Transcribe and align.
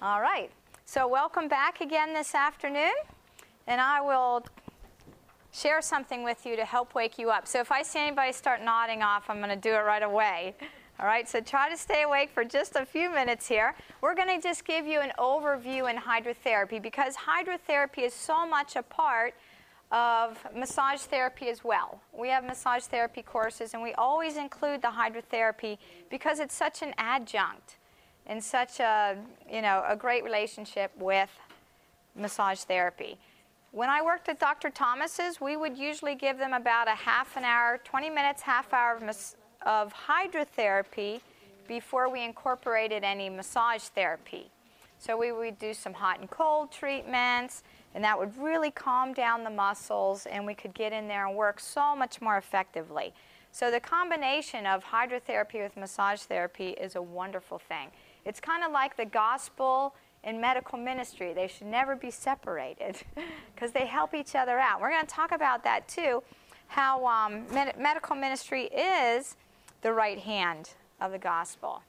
All 0.00 0.20
right. 0.20 0.48
So, 0.84 1.08
welcome 1.08 1.48
back 1.48 1.80
again 1.80 2.14
this 2.14 2.32
afternoon. 2.32 2.92
And 3.66 3.80
I 3.80 4.00
will 4.00 4.46
share 5.52 5.82
something 5.82 6.22
with 6.22 6.46
you 6.46 6.54
to 6.54 6.64
help 6.64 6.94
wake 6.94 7.18
you 7.18 7.30
up. 7.30 7.48
So, 7.48 7.58
if 7.58 7.72
I 7.72 7.82
see 7.82 7.98
anybody 7.98 8.30
start 8.30 8.62
nodding 8.62 9.02
off, 9.02 9.28
I'm 9.28 9.38
going 9.38 9.48
to 9.48 9.56
do 9.56 9.74
it 9.74 9.80
right 9.80 10.04
away. 10.04 10.54
All 11.00 11.06
right, 11.06 11.28
so 11.28 11.40
try 11.40 11.68
to 11.68 11.76
stay 11.76 12.02
awake 12.02 12.30
for 12.30 12.44
just 12.44 12.76
a 12.76 12.86
few 12.86 13.10
minutes 13.12 13.48
here. 13.48 13.74
We're 14.00 14.14
going 14.14 14.28
to 14.28 14.40
just 14.40 14.64
give 14.64 14.86
you 14.86 15.00
an 15.00 15.10
overview 15.18 15.90
in 15.90 15.96
hydrotherapy 15.96 16.80
because 16.80 17.16
hydrotherapy 17.16 18.04
is 18.04 18.14
so 18.14 18.46
much 18.46 18.76
a 18.76 18.82
part 18.82 19.34
of 19.90 20.38
massage 20.54 21.00
therapy 21.00 21.48
as 21.48 21.64
well. 21.64 22.00
We 22.16 22.28
have 22.28 22.44
massage 22.44 22.84
therapy 22.84 23.22
courses 23.22 23.74
and 23.74 23.82
we 23.82 23.94
always 23.94 24.36
include 24.36 24.80
the 24.82 24.88
hydrotherapy 24.88 25.78
because 26.08 26.38
it's 26.38 26.54
such 26.54 26.82
an 26.82 26.94
adjunct 26.98 27.77
and 28.28 28.42
such 28.42 28.80
a, 28.80 29.16
you 29.50 29.62
know, 29.62 29.84
a 29.88 29.96
great 29.96 30.22
relationship 30.22 30.92
with 30.98 31.30
massage 32.14 32.60
therapy. 32.60 33.18
When 33.72 33.88
I 33.88 34.02
worked 34.02 34.28
at 34.28 34.38
Dr. 34.38 34.70
Thomas's, 34.70 35.40
we 35.40 35.56
would 35.56 35.76
usually 35.76 36.14
give 36.14 36.38
them 36.38 36.52
about 36.52 36.88
a 36.88 36.94
half 36.94 37.36
an 37.36 37.44
hour, 37.44 37.78
20 37.84 38.10
minutes, 38.10 38.42
half 38.42 38.72
hour 38.72 38.96
of, 38.96 39.34
of 39.62 39.92
hydrotherapy 39.92 41.20
before 41.66 42.10
we 42.10 42.24
incorporated 42.24 43.04
any 43.04 43.28
massage 43.28 43.82
therapy. 43.82 44.50
So 44.98 45.16
we 45.16 45.32
would 45.32 45.58
do 45.58 45.74
some 45.74 45.92
hot 45.94 46.18
and 46.18 46.28
cold 46.30 46.72
treatments, 46.72 47.62
and 47.94 48.02
that 48.02 48.18
would 48.18 48.36
really 48.38 48.70
calm 48.70 49.12
down 49.12 49.44
the 49.44 49.50
muscles, 49.50 50.26
and 50.26 50.44
we 50.44 50.54
could 50.54 50.74
get 50.74 50.92
in 50.92 51.06
there 51.06 51.26
and 51.26 51.36
work 51.36 51.60
so 51.60 51.94
much 51.94 52.20
more 52.20 52.36
effectively. 52.36 53.12
So 53.52 53.70
the 53.70 53.80
combination 53.80 54.66
of 54.66 54.84
hydrotherapy 54.84 55.62
with 55.62 55.76
massage 55.76 56.20
therapy 56.22 56.70
is 56.70 56.96
a 56.96 57.02
wonderful 57.02 57.58
thing. 57.58 57.90
It's 58.28 58.40
kind 58.40 58.62
of 58.62 58.72
like 58.72 58.94
the 58.98 59.06
gospel 59.06 59.94
and 60.22 60.38
medical 60.38 60.78
ministry. 60.78 61.32
They 61.32 61.48
should 61.48 61.66
never 61.66 61.96
be 61.96 62.10
separated 62.10 62.98
because 63.54 63.72
they 63.72 63.86
help 63.86 64.12
each 64.12 64.34
other 64.34 64.58
out. 64.58 64.82
We're 64.82 64.90
going 64.90 65.06
to 65.06 65.10
talk 65.10 65.32
about 65.32 65.64
that 65.64 65.88
too, 65.88 66.22
how 66.66 67.06
um, 67.06 67.46
med- 67.50 67.78
medical 67.80 68.14
ministry 68.14 68.64
is 68.64 69.36
the 69.80 69.94
right 69.94 70.18
hand 70.18 70.72
of 71.00 71.10
the 71.10 71.18
gospel. 71.18 71.80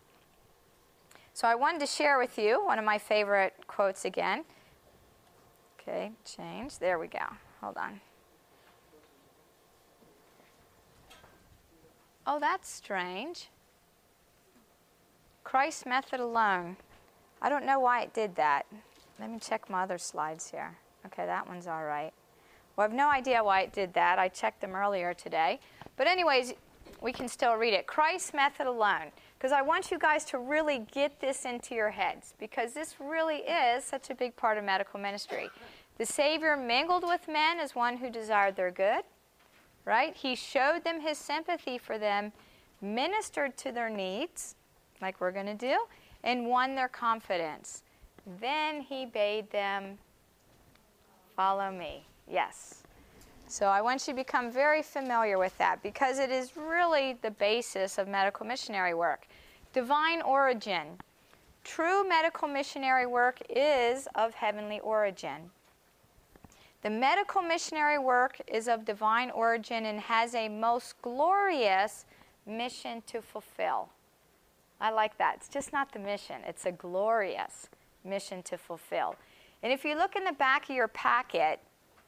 So 1.33 1.45
I 1.45 1.55
wanted 1.55 1.81
to 1.81 1.87
share 1.87 2.17
with 2.17 2.37
you 2.37 2.65
one 2.65 2.79
of 2.79 2.85
my 2.85 2.97
favorite 2.97 3.53
quotes 3.67 4.05
again. 4.05 4.45
Okay, 5.81 6.11
change. 6.23 6.79
There 6.79 6.97
we 6.99 7.07
go. 7.07 7.25
Hold 7.59 7.75
on. 7.75 7.99
Oh, 12.25 12.39
that's 12.39 12.69
strange. 12.69 13.49
Christ's 15.49 15.87
method 15.87 16.19
alone. 16.19 16.77
I 17.41 17.49
don't 17.49 17.65
know 17.65 17.79
why 17.79 18.03
it 18.03 18.13
did 18.13 18.35
that. 18.35 18.67
Let 19.19 19.31
me 19.31 19.39
check 19.39 19.67
my 19.67 19.81
other 19.81 19.97
slides 19.97 20.51
here. 20.51 20.77
Okay, 21.07 21.25
that 21.25 21.47
one's 21.47 21.65
all 21.65 21.85
right. 21.85 22.13
Well, 22.75 22.85
I 22.85 22.87
have 22.87 22.95
no 22.95 23.09
idea 23.09 23.43
why 23.43 23.61
it 23.61 23.73
did 23.73 23.91
that. 23.95 24.19
I 24.19 24.27
checked 24.27 24.61
them 24.61 24.75
earlier 24.75 25.15
today. 25.15 25.59
But, 25.97 26.05
anyways, 26.05 26.53
we 27.01 27.11
can 27.11 27.27
still 27.27 27.55
read 27.55 27.73
it. 27.73 27.87
Christ's 27.87 28.31
method 28.31 28.67
alone. 28.67 29.07
Because 29.39 29.51
I 29.51 29.63
want 29.63 29.89
you 29.89 29.97
guys 29.97 30.23
to 30.25 30.37
really 30.37 30.85
get 30.91 31.19
this 31.19 31.45
into 31.45 31.73
your 31.73 31.89
heads, 31.89 32.35
because 32.39 32.73
this 32.73 32.97
really 32.99 33.37
is 33.37 33.83
such 33.83 34.11
a 34.11 34.15
big 34.15 34.35
part 34.35 34.59
of 34.59 34.63
medical 34.63 34.99
ministry. 34.99 35.49
The 35.97 36.05
Savior 36.05 36.57
mingled 36.57 37.03
with 37.03 37.27
men 37.27 37.59
as 37.59 37.73
one 37.73 37.97
who 37.97 38.11
desired 38.11 38.55
their 38.55 38.69
good, 38.69 39.01
right? 39.83 40.15
He 40.15 40.35
showed 40.35 40.83
them 40.83 41.01
his 41.01 41.17
sympathy 41.17 41.79
for 41.79 41.97
them, 41.97 42.33
ministered 42.81 43.57
to 43.57 43.71
their 43.71 43.89
needs, 43.89 44.53
like 45.01 45.19
we're 45.21 45.31
going 45.31 45.45
to 45.45 45.53
do, 45.53 45.77
and 46.23 46.47
won 46.47 46.75
their 46.75 46.87
confidence. 46.87 47.83
Then 48.39 48.81
he 48.81 49.05
bade 49.05 49.49
them 49.51 49.97
follow 51.35 51.71
me. 51.71 52.05
Yes. 52.29 52.83
So 53.47 53.65
I 53.65 53.81
want 53.81 54.07
you 54.07 54.13
to 54.13 54.15
become 54.15 54.51
very 54.51 54.83
familiar 54.83 55.39
with 55.39 55.57
that 55.57 55.81
because 55.81 56.19
it 56.19 56.29
is 56.29 56.55
really 56.55 57.17
the 57.21 57.31
basis 57.31 57.97
of 57.97 58.07
medical 58.07 58.45
missionary 58.45 58.93
work. 58.93 59.27
Divine 59.73 60.21
origin. 60.21 60.99
True 61.63 62.07
medical 62.07 62.47
missionary 62.47 63.05
work 63.07 63.39
is 63.49 64.07
of 64.15 64.33
heavenly 64.33 64.79
origin. 64.81 65.49
The 66.81 66.89
medical 66.89 67.41
missionary 67.41 67.97
work 67.97 68.39
is 68.47 68.67
of 68.67 68.85
divine 68.85 69.31
origin 69.31 69.85
and 69.85 69.99
has 69.99 70.35
a 70.35 70.47
most 70.47 71.01
glorious 71.01 72.05
mission 72.45 73.01
to 73.07 73.21
fulfill. 73.21 73.89
I 74.81 74.91
like 74.91 75.17
that. 75.17 75.35
It's 75.37 75.49
just 75.49 75.73
not 75.73 75.91
the 75.91 75.99
mission, 75.99 76.37
it's 76.47 76.65
a 76.65 76.71
glorious 76.71 77.69
mission 78.03 78.43
to 78.43 78.57
fulfill. 78.57 79.15
And 79.61 79.73
if 79.73 79.83
you 79.83 79.95
look 79.95 80.15
in 80.15 80.23
the 80.23 80.31
back 80.31 80.69
of 80.69 80.75
your 80.75 80.87
packet, 80.87 81.59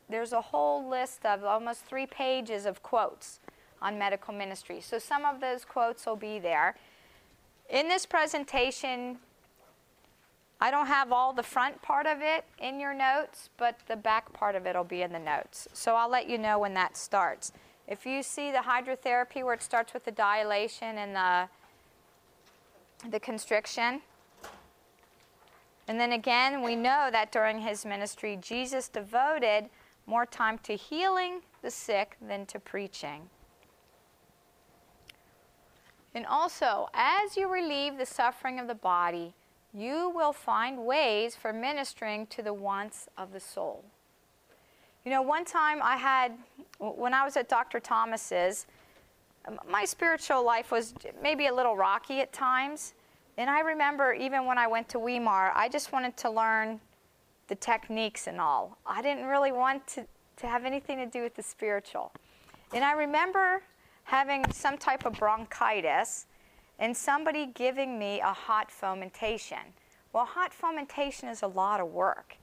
there's 0.09 0.34
a 0.34 0.42
whole 0.42 0.88
list 0.88 1.26
of 1.26 1.44
almost 1.44 1.86
three 1.86 2.06
pages 2.06 2.66
of 2.66 2.81
quotes 2.84 3.40
on 3.81 3.98
medical 3.98 4.34
ministry. 4.34 4.80
So 4.81 5.00
some 5.00 5.26
of 5.26 5.42
those 5.42 5.66
quotes 5.66 6.06
will 6.06 6.16
be 6.16 6.40
there. 6.40 6.76
In 7.70 7.88
this 7.88 8.06
presentation, 8.06 9.18
I 10.60 10.70
don't 10.70 10.88
have 10.88 11.12
all 11.12 11.34
the 11.34 11.44
front 11.44 11.81
part 11.81 12.06
of 12.06 12.20
it 12.22 12.46
in 12.60 12.80
your 12.80 12.94
notes, 12.94 13.50
but 13.58 13.80
the 13.88 13.96
back 13.96 14.31
part 14.31 14.56
of 14.56 14.68
it 14.68 14.76
will 14.76 14.84
be 14.84 15.02
in 15.02 15.12
the 15.12 15.20
notes. 15.20 15.68
So 15.74 15.96
I'll 15.96 16.10
let 16.10 16.30
you 16.30 16.38
know 16.38 16.60
when 16.60 16.74
that 16.76 16.96
starts. 16.96 17.52
If 17.88 18.06
you 18.06 18.22
see 18.22 18.52
the 18.52 18.60
hydrotherapy 18.60 19.44
where 19.44 19.56
it 19.56 19.64
starts 19.64 19.94
with 19.94 20.06
the 20.06 20.12
dilation 20.12 21.00
and 21.00 21.16
the, 21.16 21.50
the 23.09 23.19
constriction, 23.19 24.01
and 25.88 26.00
then 26.00 26.13
again, 26.13 26.62
we 26.62 26.75
know 26.75 27.09
that 27.12 27.31
during 27.31 27.59
his 27.59 27.85
ministry, 27.85 28.38
Jesus 28.41 28.88
devoted 28.88 29.69
more 30.06 30.25
time 30.25 30.57
to 30.59 30.75
healing 30.75 31.41
the 31.62 31.72
sick 31.72 32.17
than 32.25 32.45
to 32.45 32.59
preaching. 32.59 33.29
And 36.13 36.25
also, 36.25 36.89
as 36.94 37.38
you 37.38 37.51
relieve 37.51 37.97
the 37.97 38.06
suffering 38.06 38.59
of 38.59 38.67
the 38.67 38.75
body, 38.75 39.33
you 39.73 40.09
will 40.09 40.33
find 40.33 40.85
ways 40.85 41.35
for 41.35 41.53
ministering 41.53 42.28
to 42.28 42.41
the 42.41 42.53
wants 42.53 43.07
of 43.18 43.31
the 43.31 43.39
soul. 43.39 43.85
You 45.06 45.12
know, 45.12 45.22
one 45.22 45.45
time 45.45 45.79
I 45.81 45.97
had, 45.97 46.33
when 46.78 47.13
I 47.13 47.23
was 47.23 47.38
at 47.38 47.50
Dr. 47.50 47.79
Thomas's, 47.79 48.68
my 49.69 49.85
spiritual 49.85 50.46
life 50.46 50.72
was 50.72 50.94
maybe 51.22 51.47
a 51.47 51.53
little 51.53 51.75
rocky 51.75 52.19
at 52.22 52.31
times. 52.31 52.94
And 53.38 53.50
I 53.50 53.62
remember 53.62 54.13
even 54.13 54.46
when 54.46 54.57
I 54.57 54.68
went 54.68 54.90
to 54.90 55.00
Weimar, 55.00 55.52
I 55.56 55.69
just 55.69 55.91
wanted 55.91 56.16
to 56.18 56.29
learn 56.29 56.79
the 57.47 57.56
techniques 57.56 58.28
and 58.28 58.40
all. 58.40 58.78
I 58.85 59.01
didn't 59.01 59.25
really 59.25 59.51
want 59.51 59.88
to, 59.88 60.06
to 60.38 60.47
have 60.47 60.66
anything 60.66 60.97
to 60.97 61.06
do 61.06 61.24
with 61.24 61.35
the 61.35 61.44
spiritual. 61.44 62.12
And 62.74 62.84
I 62.84 62.94
remember 62.94 63.63
having 64.03 64.50
some 64.51 64.78
type 64.78 65.06
of 65.06 65.13
bronchitis 65.13 66.28
and 66.80 66.96
somebody 66.96 67.47
giving 67.47 68.00
me 68.00 68.19
a 68.22 68.34
hot 68.34 68.72
fomentation. 68.72 69.59
Well, 70.13 70.25
hot 70.25 70.53
fomentation 70.53 71.30
is 71.30 71.41
a 71.41 71.47
lot 71.47 71.80
of 71.80 71.88
work. 71.88 72.38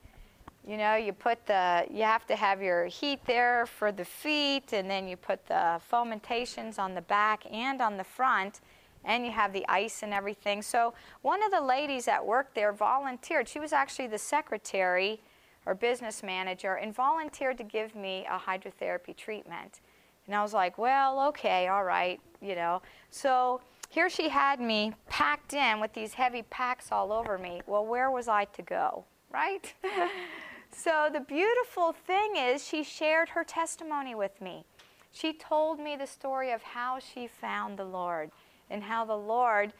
You 0.67 0.77
know, 0.77 0.95
you 0.95 1.13
put 1.13 1.45
the, 1.45 1.85
you 1.89 2.03
have 2.03 2.27
to 2.27 2.35
have 2.35 2.61
your 2.61 2.85
heat 2.85 3.19
there 3.25 3.65
for 3.65 3.91
the 3.91 4.05
feet, 4.05 4.73
and 4.73 4.89
then 4.89 5.07
you 5.07 5.17
put 5.17 5.45
the 5.47 5.81
fomentations 5.91 6.77
on 6.77 6.93
the 6.93 7.01
back 7.01 7.43
and 7.51 7.81
on 7.81 7.97
the 7.97 8.03
front, 8.03 8.61
and 9.05 9.25
you 9.25 9.31
have 9.31 9.53
the 9.53 9.65
ice 9.67 10.03
and 10.03 10.13
everything. 10.13 10.61
So, 10.61 10.93
one 11.21 11.41
of 11.41 11.51
the 11.51 11.61
ladies 11.61 12.05
that 12.05 12.23
worked 12.23 12.55
there 12.55 12.73
volunteered. 12.73 13.47
She 13.47 13.59
was 13.59 13.73
actually 13.73 14.07
the 14.07 14.17
secretary 14.17 15.21
or 15.65 15.73
business 15.75 16.23
manager 16.23 16.75
and 16.75 16.93
volunteered 16.93 17.57
to 17.57 17.63
give 17.63 17.95
me 17.95 18.25
a 18.29 18.37
hydrotherapy 18.37 19.15
treatment. 19.15 19.79
And 20.27 20.35
I 20.35 20.43
was 20.43 20.53
like, 20.53 20.77
well, 20.77 21.21
okay, 21.29 21.67
all 21.67 21.83
right, 21.83 22.19
you 22.41 22.55
know. 22.55 22.81
So, 23.09 23.61
here 23.89 24.09
she 24.09 24.29
had 24.29 24.59
me 24.59 24.93
packed 25.09 25.53
in 25.53 25.79
with 25.79 25.93
these 25.93 26.13
heavy 26.13 26.43
packs 26.43 26.91
all 26.91 27.11
over 27.11 27.37
me. 27.39 27.61
Well, 27.65 27.85
where 27.85 28.11
was 28.11 28.27
I 28.27 28.45
to 28.45 28.61
go, 28.61 29.05
right? 29.31 29.73
so 30.71 31.09
the 31.11 31.19
beautiful 31.19 31.93
thing 31.93 32.35
is, 32.35 32.65
she 32.65 32.83
shared 32.83 33.29
her 33.29 33.43
testimony 33.43 34.15
with 34.15 34.39
me. 34.41 34.65
She 35.11 35.33
told 35.33 35.79
me 35.79 35.95
the 35.95 36.07
story 36.07 36.51
of 36.51 36.61
how 36.61 36.99
she 36.99 37.27
found 37.27 37.77
the 37.77 37.85
Lord 37.85 38.31
and 38.69 38.83
how 38.83 39.05
the 39.05 39.17
Lord 39.17 39.73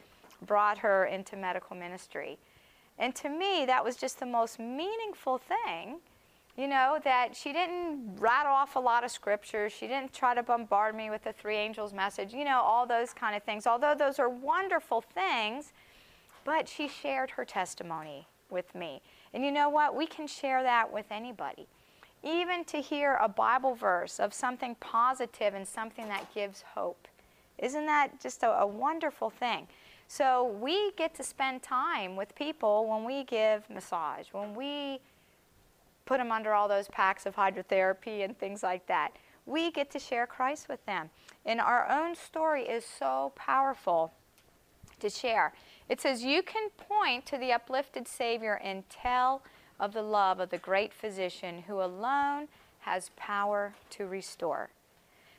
brought 0.46 0.78
her 0.78 1.06
into 1.06 1.36
medical 1.36 1.76
ministry. 1.76 2.38
And 2.98 3.14
to 3.16 3.28
me, 3.28 3.64
that 3.66 3.84
was 3.84 3.96
just 3.96 4.18
the 4.18 4.26
most 4.26 4.58
meaningful 4.58 5.38
thing 5.38 6.00
you 6.60 6.68
know, 6.68 6.98
that 7.04 7.34
she 7.34 7.54
didn't 7.54 8.16
rattle 8.18 8.52
off 8.52 8.76
a 8.76 8.78
lot 8.78 9.02
of 9.02 9.10
scriptures. 9.10 9.72
She 9.72 9.86
didn't 9.86 10.12
try 10.12 10.34
to 10.34 10.42
bombard 10.42 10.94
me 10.94 11.08
with 11.08 11.24
the 11.24 11.32
three 11.32 11.56
angels 11.56 11.94
message, 11.94 12.34
you 12.34 12.44
know, 12.44 12.60
all 12.60 12.86
those 12.86 13.14
kind 13.14 13.34
of 13.34 13.42
things. 13.42 13.66
Although 13.66 13.94
those 13.94 14.18
are 14.18 14.28
wonderful 14.28 15.00
things, 15.00 15.72
but 16.44 16.68
she 16.68 16.86
shared 16.86 17.30
her 17.30 17.46
testimony 17.46 18.26
with 18.50 18.74
me. 18.74 19.00
And 19.32 19.44
you 19.44 19.52
know 19.52 19.68
what? 19.68 19.94
We 19.94 20.06
can 20.06 20.26
share 20.26 20.62
that 20.62 20.92
with 20.92 21.06
anybody. 21.10 21.66
Even 22.22 22.64
to 22.66 22.78
hear 22.78 23.18
a 23.20 23.28
Bible 23.28 23.74
verse 23.74 24.20
of 24.20 24.34
something 24.34 24.74
positive 24.76 25.54
and 25.54 25.66
something 25.66 26.08
that 26.08 26.34
gives 26.34 26.62
hope. 26.74 27.08
Isn't 27.58 27.86
that 27.86 28.20
just 28.20 28.42
a, 28.42 28.60
a 28.60 28.66
wonderful 28.66 29.30
thing? 29.30 29.68
So 30.08 30.56
we 30.60 30.90
get 30.92 31.14
to 31.14 31.22
spend 31.22 31.62
time 31.62 32.16
with 32.16 32.34
people 32.34 32.86
when 32.88 33.04
we 33.04 33.24
give 33.24 33.68
massage, 33.70 34.26
when 34.32 34.54
we 34.54 35.00
put 36.04 36.18
them 36.18 36.32
under 36.32 36.52
all 36.52 36.66
those 36.66 36.88
packs 36.88 37.26
of 37.26 37.36
hydrotherapy 37.36 38.24
and 38.24 38.36
things 38.36 38.64
like 38.64 38.84
that. 38.88 39.12
We 39.46 39.70
get 39.70 39.90
to 39.92 39.98
share 40.00 40.26
Christ 40.26 40.68
with 40.68 40.84
them. 40.84 41.08
And 41.46 41.60
our 41.60 41.88
own 41.88 42.16
story 42.16 42.62
is 42.64 42.84
so 42.84 43.32
powerful 43.36 44.12
to 44.98 45.08
share. 45.08 45.52
It 45.90 46.00
says, 46.00 46.22
You 46.22 46.42
can 46.42 46.70
point 46.70 47.26
to 47.26 47.36
the 47.36 47.52
uplifted 47.52 48.06
Savior 48.06 48.60
and 48.62 48.88
tell 48.88 49.42
of 49.80 49.92
the 49.92 50.02
love 50.02 50.38
of 50.38 50.50
the 50.50 50.58
great 50.58 50.94
physician 50.94 51.64
who 51.66 51.82
alone 51.82 52.46
has 52.80 53.10
power 53.16 53.74
to 53.90 54.06
restore. 54.06 54.70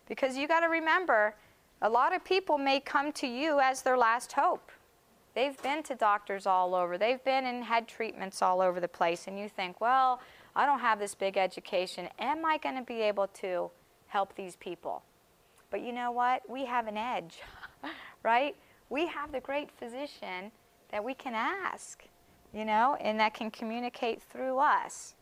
Because 0.10 0.36
you 0.36 0.50
got 0.50 0.60
to 0.60 0.68
remember, 0.68 1.36
a 1.82 1.90
lot 1.90 2.14
of 2.14 2.26
people 2.26 2.58
may 2.58 2.82
come 2.82 3.14
to 3.14 3.28
you 3.28 3.62
as 3.62 3.82
their 3.82 3.98
last 3.98 4.34
hope. 4.34 4.72
They've 5.34 5.60
been 5.64 5.84
to 5.84 5.96
doctors 5.96 6.46
all 6.46 6.76
over, 6.76 6.98
they've 6.98 7.24
been 7.24 7.46
and 7.46 7.64
had 7.64 7.88
treatments 7.88 8.42
all 8.42 8.60
over 8.60 8.82
the 8.82 8.90
place, 8.90 9.28
and 9.28 9.40
you 9.40 9.48
think, 9.48 9.80
well, 9.80 10.20
I 10.54 10.66
don't 10.66 10.80
have 10.80 11.00
this 11.00 11.16
big 11.16 11.38
education. 11.38 12.10
Am 12.20 12.44
I 12.44 12.58
going 12.58 12.76
to 12.76 12.82
be 12.82 13.00
able 13.00 13.28
to 13.28 13.72
help 14.08 14.36
these 14.36 14.58
people? 14.58 15.02
But 15.70 15.80
you 15.80 15.94
know 15.94 16.12
what? 16.12 16.42
We 16.50 16.66
have 16.66 16.88
an 16.88 16.98
edge, 16.98 17.40
right? 18.24 18.54
We 18.92 19.08
have 19.08 19.32
the 19.32 19.40
great 19.40 19.72
physician 19.72 20.52
that 20.92 21.02
we 21.02 21.14
can 21.14 21.34
ask, 21.34 22.04
you 22.54 22.66
know, 22.66 22.98
and 23.00 23.18
that 23.22 23.34
can 23.34 23.50
communicate 23.50 24.22
through 24.22 24.60
us. 24.60 25.16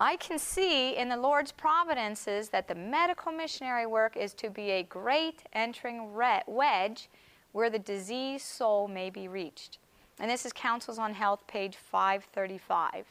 I 0.00 0.16
can 0.16 0.40
see 0.40 0.96
in 0.96 1.08
the 1.08 1.16
Lord's 1.16 1.52
providences 1.52 2.48
that 2.48 2.66
the 2.66 2.74
medical 2.74 3.30
missionary 3.30 3.86
work 3.86 4.16
is 4.16 4.34
to 4.34 4.50
be 4.50 4.72
a 4.72 4.82
great 4.82 5.44
entering 5.52 6.12
wedge 6.14 7.08
where 7.52 7.70
the 7.70 7.78
diseased 7.78 8.44
soul 8.44 8.88
may 8.88 9.08
be 9.08 9.28
reached. 9.28 9.78
And 10.18 10.28
this 10.28 10.44
is 10.44 10.52
Counsels 10.52 10.98
on 10.98 11.14
Health, 11.14 11.46
page 11.46 11.76
535. 11.76 13.06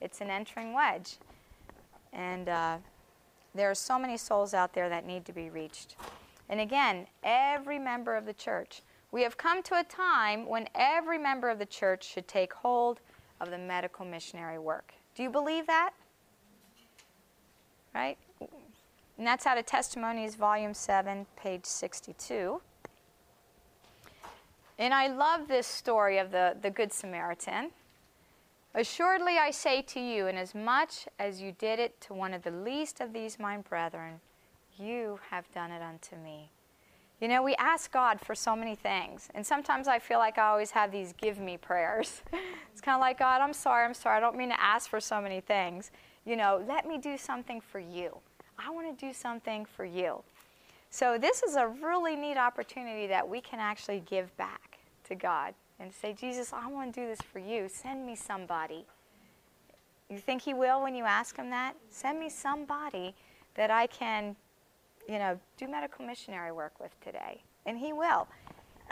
It's 0.00 0.22
an 0.22 0.30
entering 0.30 0.72
wedge. 0.72 1.18
And 2.14 2.48
uh, 2.48 2.78
there 3.54 3.70
are 3.70 3.74
so 3.74 3.98
many 3.98 4.16
souls 4.16 4.54
out 4.54 4.72
there 4.72 4.88
that 4.88 5.04
need 5.04 5.26
to 5.26 5.34
be 5.34 5.50
reached. 5.50 5.96
And 6.52 6.60
again, 6.60 7.06
every 7.22 7.78
member 7.78 8.14
of 8.14 8.26
the 8.26 8.34
church. 8.34 8.82
We 9.10 9.22
have 9.22 9.38
come 9.38 9.62
to 9.62 9.80
a 9.80 9.84
time 9.84 10.46
when 10.46 10.68
every 10.74 11.16
member 11.16 11.48
of 11.48 11.58
the 11.58 11.64
church 11.64 12.04
should 12.04 12.28
take 12.28 12.52
hold 12.52 13.00
of 13.40 13.48
the 13.48 13.56
medical 13.56 14.04
missionary 14.04 14.58
work. 14.58 14.92
Do 15.14 15.22
you 15.22 15.30
believe 15.30 15.66
that? 15.66 15.92
Right? 17.94 18.18
And 19.16 19.26
that's 19.26 19.46
out 19.46 19.56
of 19.56 19.64
Testimonies, 19.64 20.34
Volume 20.34 20.74
7, 20.74 21.24
page 21.36 21.64
62. 21.64 22.60
And 24.78 24.92
I 24.92 25.06
love 25.06 25.48
this 25.48 25.66
story 25.66 26.18
of 26.18 26.32
the, 26.32 26.58
the 26.60 26.68
Good 26.68 26.92
Samaritan. 26.92 27.70
Assuredly, 28.74 29.38
I 29.38 29.52
say 29.52 29.80
to 29.80 30.00
you, 30.00 30.26
inasmuch 30.26 30.90
as 31.18 31.40
you 31.40 31.52
did 31.52 31.78
it 31.78 31.98
to 32.02 32.12
one 32.12 32.34
of 32.34 32.42
the 32.42 32.50
least 32.50 33.00
of 33.00 33.14
these 33.14 33.38
my 33.38 33.56
brethren, 33.56 34.20
you 34.82 35.20
have 35.30 35.50
done 35.52 35.70
it 35.70 35.82
unto 35.82 36.16
me. 36.16 36.50
You 37.20 37.28
know, 37.28 37.40
we 37.40 37.54
ask 37.54 37.92
God 37.92 38.20
for 38.20 38.34
so 38.34 38.56
many 38.56 38.74
things. 38.74 39.28
And 39.34 39.46
sometimes 39.46 39.86
I 39.86 40.00
feel 40.00 40.18
like 40.18 40.38
I 40.38 40.48
always 40.48 40.72
have 40.72 40.90
these 40.90 41.12
give 41.12 41.38
me 41.38 41.56
prayers. 41.56 42.20
it's 42.72 42.80
kind 42.80 42.96
of 42.96 43.00
like, 43.00 43.18
God, 43.20 43.40
I'm 43.40 43.52
sorry, 43.52 43.84
I'm 43.84 43.94
sorry. 43.94 44.16
I 44.16 44.20
don't 44.20 44.36
mean 44.36 44.48
to 44.48 44.60
ask 44.60 44.90
for 44.90 44.98
so 44.98 45.20
many 45.20 45.40
things. 45.40 45.92
You 46.24 46.34
know, 46.34 46.64
let 46.68 46.86
me 46.86 46.98
do 46.98 47.16
something 47.16 47.60
for 47.60 47.78
you. 47.78 48.18
I 48.58 48.70
want 48.70 48.98
to 48.98 49.06
do 49.06 49.12
something 49.12 49.64
for 49.64 49.84
you. 49.84 50.22
So, 50.90 51.16
this 51.16 51.42
is 51.42 51.54
a 51.54 51.68
really 51.68 52.16
neat 52.16 52.36
opportunity 52.36 53.06
that 53.06 53.26
we 53.26 53.40
can 53.40 53.60
actually 53.60 54.02
give 54.04 54.36
back 54.36 54.78
to 55.04 55.14
God 55.14 55.54
and 55.80 55.92
say, 55.92 56.12
Jesus, 56.12 56.52
I 56.52 56.66
want 56.66 56.92
to 56.92 57.00
do 57.00 57.06
this 57.06 57.20
for 57.22 57.38
you. 57.38 57.68
Send 57.68 58.04
me 58.04 58.14
somebody. 58.14 58.84
You 60.10 60.18
think 60.18 60.42
He 60.42 60.54
will 60.54 60.82
when 60.82 60.94
you 60.94 61.04
ask 61.04 61.36
Him 61.36 61.50
that? 61.50 61.74
Send 61.88 62.20
me 62.20 62.28
somebody 62.28 63.14
that 63.54 63.70
I 63.70 63.86
can 63.86 64.36
you 65.08 65.18
know, 65.18 65.38
do 65.56 65.68
medical 65.68 66.04
missionary 66.04 66.52
work 66.52 66.78
with 66.80 66.98
today. 67.00 67.42
And 67.66 67.78
he 67.78 67.92
will. 67.92 68.26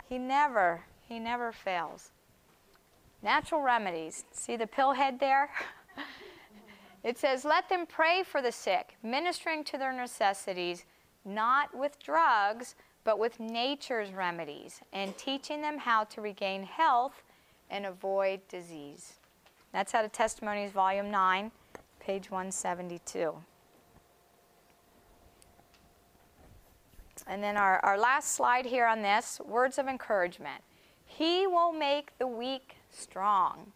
He 0.07 0.17
never, 0.17 0.81
he 1.07 1.19
never 1.19 1.51
fails. 1.51 2.11
Natural 3.23 3.61
remedies. 3.61 4.25
See 4.31 4.55
the 4.55 4.67
pill 4.67 4.93
head 4.93 5.19
there? 5.19 5.49
it 7.03 7.17
says, 7.17 7.45
Let 7.45 7.69
them 7.69 7.85
pray 7.85 8.23
for 8.23 8.41
the 8.41 8.51
sick, 8.51 8.97
ministering 9.03 9.63
to 9.65 9.77
their 9.77 9.93
necessities, 9.93 10.85
not 11.23 11.75
with 11.77 11.99
drugs, 12.03 12.75
but 13.03 13.19
with 13.19 13.39
nature's 13.39 14.11
remedies, 14.11 14.81
and 14.93 15.17
teaching 15.17 15.61
them 15.61 15.77
how 15.77 16.03
to 16.05 16.21
regain 16.21 16.63
health 16.63 17.23
and 17.69 17.85
avoid 17.85 18.41
disease. 18.47 19.13
That's 19.71 19.95
out 19.95 20.05
of 20.05 20.11
Testimonies, 20.11 20.71
Volume 20.71 21.09
9, 21.09 21.51
page 21.99 22.29
172. 22.29 23.33
And 27.27 27.43
then 27.43 27.57
our, 27.57 27.79
our 27.83 27.97
last 27.97 28.33
slide 28.33 28.65
here 28.65 28.85
on 28.85 29.01
this 29.01 29.39
words 29.45 29.77
of 29.77 29.87
encouragement. 29.87 30.63
He 31.05 31.45
will 31.45 31.71
make 31.71 32.17
the 32.17 32.27
weak 32.27 32.77
strong 32.89 33.73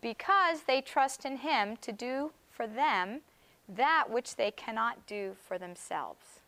because 0.00 0.62
they 0.62 0.80
trust 0.80 1.24
in 1.24 1.38
Him 1.38 1.76
to 1.82 1.92
do 1.92 2.30
for 2.50 2.66
them 2.66 3.20
that 3.68 4.06
which 4.08 4.36
they 4.36 4.50
cannot 4.50 5.06
do 5.06 5.36
for 5.46 5.58
themselves. 5.58 6.40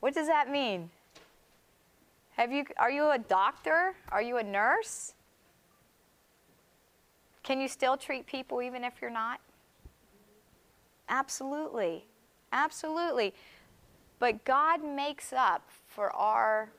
What 0.00 0.14
does 0.14 0.26
that 0.26 0.50
mean? 0.50 0.90
Have 2.36 2.50
you, 2.50 2.64
are 2.78 2.90
you 2.90 3.10
a 3.10 3.18
doctor? 3.18 3.94
Are 4.10 4.22
you 4.22 4.38
a 4.38 4.42
nurse? 4.42 5.14
Can 7.42 7.60
you 7.60 7.68
still 7.68 7.96
treat 7.96 8.26
people 8.26 8.62
even 8.62 8.82
if 8.82 8.94
you're 9.00 9.10
not? 9.10 9.40
Absolutely. 11.08 12.04
Absolutely. 12.52 13.34
But 14.18 14.44
God 14.44 14.84
makes 14.84 15.32
up 15.32 15.68
for 15.86 16.10
our 16.14 16.70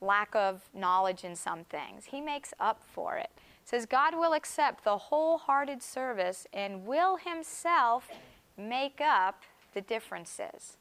lack 0.00 0.34
of 0.34 0.62
knowledge 0.74 1.24
in 1.24 1.34
some 1.34 1.64
things. 1.64 2.06
He 2.06 2.20
makes 2.20 2.54
up 2.60 2.82
for 2.92 3.16
it. 3.16 3.30
it 3.36 3.68
says 3.68 3.86
God 3.86 4.14
will 4.14 4.32
accept 4.32 4.84
the 4.84 4.96
wholehearted 4.96 5.82
service 5.82 6.46
and 6.52 6.86
will 6.86 7.16
himself 7.16 8.08
make 8.56 9.00
up 9.00 9.42
the 9.74 9.80
differences. 9.80 10.76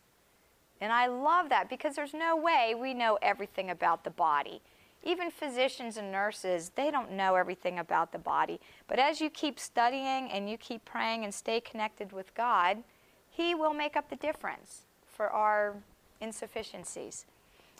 And 0.79 0.91
I 0.91 1.07
love 1.07 1.49
that 1.49 1.69
because 1.69 1.95
there's 1.95 2.13
no 2.13 2.35
way 2.35 2.75
we 2.79 2.93
know 2.93 3.17
everything 3.21 3.69
about 3.69 4.03
the 4.03 4.11
body. 4.11 4.61
Even 5.03 5.31
physicians 5.31 5.97
and 5.97 6.11
nurses, 6.11 6.71
they 6.75 6.91
don't 6.91 7.11
know 7.11 7.35
everything 7.35 7.79
about 7.79 8.11
the 8.11 8.19
body. 8.19 8.59
But 8.87 8.99
as 8.99 9.21
you 9.21 9.29
keep 9.29 9.59
studying 9.59 10.29
and 10.29 10.49
you 10.49 10.57
keep 10.57 10.85
praying 10.85 11.23
and 11.23 11.33
stay 11.33 11.61
connected 11.61 12.11
with 12.11 12.33
God, 12.35 12.83
He 13.29 13.55
will 13.55 13.73
make 13.73 13.95
up 13.95 14.09
the 14.09 14.15
difference 14.15 14.86
for 15.17 15.29
our 15.31 15.73
insufficiencies. 16.21 17.25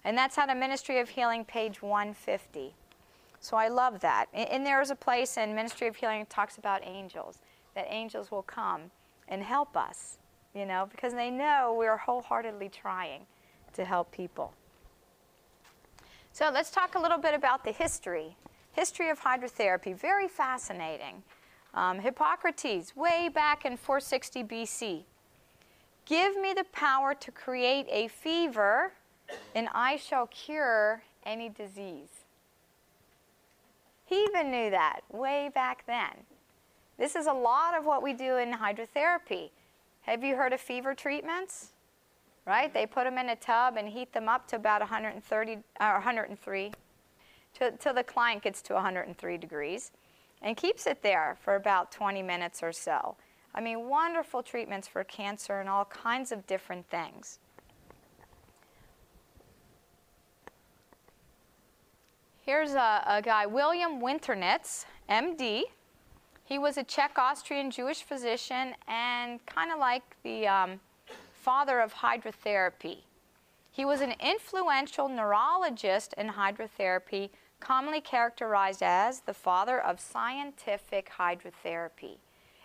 And 0.04 0.18
that's 0.18 0.38
out 0.40 0.50
of 0.50 0.58
Ministry 0.58 1.00
of 1.00 1.10
Healing, 1.10 1.46
page 1.46 1.82
150. 1.84 2.74
So 3.40 3.56
I 3.56 3.68
love 3.68 4.00
that. 4.00 4.26
And 4.34 4.66
there's 4.66 4.90
a 4.90 4.96
place 4.96 5.38
in 5.38 5.54
Ministry 5.54 5.88
of 5.88 5.96
Healing 5.96 6.26
talks 6.28 6.58
about 6.58 6.82
angels, 6.84 7.40
that 7.76 7.86
angels 7.90 8.32
will 8.32 8.42
come 8.42 8.90
and 9.28 9.44
help 9.44 9.78
us, 9.78 10.18
you 10.56 10.66
know, 10.66 10.88
because 10.90 11.14
they 11.14 11.30
know 11.30 11.76
we're 11.78 11.98
wholeheartedly 11.98 12.70
trying 12.70 13.22
to 13.74 13.86
help 13.86 14.12
people. 14.12 14.54
So 16.34 16.50
let's 16.52 16.72
talk 16.72 16.96
a 16.96 17.00
little 17.00 17.18
bit 17.20 17.36
about 17.36 17.64
the 17.64 17.72
history. 17.72 18.36
History 18.72 19.10
of 19.10 19.20
hydrotherapy, 19.20 19.96
very 19.96 20.28
fascinating. 20.28 21.24
Um, 21.74 22.00
Hippocrates, 22.00 22.96
way 22.96 23.30
back 23.34 23.66
in 23.66 23.78
460 23.78 24.44
BC, 24.44 25.04
Give 26.08 26.40
me 26.40 26.54
the 26.54 26.64
power 26.72 27.14
to 27.16 27.32
create 27.32 27.86
a 27.90 28.08
fever, 28.08 28.94
and 29.54 29.68
I 29.74 29.98
shall 29.98 30.28
cure 30.28 31.04
any 31.26 31.50
disease. 31.50 32.24
He 34.06 34.24
even 34.24 34.50
knew 34.50 34.70
that 34.70 35.02
way 35.12 35.52
back 35.54 35.84
then. 35.86 36.24
This 36.98 37.18
is 37.18 37.28
a 37.28 37.34
lot 37.34 37.78
of 37.78 37.86
what 37.86 38.02
we 38.02 38.14
do 38.14 38.38
in 38.38 38.54
hydrotherapy. 38.54 39.50
Have 40.04 40.24
you 40.24 40.38
heard 40.38 40.54
of 40.54 40.62
fever 40.62 40.96
treatments? 40.96 41.74
Right? 42.46 42.74
They 42.74 42.86
put 42.86 43.04
them 43.04 43.18
in 43.18 43.28
a 43.28 43.36
tub 43.36 43.76
and 43.76 43.90
heat 43.90 44.14
them 44.14 44.30
up 44.30 44.48
to 44.48 44.56
about 44.56 44.80
130 44.80 45.52
or 45.52 45.58
uh, 45.82 45.94
103 45.94 46.72
till 47.54 47.94
the 47.94 48.04
client 48.04 48.44
gets 48.44 48.62
to 48.62 48.74
103 48.76 49.38
degrees 49.38 49.92
and 50.42 50.56
keeps 50.56 50.88
it 50.88 51.02
there 51.02 51.38
for 51.42 51.56
about 51.56 51.92
20 51.92 52.22
minutes 52.24 52.64
or 52.64 52.72
so. 52.72 53.18
I 53.58 53.60
mean, 53.60 53.90
wonderful 53.90 54.44
treatments 54.44 54.88
for 54.88 55.04
cancer 55.04 55.60
and 55.60 55.68
all 55.68 55.86
kinds 55.86 56.32
of 56.32 56.46
different 56.46 56.88
things. 56.92 57.40
Here's 62.46 62.76
a, 62.76 63.04
a 63.08 63.22
guy, 63.24 63.48
William 63.48 64.00
Winternitz, 64.00 64.86
MD. 65.10 65.64
He 66.46 66.60
was 66.60 66.78
a 66.78 66.84
Czech 66.84 67.18
Austrian 67.18 67.72
Jewish 67.72 68.04
physician 68.04 68.76
and 68.88 69.44
kind 69.48 69.72
of 69.72 69.80
like 69.80 70.04
the 70.22 70.48
um, 70.48 70.80
father 71.34 71.80
of 71.80 71.96
hydrotherapy. 71.96 73.00
He 73.72 73.86
was 73.86 74.02
an 74.02 74.14
influential 74.20 75.10
neurologist 75.10 76.14
in 76.14 76.30
hydrotherapy, 76.30 77.32
commonly 77.60 78.02
characterized 78.02 78.84
as 78.84 79.22
the 79.22 79.34
father 79.34 79.82
of 79.82 80.00
scientific 80.00 81.12
hydrotherapy. 81.18 82.18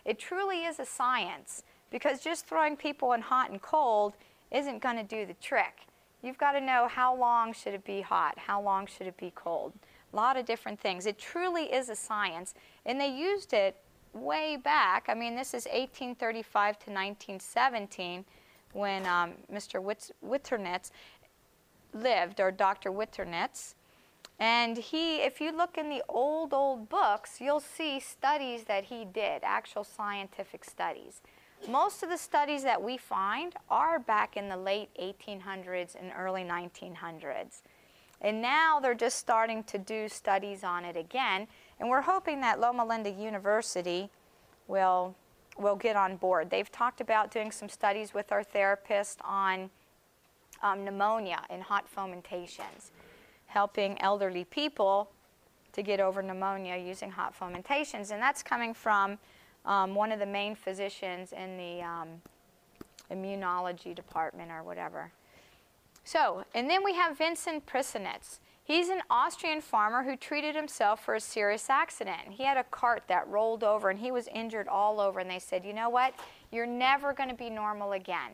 It 0.05 0.19
truly 0.19 0.65
is 0.65 0.79
a 0.79 0.85
science 0.85 1.63
because 1.91 2.21
just 2.21 2.47
throwing 2.47 2.77
people 2.77 3.13
in 3.13 3.21
hot 3.21 3.51
and 3.51 3.61
cold 3.61 4.15
isn't 4.51 4.83
going 4.83 4.97
to 4.97 5.03
do 5.03 5.27
the 5.27 5.35
trick. 5.35 5.87
You've 6.23 6.39
got 6.39 6.53
to 6.53 6.61
know 6.61 6.89
how 6.89 7.15
long 7.17 7.53
should 7.53 7.75
it 7.75 7.85
be 7.85 8.01
hot, 8.01 8.39
how 8.39 8.61
long 8.61 8.87
should 8.87 9.07
it 9.07 9.17
be 9.17 9.33
cold. 9.35 9.73
A 10.13 10.17
lot 10.17 10.37
of 10.37 10.47
different 10.47 10.79
things. 10.79 11.07
It 11.07 11.19
truly 11.19 11.65
is 11.65 11.89
a 11.89 11.97
science, 11.97 12.55
and 12.87 13.01
they 13.01 13.09
used 13.09 13.53
it 13.53 13.77
way 14.13 14.57
back. 14.57 15.07
I 15.09 15.15
mean, 15.15 15.35
this 15.35 15.49
is 15.49 15.65
1835 15.65 16.79
to 16.79 16.91
1917 16.91 18.25
when 18.73 19.07
um, 19.07 19.33
Mr. 19.53 19.83
Winternitz 20.25 20.91
lived, 21.93 22.41
or 22.41 22.51
Dr. 22.51 22.91
Winternitz. 22.91 23.75
And 24.39 24.77
he, 24.77 25.19
if 25.19 25.41
you 25.41 25.57
look 25.57 25.79
in 25.79 25.89
the 25.89 26.03
old, 26.09 26.53
old 26.53 26.89
books, 26.89 27.41
you'll 27.41 27.61
see 27.61 28.01
studies 28.01 28.65
that 28.65 28.85
he 28.85 29.05
did, 29.05 29.43
actual 29.45 29.85
scientific 29.85 30.65
studies. 30.65 31.21
Most 31.69 32.03
of 32.03 32.09
the 32.09 32.17
studies 32.17 32.65
that 32.65 32.83
we 32.83 32.97
find 32.97 33.55
are 33.71 34.01
back 34.01 34.37
in 34.37 34.49
the 34.49 34.57
late 34.57 34.89
1800s 35.01 35.95
and 35.95 36.13
early 36.19 36.43
1900s. 36.43 37.63
And 38.21 38.43
now 38.43 38.81
they're 38.81 38.95
just 38.95 39.19
starting 39.19 39.63
to 39.65 39.79
do 39.79 40.09
studies 40.09 40.65
on 40.65 40.85
it 40.85 40.97
again. 40.97 41.47
And 41.79 41.89
we're 41.89 42.03
hoping 42.03 42.41
that 42.41 42.61
Loma 42.61 42.85
Linda 42.85 43.11
University 43.11 44.11
will, 44.69 45.15
will 45.59 45.77
get 45.77 45.97
on 45.97 46.17
board. 46.17 46.51
They've 46.51 46.71
talked 46.71 47.01
about 47.01 47.31
doing 47.31 47.51
some 47.51 47.69
studies 47.69 48.15
with 48.15 48.33
our 48.33 48.43
therapist 48.43 49.21
on 49.25 49.71
um, 50.63 50.85
pneumonia 50.85 51.43
and 51.51 51.63
hot 51.63 51.87
fomentations, 51.95 52.91
helping 53.53 54.01
elderly 54.01 54.45
people 54.45 55.11
to 55.73 55.83
get 55.83 56.01
over 56.01 56.23
pneumonia 56.23 56.77
using 56.77 57.11
hot 57.11 57.39
fomentations. 57.39 58.11
And 58.11 58.21
that's 58.21 58.43
coming 58.43 58.73
from 58.73 59.19
um, 59.67 59.95
one 59.95 60.11
of 60.11 60.19
the 60.19 60.27
main 60.27 60.55
physicians 60.55 61.33
in 61.33 61.57
the 61.57 61.83
um, 61.83 62.09
immunology 63.11 63.95
department 63.95 64.51
or 64.51 64.63
whatever. 64.63 65.11
So, 66.05 66.45
and 66.55 66.69
then 66.69 66.83
we 66.83 66.95
have 66.95 67.19
Vincent 67.19 67.67
Priessnitz. 67.67 68.39
He's 68.65 68.89
an 68.89 69.03
Austrian 69.11 69.61
farmer 69.61 70.03
who 70.03 70.17
treated 70.17 70.55
himself 70.55 71.05
for 71.05 71.15
a 71.15 71.21
serious 71.21 71.69
accident. 71.69 72.31
He 72.31 72.45
had 72.45 72.57
a 72.57 72.65
cart 72.65 73.03
that 73.09 73.29
rolled 73.29 73.65
over 73.65 73.91
and 73.91 73.99
he 73.99 74.11
was 74.11 74.29
injured 74.29 74.69
all 74.69 74.99
over 75.01 75.21
and 75.21 75.31
they 75.31 75.39
said, 75.39 75.65
you 75.65 75.73
know 75.73 75.91
what, 75.91 76.15
you're 76.51 76.67
never 76.67 77.13
going 77.13 77.29
to 77.29 77.35
be 77.35 77.51
normal 77.51 77.93
again. 77.93 78.33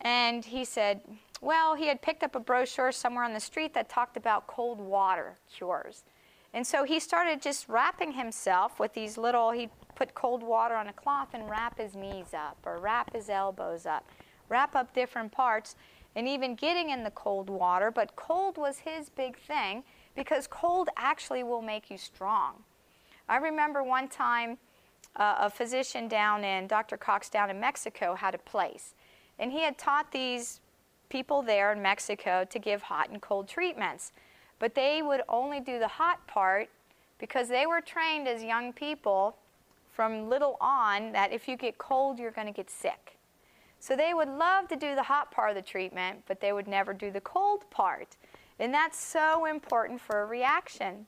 And 0.00 0.44
he 0.44 0.64
said, 0.64 1.00
well, 1.40 1.74
he 1.74 1.88
had 1.88 2.02
picked 2.02 2.22
up 2.22 2.34
a 2.34 2.40
brochure 2.40 2.92
somewhere 2.92 3.24
on 3.24 3.34
the 3.34 3.40
street 3.40 3.74
that 3.74 3.88
talked 3.88 4.16
about 4.16 4.46
cold 4.46 4.80
water 4.80 5.36
cures. 5.52 6.04
And 6.52 6.66
so 6.66 6.84
he 6.84 7.00
started 7.00 7.42
just 7.42 7.68
wrapping 7.68 8.12
himself 8.12 8.80
with 8.80 8.94
these 8.94 9.18
little, 9.18 9.50
he 9.50 9.68
put 9.94 10.14
cold 10.14 10.42
water 10.42 10.74
on 10.74 10.88
a 10.88 10.92
cloth 10.92 11.28
and 11.34 11.48
wrap 11.50 11.78
his 11.78 11.94
knees 11.94 12.32
up 12.32 12.56
or 12.64 12.78
wrap 12.78 13.12
his 13.12 13.28
elbows 13.28 13.84
up, 13.84 14.08
wrap 14.48 14.74
up 14.74 14.94
different 14.94 15.32
parts, 15.32 15.76
and 16.14 16.26
even 16.26 16.54
getting 16.54 16.90
in 16.90 17.04
the 17.04 17.10
cold 17.10 17.50
water. 17.50 17.90
But 17.90 18.16
cold 18.16 18.56
was 18.56 18.78
his 18.78 19.10
big 19.10 19.38
thing 19.38 19.84
because 20.14 20.46
cold 20.46 20.88
actually 20.96 21.42
will 21.42 21.60
make 21.60 21.90
you 21.90 21.98
strong. 21.98 22.64
I 23.28 23.36
remember 23.36 23.82
one 23.82 24.08
time 24.08 24.56
uh, 25.16 25.34
a 25.40 25.50
physician 25.50 26.08
down 26.08 26.44
in, 26.44 26.66
Dr. 26.66 26.96
Cox 26.96 27.28
down 27.28 27.50
in 27.50 27.60
Mexico 27.60 28.14
had 28.14 28.34
a 28.34 28.38
place. 28.38 28.94
And 29.38 29.52
he 29.52 29.60
had 29.60 29.76
taught 29.76 30.12
these 30.12 30.60
people 31.08 31.42
there 31.42 31.72
in 31.72 31.82
Mexico 31.82 32.46
to 32.48 32.58
give 32.58 32.82
hot 32.82 33.10
and 33.10 33.20
cold 33.20 33.48
treatments. 33.48 34.12
But 34.58 34.74
they 34.74 35.02
would 35.02 35.22
only 35.28 35.60
do 35.60 35.78
the 35.78 35.88
hot 35.88 36.26
part 36.26 36.68
because 37.18 37.48
they 37.48 37.66
were 37.66 37.80
trained 37.80 38.28
as 38.28 38.42
young 38.42 38.72
people 38.72 39.36
from 39.92 40.28
little 40.28 40.56
on 40.60 41.12
that 41.12 41.32
if 41.32 41.48
you 41.48 41.56
get 41.56 41.78
cold, 41.78 42.18
you're 42.18 42.30
going 42.30 42.46
to 42.46 42.52
get 42.52 42.70
sick. 42.70 43.16
So 43.80 43.96
they 43.96 44.14
would 44.14 44.28
love 44.28 44.68
to 44.68 44.76
do 44.76 44.94
the 44.94 45.02
hot 45.02 45.30
part 45.30 45.50
of 45.50 45.56
the 45.56 45.62
treatment, 45.62 46.22
but 46.26 46.40
they 46.40 46.52
would 46.52 46.68
never 46.68 46.92
do 46.92 47.10
the 47.10 47.20
cold 47.20 47.68
part. 47.70 48.16
And 48.58 48.72
that's 48.72 48.98
so 48.98 49.46
important 49.46 50.00
for 50.00 50.22
a 50.22 50.26
reaction. 50.26 51.06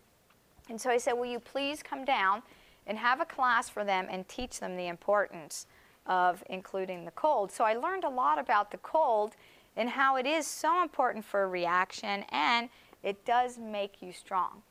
And 0.69 0.81
so 0.81 0.91
I 0.91 0.99
said, 0.99 1.13
Will 1.13 1.27
you 1.27 1.41
please 1.41 1.83
come 1.83 2.05
down 2.05 2.43
and 2.87 2.99
have 2.99 3.21
a 3.21 3.25
class 3.25 3.69
for 3.69 3.85
them 3.85 4.07
and 4.11 4.29
teach 4.29 4.61
them 4.61 4.77
the 4.77 4.87
importance 4.87 5.67
of 6.07 6.43
including 6.49 7.05
the 7.05 7.11
cold? 7.13 7.51
So 7.51 7.65
I 7.65 7.75
learned 7.75 8.05
a 8.05 8.09
lot 8.09 8.39
about 8.39 8.71
the 8.71 8.79
cold 8.79 9.35
and 9.79 9.89
how 9.89 10.17
it 10.17 10.27
is 10.27 10.47
so 10.47 10.83
important 10.83 11.25
for 11.25 11.45
a 11.45 11.49
reaction 11.49 12.25
and 12.29 12.69
it 13.03 13.25
does 13.25 13.57
make 13.57 14.03
you 14.03 14.13
strong. 14.13 14.63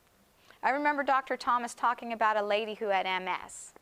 I 0.62 0.70
remember 0.70 1.02
Dr. 1.02 1.36
Thomas 1.36 1.74
talking 1.74 2.14
about 2.14 2.38
a 2.38 2.44
lady 2.44 2.76
who 2.76 2.90
had 2.90 3.08
MS 3.08 3.74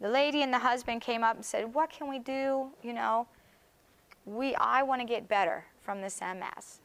the 0.00 0.08
lady 0.08 0.42
and 0.42 0.52
the 0.52 0.58
husband 0.58 1.00
came 1.00 1.24
up 1.24 1.36
and 1.36 1.44
said, 1.44 1.72
"What 1.72 1.90
can 1.90 2.08
we 2.08 2.18
do? 2.18 2.72
You 2.82 2.92
know, 2.92 3.26
we 4.24 4.54
I 4.56 4.82
want 4.82 5.00
to 5.00 5.06
get 5.06 5.28
better 5.28 5.64
from 5.80 6.00
this 6.00 6.20
MS." 6.20 6.80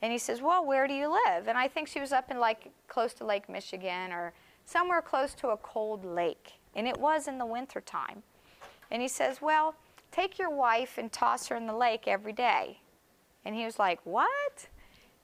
And 0.00 0.12
he 0.12 0.18
says, 0.18 0.40
"Well, 0.40 0.64
where 0.64 0.86
do 0.86 0.94
you 0.94 1.08
live?" 1.08 1.48
And 1.48 1.58
I 1.58 1.68
think 1.68 1.88
she 1.88 2.00
was 2.00 2.12
up 2.12 2.30
in 2.30 2.38
like 2.38 2.70
close 2.88 3.12
to 3.14 3.24
Lake 3.24 3.48
Michigan 3.48 4.12
or 4.12 4.32
somewhere 4.64 5.02
close 5.02 5.34
to 5.34 5.50
a 5.50 5.56
cold 5.58 6.04
lake, 6.04 6.54
and 6.74 6.88
it 6.88 6.98
was 6.98 7.28
in 7.28 7.38
the 7.38 7.46
winter 7.46 7.80
time. 7.80 8.22
And 8.90 9.02
he 9.02 9.08
says, 9.08 9.42
"Well, 9.42 9.74
take 10.10 10.38
your 10.38 10.50
wife 10.50 10.96
and 10.96 11.12
toss 11.12 11.48
her 11.48 11.56
in 11.56 11.66
the 11.66 11.76
lake 11.76 12.08
every 12.08 12.32
day." 12.32 12.80
And 13.46 13.54
he 13.54 13.64
was 13.64 13.78
like, 13.78 14.00
"What?" 14.04 14.68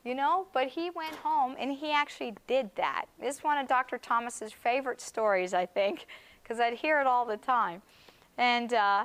You 0.04 0.14
know, 0.14 0.46
but 0.52 0.68
he 0.68 0.90
went 0.90 1.14
home 1.16 1.54
and 1.58 1.72
he 1.72 1.92
actually 1.92 2.34
did 2.46 2.74
that. 2.74 3.04
This 3.20 3.36
is 3.36 3.44
one 3.44 3.58
of 3.58 3.68
Dr. 3.68 3.98
Thomas's 3.98 4.52
favorite 4.52 5.00
stories, 5.00 5.54
I 5.54 5.66
think 5.66 6.06
because 6.42 6.60
I'd 6.60 6.74
hear 6.74 7.00
it 7.00 7.06
all 7.06 7.24
the 7.24 7.36
time. 7.36 7.82
And, 8.36 8.72
uh, 8.72 9.04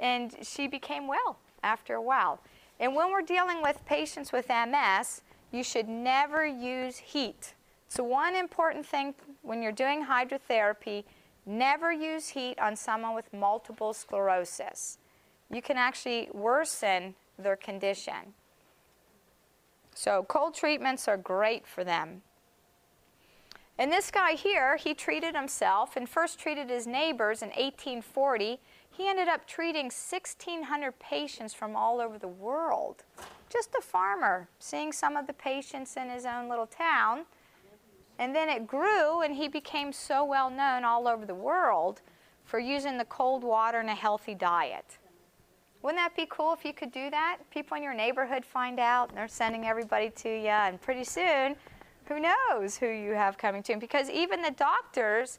and 0.00 0.36
she 0.42 0.66
became 0.68 1.06
well 1.06 1.38
after 1.62 1.94
a 1.94 2.02
while. 2.02 2.40
And 2.78 2.94
when 2.94 3.10
we're 3.10 3.22
dealing 3.22 3.62
with 3.62 3.84
patients 3.86 4.32
with 4.32 4.48
MS, 4.48 5.22
you 5.50 5.62
should 5.62 5.88
never 5.88 6.44
use 6.44 6.98
heat. 6.98 7.54
So, 7.88 8.04
one 8.04 8.34
important 8.34 8.84
thing 8.84 9.14
when 9.42 9.62
you're 9.62 9.72
doing 9.72 10.04
hydrotherapy, 10.04 11.04
never 11.46 11.92
use 11.92 12.28
heat 12.28 12.58
on 12.58 12.76
someone 12.76 13.14
with 13.14 13.32
multiple 13.32 13.94
sclerosis. 13.94 14.98
You 15.50 15.62
can 15.62 15.76
actually 15.76 16.28
worsen 16.32 17.14
their 17.38 17.56
condition. 17.56 18.34
So, 19.96 20.26
cold 20.28 20.54
treatments 20.54 21.08
are 21.08 21.16
great 21.16 21.66
for 21.66 21.82
them. 21.82 22.20
And 23.78 23.90
this 23.90 24.10
guy 24.10 24.32
here, 24.32 24.76
he 24.76 24.92
treated 24.92 25.34
himself 25.34 25.96
and 25.96 26.06
first 26.06 26.38
treated 26.38 26.68
his 26.68 26.86
neighbors 26.86 27.40
in 27.40 27.48
1840. 27.48 28.60
He 28.90 29.08
ended 29.08 29.28
up 29.28 29.46
treating 29.46 29.86
1,600 29.86 30.98
patients 30.98 31.54
from 31.54 31.74
all 31.74 31.98
over 31.98 32.18
the 32.18 32.28
world. 32.28 33.04
Just 33.48 33.74
a 33.74 33.80
farmer, 33.80 34.50
seeing 34.58 34.92
some 34.92 35.16
of 35.16 35.26
the 35.26 35.32
patients 35.32 35.96
in 35.96 36.10
his 36.10 36.26
own 36.26 36.50
little 36.50 36.66
town. 36.66 37.24
And 38.18 38.36
then 38.36 38.50
it 38.50 38.66
grew, 38.66 39.22
and 39.22 39.34
he 39.34 39.48
became 39.48 39.94
so 39.94 40.26
well 40.26 40.50
known 40.50 40.84
all 40.84 41.08
over 41.08 41.24
the 41.24 41.34
world 41.34 42.02
for 42.44 42.58
using 42.58 42.98
the 42.98 43.06
cold 43.06 43.42
water 43.42 43.80
and 43.80 43.88
a 43.88 43.94
healthy 43.94 44.34
diet. 44.34 44.98
Wouldn't 45.86 46.02
that 46.02 46.16
be 46.16 46.26
cool 46.28 46.52
if 46.52 46.64
you 46.64 46.72
could 46.72 46.90
do 46.90 47.10
that? 47.10 47.38
People 47.52 47.76
in 47.76 47.82
your 47.84 47.94
neighborhood 47.94 48.44
find 48.44 48.80
out, 48.80 49.10
and 49.10 49.16
they're 49.16 49.28
sending 49.28 49.66
everybody 49.66 50.10
to 50.16 50.28
you, 50.28 50.48
and 50.48 50.80
pretty 50.80 51.04
soon 51.04 51.54
who 52.06 52.18
knows 52.18 52.76
who 52.76 52.88
you 52.88 53.12
have 53.12 53.38
coming 53.38 53.62
to 53.62 53.72
him? 53.72 53.78
Because 53.78 54.10
even 54.10 54.42
the 54.42 54.50
doctors 54.50 55.38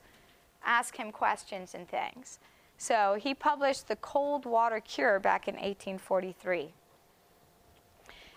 ask 0.64 0.96
him 0.96 1.12
questions 1.12 1.76
and 1.76 1.86
things. 1.90 2.40
So 2.78 3.18
he 3.20 3.34
published 3.34 3.90
The 3.90 3.98
Cold 3.98 4.46
Water 4.46 4.80
Cure 4.80 5.20
back 5.20 5.50
in 5.50 5.56
1843. 5.56 6.72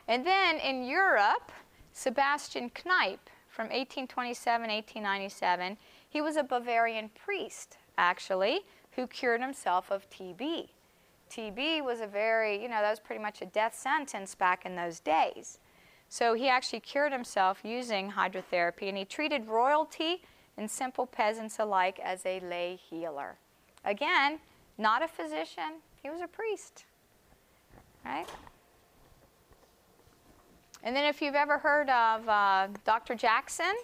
And 0.09 0.27
then 0.27 0.57
in 0.57 0.83
Europe, 0.83 1.53
Sebastian 1.93 2.71
Kneipp 2.71 3.21
from 3.47 3.67
1827 3.67 4.69
1897, 4.69 5.77
he 6.09 6.21
was 6.21 6.35
a 6.35 6.43
Bavarian 6.43 7.09
priest, 7.11 7.77
actually, 7.97 8.63
who 8.97 9.07
cured 9.07 9.41
himself 9.41 9.93
of 9.93 10.11
TB. 10.11 10.71
TB 11.31 11.85
was 11.85 12.01
a 12.01 12.07
very, 12.07 12.61
you 12.61 12.69
know, 12.69 12.81
that 12.81 12.91
was 12.91 13.01
pretty 13.01 13.23
much 13.23 13.41
a 13.41 13.47
death 13.47 13.75
sentence 13.75 14.35
back 14.35 14.67
in 14.67 14.75
those 14.75 15.01
days. 15.01 15.59
So 16.09 16.35
he 16.35 16.49
actually 16.49 16.81
cured 16.81 17.13
himself 17.13 17.61
using 17.63 18.11
hydrotherapy, 18.11 18.89
and 18.89 18.99
he 18.99 19.05
treated 19.05 19.47
royalty 19.47 20.23
and 20.57 20.69
simple 20.69 21.07
peasants 21.07 21.59
alike 21.61 22.01
as 22.03 22.27
a 22.27 22.41
lay 22.41 22.77
healer. 22.77 23.37
Again, 23.85 24.41
not 24.77 25.03
a 25.03 25.09
physician, 25.09 25.81
he 26.03 26.11
was 26.11 26.21
a 26.21 26.27
priest. 26.27 26.85
Right? 28.05 28.27
And 30.83 30.97
then, 30.97 31.05
if 31.05 31.21
you've 31.23 31.35
ever 31.35 31.59
heard 31.59 31.91
of 31.91 32.29
uh, 32.29 32.69
Dr. 32.85 33.15
Jackson, 33.15 33.75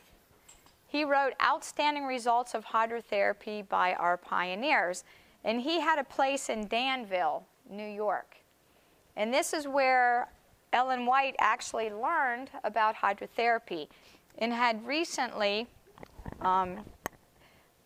he 0.86 1.04
wrote 1.04 1.34
Outstanding 1.42 2.04
Results 2.04 2.54
of 2.54 2.64
Hydrotherapy 2.64 3.68
by 3.68 3.92
Our 3.94 4.16
Pioneers. 4.16 5.04
And 5.46 5.60
he 5.60 5.80
had 5.80 6.00
a 6.00 6.04
place 6.04 6.50
in 6.50 6.66
Dansville, 6.66 7.44
New 7.70 7.86
York. 7.86 8.36
And 9.14 9.32
this 9.32 9.52
is 9.52 9.68
where 9.68 10.28
Ellen 10.72 11.06
White 11.06 11.36
actually 11.38 11.88
learned 11.88 12.50
about 12.64 12.96
hydrotherapy 12.96 13.86
and 14.38 14.52
had 14.52 14.84
recently, 14.84 15.68
um, 16.40 16.80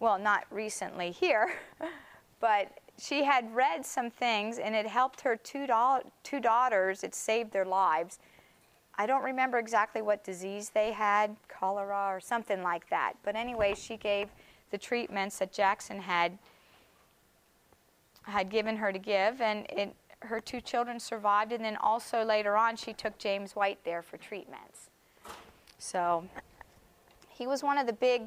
well, 0.00 0.18
not 0.18 0.46
recently 0.50 1.10
here, 1.10 1.52
but 2.40 2.78
she 2.98 3.24
had 3.24 3.54
read 3.54 3.84
some 3.84 4.10
things 4.10 4.58
and 4.58 4.74
it 4.74 4.86
helped 4.86 5.20
her 5.20 5.36
two, 5.36 5.66
do- 5.66 6.10
two 6.22 6.40
daughters, 6.40 7.04
it 7.04 7.14
saved 7.14 7.52
their 7.52 7.66
lives. 7.66 8.18
I 8.96 9.06
don't 9.06 9.22
remember 9.22 9.58
exactly 9.58 10.00
what 10.00 10.24
disease 10.24 10.70
they 10.70 10.92
had, 10.92 11.36
cholera 11.48 12.06
or 12.08 12.20
something 12.20 12.62
like 12.62 12.88
that. 12.88 13.14
But 13.22 13.36
anyway, 13.36 13.74
she 13.74 13.98
gave 13.98 14.30
the 14.70 14.78
treatments 14.78 15.38
that 15.40 15.52
Jackson 15.52 16.00
had 16.00 16.38
had 18.22 18.50
given 18.50 18.76
her 18.76 18.92
to 18.92 18.98
give, 18.98 19.40
and 19.40 19.66
it, 19.70 19.94
her 20.20 20.40
two 20.40 20.60
children 20.60 21.00
survived. 21.00 21.52
And 21.52 21.64
then 21.64 21.76
also 21.76 22.24
later 22.24 22.56
on, 22.56 22.76
she 22.76 22.92
took 22.92 23.18
James 23.18 23.56
White 23.56 23.78
there 23.84 24.02
for 24.02 24.16
treatments. 24.16 24.90
So 25.78 26.24
he 27.28 27.46
was 27.46 27.62
one 27.62 27.78
of 27.78 27.86
the 27.86 27.92
big 27.92 28.24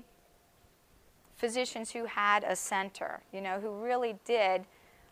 physicians 1.36 1.92
who 1.92 2.06
had 2.06 2.44
a 2.44 2.56
center, 2.56 3.22
you 3.32 3.42
know, 3.42 3.60
who 3.60 3.84
really 3.84 4.16
did 4.26 4.66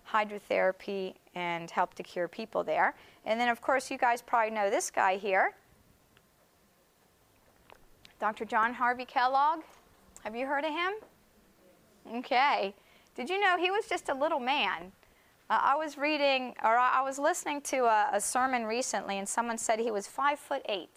hydrotherapy 0.09 1.13
and 1.35 1.69
helped 1.69 1.97
to 1.97 2.03
cure 2.03 2.27
people 2.27 2.63
there. 2.63 2.95
And 3.25 3.39
then, 3.39 3.49
of 3.49 3.61
course, 3.61 3.91
you 3.91 3.97
guys 3.97 4.21
probably 4.21 4.51
know 4.51 4.69
this 4.69 4.89
guy 4.89 5.17
here, 5.17 5.53
Dr. 8.19 8.45
John 8.45 8.73
Harvey 8.73 9.05
Kellogg. 9.05 9.61
Have 10.23 10.35
you 10.35 10.45
heard 10.45 10.63
of 10.63 10.71
him? 10.71 10.93
Okay. 12.17 12.73
Did 13.15 13.29
you 13.29 13.39
know 13.39 13.57
he 13.57 13.71
was 13.71 13.87
just 13.87 14.09
a 14.09 14.13
little 14.13 14.39
man? 14.39 14.91
Uh, 15.49 15.59
I 15.61 15.75
was 15.75 15.97
reading, 15.97 16.55
or 16.63 16.77
I 16.77 17.01
was 17.01 17.19
listening 17.19 17.59
to 17.61 17.85
a, 17.85 18.09
a 18.13 18.21
sermon 18.21 18.65
recently, 18.65 19.17
and 19.17 19.27
someone 19.27 19.57
said 19.57 19.79
he 19.79 19.91
was 19.91 20.07
five 20.07 20.39
foot 20.39 20.61
eight. 20.69 20.89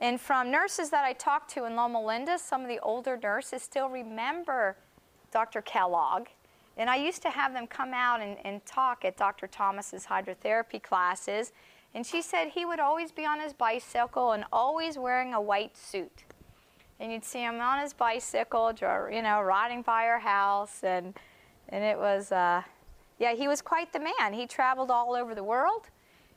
And 0.00 0.20
from 0.20 0.50
nurses 0.50 0.90
that 0.90 1.04
I 1.04 1.12
talked 1.12 1.50
to 1.52 1.64
in 1.64 1.76
Loma 1.76 2.04
Linda, 2.04 2.38
some 2.38 2.62
of 2.62 2.68
the 2.68 2.80
older 2.80 3.16
nurses 3.16 3.62
still 3.62 3.88
remember 3.88 4.76
Dr. 5.32 5.60
Kellogg. 5.62 6.28
And 6.76 6.88
I 6.88 6.96
used 6.96 7.22
to 7.22 7.30
have 7.30 7.52
them 7.52 7.66
come 7.66 7.92
out 7.92 8.20
and, 8.20 8.36
and 8.44 8.64
talk 8.64 9.04
at 9.04 9.16
Dr. 9.16 9.48
Thomas's 9.48 10.06
hydrotherapy 10.06 10.80
classes. 10.80 11.52
And 11.94 12.06
she 12.06 12.22
said 12.22 12.48
he 12.48 12.64
would 12.64 12.78
always 12.78 13.10
be 13.10 13.24
on 13.24 13.40
his 13.40 13.52
bicycle 13.52 14.32
and 14.32 14.44
always 14.52 14.96
wearing 14.96 15.34
a 15.34 15.40
white 15.40 15.76
suit. 15.76 16.24
And 17.00 17.12
you'd 17.12 17.24
see 17.24 17.40
him 17.40 17.60
on 17.60 17.80
his 17.80 17.92
bicycle, 17.92 18.72
you 19.10 19.22
know, 19.22 19.40
riding 19.40 19.82
by 19.82 20.06
our 20.06 20.18
house. 20.18 20.82
And, 20.82 21.14
and 21.68 21.84
it 21.84 21.98
was, 21.98 22.32
uh, 22.32 22.62
yeah, 23.18 23.34
he 23.34 23.46
was 23.46 23.62
quite 23.62 23.92
the 23.92 24.00
man. 24.00 24.32
He 24.32 24.46
traveled 24.46 24.90
all 24.90 25.14
over 25.14 25.34
the 25.34 25.44
world. 25.44 25.86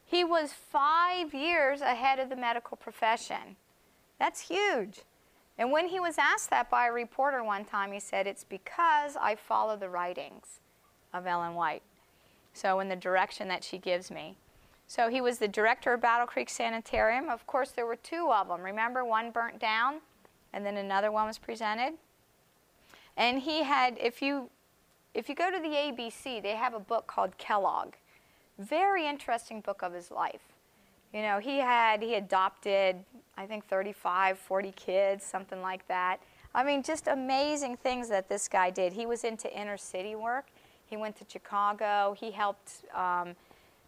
He 0.05 0.23
was 0.23 0.53
five 0.53 1.33
years 1.33 1.81
ahead 1.81 2.19
of 2.19 2.29
the 2.29 2.35
medical 2.35 2.77
profession. 2.77 3.55
That's 4.19 4.49
huge. 4.49 5.01
And 5.57 5.71
when 5.71 5.87
he 5.87 5.99
was 5.99 6.17
asked 6.17 6.49
that 6.49 6.69
by 6.69 6.87
a 6.87 6.91
reporter 6.91 7.43
one 7.43 7.65
time, 7.65 7.91
he 7.91 7.99
said, 7.99 8.27
It's 8.27 8.43
because 8.43 9.15
I 9.15 9.35
follow 9.35 9.77
the 9.77 9.89
writings 9.89 10.59
of 11.13 11.27
Ellen 11.27 11.55
White. 11.55 11.83
So, 12.53 12.79
in 12.79 12.89
the 12.89 12.95
direction 12.95 13.47
that 13.47 13.63
she 13.63 13.77
gives 13.77 14.11
me. 14.11 14.35
So, 14.87 15.09
he 15.09 15.21
was 15.21 15.37
the 15.37 15.47
director 15.47 15.93
of 15.93 16.01
Battle 16.01 16.27
Creek 16.27 16.49
Sanitarium. 16.49 17.29
Of 17.29 17.47
course, 17.47 17.71
there 17.71 17.85
were 17.85 17.95
two 17.95 18.31
of 18.31 18.47
them. 18.47 18.61
Remember, 18.61 19.05
one 19.05 19.31
burnt 19.31 19.59
down, 19.59 20.01
and 20.53 20.65
then 20.65 20.77
another 20.77 21.11
one 21.11 21.27
was 21.27 21.37
presented. 21.37 21.93
And 23.17 23.39
he 23.39 23.63
had, 23.63 23.97
if 23.99 24.21
you, 24.21 24.49
if 25.13 25.29
you 25.29 25.35
go 25.35 25.51
to 25.51 25.59
the 25.59 25.67
ABC, 25.67 26.41
they 26.41 26.55
have 26.55 26.73
a 26.73 26.79
book 26.79 27.07
called 27.07 27.37
Kellogg. 27.37 27.93
Very 28.57 29.07
interesting 29.07 29.61
book 29.61 29.81
of 29.81 29.93
his 29.93 30.11
life. 30.11 30.41
You 31.13 31.21
know, 31.21 31.39
he 31.39 31.57
had, 31.57 32.01
he 32.01 32.15
adopted, 32.15 32.97
I 33.37 33.45
think 33.45 33.67
35, 33.67 34.39
40 34.39 34.71
kids, 34.71 35.25
something 35.25 35.61
like 35.61 35.85
that. 35.87 36.17
I 36.53 36.63
mean, 36.63 36.83
just 36.83 37.07
amazing 37.07 37.77
things 37.77 38.09
that 38.09 38.29
this 38.29 38.47
guy 38.47 38.69
did. 38.69 38.93
He 38.93 39.05
was 39.05 39.23
into 39.23 39.53
inner 39.53 39.77
city 39.77 40.15
work. 40.15 40.47
He 40.85 40.97
went 40.97 41.15
to 41.17 41.25
Chicago. 41.27 42.15
He 42.17 42.31
helped 42.31 42.83
um, 42.93 43.35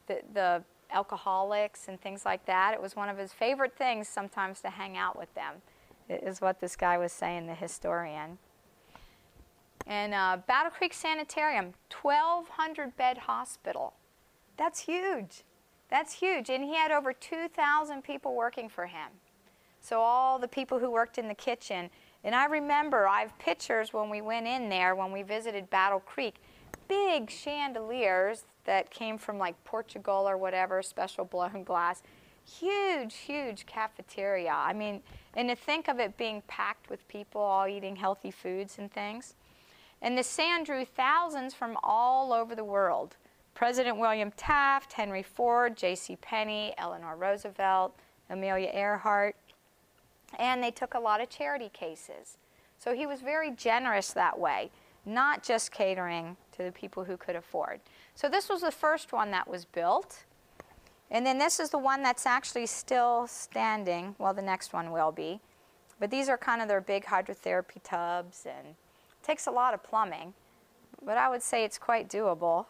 the, 0.08 0.22
the 0.34 0.64
alcoholics 0.92 1.88
and 1.88 2.00
things 2.00 2.26
like 2.26 2.46
that. 2.46 2.74
It 2.74 2.82
was 2.82 2.96
one 2.96 3.10
of 3.10 3.18
his 3.18 3.34
favorite 3.34 3.76
things 3.78 4.08
sometimes 4.08 4.62
to 4.62 4.70
hang 4.70 4.96
out 4.96 5.18
with 5.18 5.34
them, 5.34 5.56
is 6.10 6.42
what 6.42 6.60
this 6.60 6.76
guy 6.76 6.98
was 6.98 7.12
saying, 7.12 7.48
the 7.48 7.56
historian. 7.56 8.38
And 9.86 10.14
uh, 10.14 10.38
Battle 10.48 10.72
Creek 10.72 10.94
Sanitarium, 10.94 11.74
1,200 12.02 12.96
bed 12.96 13.18
hospital. 13.18 13.94
That's 14.58 14.82
huge. 14.82 15.44
That's 15.90 16.14
huge. 16.14 16.50
And 16.50 16.64
he 16.64 16.76
had 16.76 16.92
over 16.92 17.14
2,000 17.14 18.04
people 18.04 18.36
working 18.36 18.70
for 18.70 18.86
him. 18.86 19.10
So 19.82 20.00
all 20.00 20.40
the 20.40 20.48
people 20.48 20.80
who 20.80 20.90
worked 20.90 21.18
in 21.18 21.28
the 21.28 21.36
kitchen. 21.36 21.90
And 22.24 22.34
I 22.34 22.46
remember, 22.46 23.08
I 23.08 23.22
have 23.22 23.38
pictures 23.38 23.92
when 23.92 24.10
we 24.10 24.22
went 24.22 24.48
in 24.48 24.70
there, 24.70 24.96
when 24.96 25.12
we 25.12 25.24
visited 25.24 25.70
Battle 25.70 26.00
Creek, 26.00 26.36
big 26.88 27.30
chandeliers 27.30 28.46
that 28.64 28.90
came 28.90 29.18
from 29.18 29.38
like 29.38 29.62
Portugal 29.66 30.28
or 30.28 30.38
whatever, 30.38 30.82
special 30.82 31.26
blown 31.26 31.64
glass. 31.66 32.02
Huge, 32.46 33.16
huge 33.16 33.66
cafeteria. 33.66 34.54
I 34.54 34.74
mean, 34.74 35.02
and 35.36 35.50
to 35.50 35.56
think 35.56 35.88
of 35.88 36.00
it 36.00 36.18
being 36.18 36.42
packed 36.48 36.90
with 36.90 37.08
people 37.08 37.42
all 37.42 37.68
eating 37.68 37.96
healthy 37.96 38.32
foods 38.32 38.78
and 38.78 38.92
things. 38.92 39.36
And 40.02 40.18
the 40.18 40.24
sand 40.24 40.66
drew 40.66 40.86
thousands 40.86 41.54
from 41.54 41.78
all 41.82 42.34
over 42.34 42.56
the 42.56 42.64
world. 42.64 43.16
President 43.56 43.98
William 43.98 44.32
Taft, 44.32 44.94
Henry 44.94 45.24
Ford, 45.24 45.78
J.C. 45.78 46.16
Penney, 46.18 46.74
Eleanor 46.78 47.16
Roosevelt, 47.16 47.96
Amelia 48.30 48.70
Earhart, 48.74 49.36
and 50.40 50.64
they 50.64 50.72
took 50.72 50.94
a 50.94 51.00
lot 51.00 51.22
of 51.22 51.30
charity 51.30 51.70
cases. 51.70 52.38
So 52.80 52.94
he 52.94 53.06
was 53.06 53.22
very 53.22 53.52
generous 53.52 54.12
that 54.14 54.38
way, 54.40 54.72
not 55.06 55.44
just 55.44 55.72
catering 55.72 56.36
to 56.58 56.64
the 56.64 56.72
people 56.72 57.04
who 57.06 57.16
could 57.16 57.36
afford. 57.36 57.80
So 58.16 58.28
this 58.28 58.50
was 58.50 58.62
the 58.62 58.72
first 58.72 59.14
one 59.14 59.32
that 59.32 59.48
was 59.48 59.66
built. 59.66 60.24
And 61.14 61.26
then 61.26 61.38
this 61.38 61.60
is 61.60 61.70
the 61.70 61.78
one 61.78 62.02
that's 62.02 62.26
actually 62.26 62.66
still 62.66 63.28
standing. 63.28 64.16
Well, 64.18 64.34
the 64.34 64.42
next 64.42 64.74
one 64.74 64.92
will 64.92 65.12
be. 65.12 65.40
But 66.00 66.10
these 66.10 66.28
are 66.28 66.38
kind 66.38 66.62
of 66.62 66.68
their 66.68 66.82
big 66.82 67.06
hydrotherapy 67.06 67.82
tubs 67.84 68.46
and 68.46 68.76
takes 69.22 69.46
a 69.46 69.52
lot 69.52 69.76
of 69.76 69.84
plumbing. 69.84 70.34
But 71.06 71.18
I 71.18 71.30
would 71.30 71.44
say 71.44 71.64
it's 71.64 71.78
quite 71.78 72.10
doable. 72.10 72.66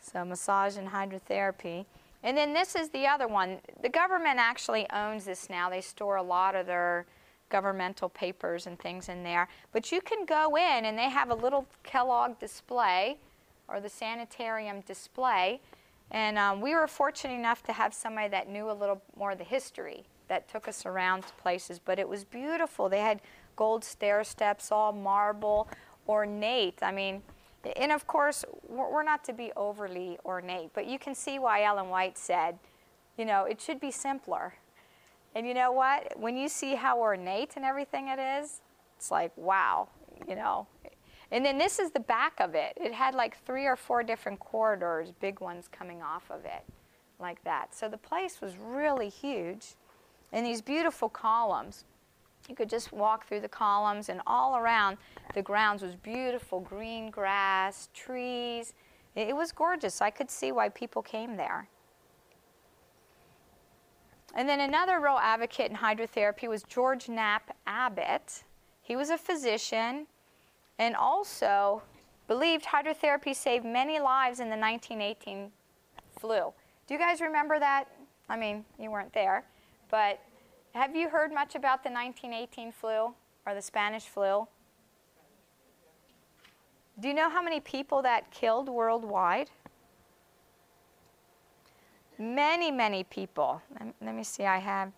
So 0.00 0.24
massage 0.24 0.78
and 0.78 0.88
hydrotherapy. 0.88 1.84
And 2.22 2.36
then 2.36 2.54
this 2.54 2.74
is 2.74 2.88
the 2.88 3.06
other 3.06 3.28
one. 3.28 3.58
The 3.82 3.90
government 3.90 4.38
actually 4.38 4.88
owns 4.90 5.26
this 5.26 5.50
now. 5.50 5.68
They 5.68 5.82
store 5.82 6.16
a 6.16 6.22
lot 6.22 6.54
of 6.54 6.66
their 6.66 7.04
governmental 7.50 8.08
papers 8.08 8.66
and 8.66 8.78
things 8.78 9.10
in 9.10 9.22
there. 9.24 9.48
But 9.72 9.92
you 9.92 10.00
can 10.00 10.24
go 10.24 10.56
in 10.56 10.86
and 10.86 10.96
they 10.96 11.10
have 11.10 11.30
a 11.30 11.34
little 11.34 11.66
Kellogg 11.82 12.38
display 12.38 13.18
or 13.68 13.78
the 13.80 13.88
sanitarium 13.90 14.80
display. 14.80 15.60
And 16.10 16.38
um, 16.38 16.60
we 16.60 16.74
were 16.74 16.88
fortunate 16.88 17.34
enough 17.34 17.62
to 17.64 17.72
have 17.72 17.94
somebody 17.94 18.28
that 18.28 18.48
knew 18.48 18.70
a 18.70 18.72
little 18.72 19.00
more 19.16 19.32
of 19.32 19.38
the 19.38 19.44
history 19.44 20.04
that 20.28 20.48
took 20.48 20.68
us 20.68 20.86
around 20.86 21.26
to 21.26 21.32
places. 21.34 21.78
But 21.78 21.98
it 21.98 22.08
was 22.08 22.24
beautiful. 22.24 22.88
They 22.88 23.00
had 23.00 23.20
gold 23.56 23.84
stair 23.84 24.24
steps, 24.24 24.72
all 24.72 24.92
marble, 24.92 25.68
ornate. 26.08 26.78
I 26.82 26.92
mean, 26.92 27.22
and 27.76 27.92
of 27.92 28.06
course, 28.06 28.44
we're 28.68 29.02
not 29.02 29.22
to 29.24 29.32
be 29.32 29.52
overly 29.56 30.18
ornate, 30.24 30.70
but 30.72 30.86
you 30.86 30.98
can 30.98 31.14
see 31.14 31.38
why 31.38 31.64
Ellen 31.64 31.88
White 31.90 32.16
said, 32.16 32.58
you 33.18 33.24
know, 33.24 33.44
it 33.44 33.60
should 33.60 33.80
be 33.80 33.90
simpler. 33.90 34.54
And 35.34 35.46
you 35.46 35.54
know 35.54 35.70
what? 35.70 36.18
When 36.18 36.36
you 36.36 36.48
see 36.48 36.74
how 36.74 36.98
ornate 36.98 37.52
and 37.56 37.64
everything 37.64 38.08
it 38.08 38.18
is, 38.18 38.62
it's 38.96 39.10
like, 39.10 39.30
wow, 39.36 39.88
you 40.26 40.34
know. 40.34 40.66
And 41.32 41.44
then 41.44 41.58
this 41.58 41.78
is 41.78 41.90
the 41.92 42.00
back 42.00 42.40
of 42.40 42.54
it. 42.54 42.72
It 42.76 42.92
had 42.92 43.14
like 43.14 43.36
three 43.44 43.66
or 43.66 43.76
four 43.76 44.02
different 44.02 44.40
corridors, 44.40 45.12
big 45.20 45.40
ones 45.40 45.68
coming 45.70 46.02
off 46.02 46.30
of 46.30 46.44
it, 46.44 46.64
like 47.20 47.42
that. 47.44 47.74
So 47.74 47.88
the 47.88 47.98
place 47.98 48.40
was 48.40 48.56
really 48.56 49.08
huge. 49.08 49.74
And 50.32 50.44
these 50.44 50.60
beautiful 50.60 51.08
columns. 51.08 51.84
You 52.48 52.56
could 52.56 52.70
just 52.70 52.92
walk 52.92 53.28
through 53.28 53.40
the 53.40 53.48
columns, 53.48 54.08
and 54.08 54.20
all 54.26 54.56
around 54.56 54.96
the 55.34 55.42
grounds 55.42 55.82
was 55.82 55.94
beautiful 55.94 56.58
green 56.58 57.10
grass, 57.10 57.90
trees. 57.94 58.74
It 59.14 59.36
was 59.36 59.52
gorgeous. 59.52 60.00
I 60.00 60.10
could 60.10 60.30
see 60.30 60.50
why 60.50 60.68
people 60.68 61.02
came 61.02 61.36
there. 61.36 61.68
And 64.34 64.48
then 64.48 64.60
another 64.60 65.00
real 65.00 65.18
advocate 65.20 65.70
in 65.70 65.76
hydrotherapy 65.76 66.48
was 66.48 66.62
George 66.62 67.08
Knapp 67.08 67.56
Abbott. 67.66 68.44
He 68.80 68.96
was 68.96 69.10
a 69.10 69.18
physician 69.18 70.06
and 70.80 70.96
also 70.96 71.82
believed 72.26 72.64
hydrotherapy 72.64 73.36
saved 73.36 73.64
many 73.64 74.00
lives 74.00 74.40
in 74.40 74.50
the 74.50 74.56
1918 74.56 75.52
flu. 76.18 76.52
Do 76.88 76.94
you 76.94 76.98
guys 76.98 77.20
remember 77.20 77.60
that? 77.60 77.84
I 78.28 78.36
mean, 78.36 78.64
you 78.80 78.90
weren't 78.90 79.12
there, 79.12 79.44
but 79.90 80.20
have 80.74 80.96
you 80.96 81.08
heard 81.08 81.32
much 81.32 81.54
about 81.54 81.84
the 81.84 81.90
1918 81.90 82.72
flu 82.72 83.14
or 83.46 83.54
the 83.54 83.62
Spanish 83.62 84.04
flu? 84.04 84.48
Do 86.98 87.06
you 87.06 87.14
know 87.14 87.30
how 87.30 87.42
many 87.42 87.60
people 87.60 88.02
that 88.02 88.28
killed 88.32 88.68
worldwide? 88.68 89.50
many, 92.20 92.70
many 92.70 93.02
people. 93.04 93.62
Let, 94.00 94.14
me 94.14 94.22
see, 94.22 94.44
I 94.44 94.58
have, 94.58 94.92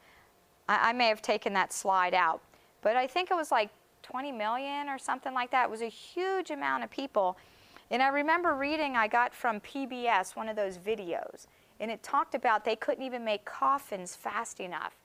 I, 0.69 0.91
I 0.91 0.93
may 0.93 1.07
have 1.09 1.23
taken 1.23 1.53
that 1.55 1.73
slide 1.73 2.15
out, 2.15 2.43
but 2.83 2.97
I 2.97 3.07
think 3.07 3.31
it 3.31 3.35
was 3.35 3.51
like 3.51 3.71
20 4.13 4.31
million 4.31 4.91
or 4.91 4.99
something 4.99 5.33
like 5.33 5.51
that. 5.51 5.65
It 5.65 5.71
was 5.71 5.81
a 5.81 5.89
huge 5.89 6.51
amount 6.51 6.85
of 6.85 6.91
people. 6.91 7.39
And 7.91 8.03
I 8.03 8.09
remember 8.09 8.55
reading, 8.55 8.95
I 8.95 9.09
got 9.09 9.35
from 9.35 9.59
PBS, 9.61 10.37
one 10.37 10.51
of 10.51 10.57
those 10.57 10.77
videos, 10.77 11.47
and 11.81 11.91
it 11.91 12.03
talked 12.03 12.35
about 12.35 12.63
they 12.63 12.77
couldn't 12.77 13.05
even 13.05 13.25
make 13.25 13.47
coffins 13.47 14.15
fast 14.15 14.61
enough 14.61 14.97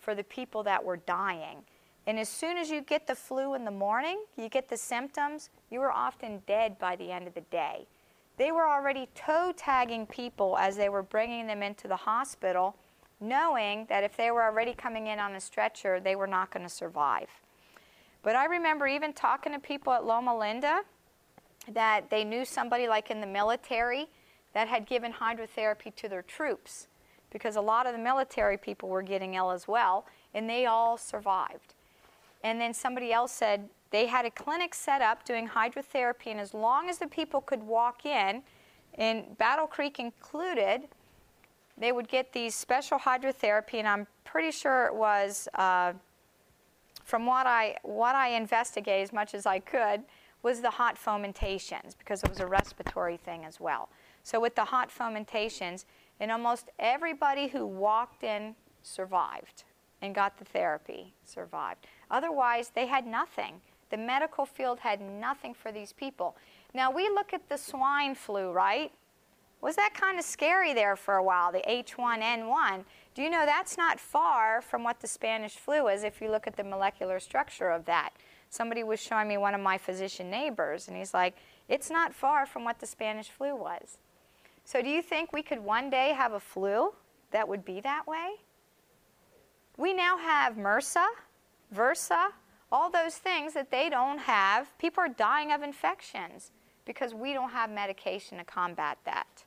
for 0.00 0.16
the 0.16 0.24
people 0.24 0.64
that 0.64 0.84
were 0.84 0.96
dying. 0.96 1.58
And 2.08 2.18
as 2.18 2.28
soon 2.28 2.56
as 2.56 2.68
you 2.68 2.80
get 2.80 3.06
the 3.06 3.14
flu 3.14 3.54
in 3.54 3.64
the 3.64 3.70
morning, 3.70 4.24
you 4.36 4.48
get 4.48 4.68
the 4.68 4.76
symptoms, 4.76 5.50
you 5.70 5.80
are 5.82 5.92
often 5.92 6.42
dead 6.48 6.80
by 6.80 6.96
the 6.96 7.12
end 7.12 7.28
of 7.28 7.34
the 7.34 7.42
day. 7.42 7.86
They 8.38 8.50
were 8.50 8.66
already 8.66 9.08
toe 9.14 9.52
tagging 9.56 10.06
people 10.06 10.56
as 10.58 10.76
they 10.76 10.88
were 10.88 11.04
bringing 11.04 11.46
them 11.46 11.62
into 11.62 11.86
the 11.86 11.96
hospital, 11.96 12.74
knowing 13.20 13.86
that 13.88 14.02
if 14.02 14.16
they 14.16 14.32
were 14.32 14.42
already 14.42 14.74
coming 14.74 15.06
in 15.06 15.20
on 15.20 15.36
a 15.36 15.40
stretcher, 15.40 16.00
they 16.00 16.16
were 16.16 16.26
not 16.26 16.50
going 16.50 16.64
to 16.64 16.68
survive. 16.68 17.28
But 18.28 18.36
I 18.36 18.44
remember 18.44 18.86
even 18.86 19.14
talking 19.14 19.54
to 19.54 19.58
people 19.58 19.90
at 19.90 20.04
Loma 20.04 20.36
Linda 20.36 20.82
that 21.72 22.10
they 22.10 22.24
knew 22.24 22.44
somebody 22.44 22.86
like 22.86 23.10
in 23.10 23.22
the 23.22 23.26
military 23.26 24.06
that 24.52 24.68
had 24.68 24.84
given 24.84 25.14
hydrotherapy 25.14 25.94
to 25.96 26.10
their 26.10 26.20
troops 26.20 26.88
because 27.30 27.56
a 27.56 27.60
lot 27.62 27.86
of 27.86 27.94
the 27.94 27.98
military 27.98 28.58
people 28.58 28.90
were 28.90 29.00
getting 29.00 29.36
ill 29.36 29.50
as 29.50 29.66
well, 29.66 30.04
and 30.34 30.46
they 30.46 30.66
all 30.66 30.98
survived. 30.98 31.72
And 32.44 32.60
then 32.60 32.74
somebody 32.74 33.14
else 33.14 33.32
said 33.32 33.70
they 33.92 34.04
had 34.04 34.26
a 34.26 34.30
clinic 34.30 34.74
set 34.74 35.00
up 35.00 35.24
doing 35.24 35.48
hydrotherapy, 35.48 36.26
and 36.26 36.38
as 36.38 36.52
long 36.52 36.90
as 36.90 36.98
the 36.98 37.08
people 37.08 37.40
could 37.40 37.62
walk 37.62 38.04
in, 38.04 38.42
in 38.98 39.24
Battle 39.38 39.66
Creek 39.66 39.98
included, 39.98 40.82
they 41.78 41.92
would 41.92 42.08
get 42.08 42.34
these 42.34 42.54
special 42.54 42.98
hydrotherapy, 42.98 43.76
and 43.76 43.88
I'm 43.88 44.06
pretty 44.26 44.50
sure 44.50 44.84
it 44.84 44.94
was, 44.94 45.48
uh, 45.54 45.94
from 47.08 47.24
what 47.24 47.46
I, 47.46 47.74
what 47.84 48.14
I 48.14 48.28
investigated 48.28 49.02
as 49.02 49.14
much 49.14 49.32
as 49.32 49.46
I 49.46 49.60
could, 49.60 50.02
was 50.42 50.60
the 50.60 50.68
hot 50.68 50.98
fomentations, 51.02 51.96
because 51.98 52.22
it 52.22 52.28
was 52.28 52.38
a 52.38 52.46
respiratory 52.46 53.16
thing 53.16 53.46
as 53.46 53.58
well. 53.58 53.88
So 54.22 54.38
with 54.38 54.54
the 54.54 54.66
hot 54.66 54.90
fomentations, 54.90 55.86
and 56.20 56.30
almost 56.30 56.68
everybody 56.78 57.48
who 57.48 57.64
walked 57.64 58.24
in 58.24 58.54
survived 58.82 59.64
and 60.02 60.14
got 60.14 60.36
the 60.36 60.44
therapy 60.44 61.14
survived. 61.24 61.86
Otherwise, 62.10 62.72
they 62.74 62.86
had 62.86 63.06
nothing. 63.06 63.54
The 63.88 63.96
medical 63.96 64.44
field 64.44 64.78
had 64.80 65.00
nothing 65.00 65.54
for 65.54 65.72
these 65.72 65.94
people. 65.94 66.36
Now, 66.74 66.90
we 66.90 67.08
look 67.08 67.32
at 67.32 67.48
the 67.48 67.56
swine 67.56 68.14
flu, 68.16 68.52
right? 68.52 68.92
Was 69.62 69.76
that 69.76 69.94
kind 69.94 70.18
of 70.18 70.26
scary 70.26 70.74
there 70.74 70.94
for 70.94 71.14
a 71.14 71.22
while, 71.22 71.52
the 71.52 71.62
H1N1? 71.66 72.84
Do 73.18 73.24
you 73.24 73.30
know 73.30 73.46
that's 73.46 73.76
not 73.76 73.98
far 73.98 74.62
from 74.62 74.84
what 74.84 75.00
the 75.00 75.08
Spanish 75.08 75.56
flu 75.56 75.88
is 75.88 76.04
if 76.04 76.20
you 76.20 76.30
look 76.30 76.46
at 76.46 76.56
the 76.56 76.62
molecular 76.62 77.18
structure 77.18 77.68
of 77.68 77.84
that? 77.86 78.10
Somebody 78.48 78.84
was 78.84 79.00
showing 79.00 79.26
me 79.26 79.36
one 79.36 79.56
of 79.56 79.60
my 79.60 79.76
physician 79.76 80.30
neighbors, 80.30 80.86
and 80.86 80.96
he's 80.96 81.12
like, 81.12 81.34
it's 81.68 81.90
not 81.90 82.14
far 82.14 82.46
from 82.46 82.62
what 82.62 82.78
the 82.78 82.86
Spanish 82.86 83.28
flu 83.28 83.56
was. 83.56 83.98
So, 84.64 84.82
do 84.82 84.88
you 84.88 85.02
think 85.02 85.32
we 85.32 85.42
could 85.42 85.58
one 85.58 85.90
day 85.90 86.12
have 86.16 86.32
a 86.32 86.38
flu 86.38 86.92
that 87.32 87.48
would 87.48 87.64
be 87.64 87.80
that 87.80 88.06
way? 88.06 88.34
We 89.76 89.92
now 89.92 90.16
have 90.18 90.54
MRSA, 90.54 91.06
VRSA, 91.74 92.28
all 92.70 92.88
those 92.88 93.16
things 93.16 93.52
that 93.52 93.72
they 93.72 93.90
don't 93.90 94.18
have. 94.18 94.78
People 94.78 95.02
are 95.02 95.08
dying 95.08 95.50
of 95.50 95.64
infections 95.64 96.52
because 96.84 97.14
we 97.14 97.32
don't 97.32 97.50
have 97.50 97.68
medication 97.68 98.38
to 98.38 98.44
combat 98.44 98.96
that. 99.06 99.42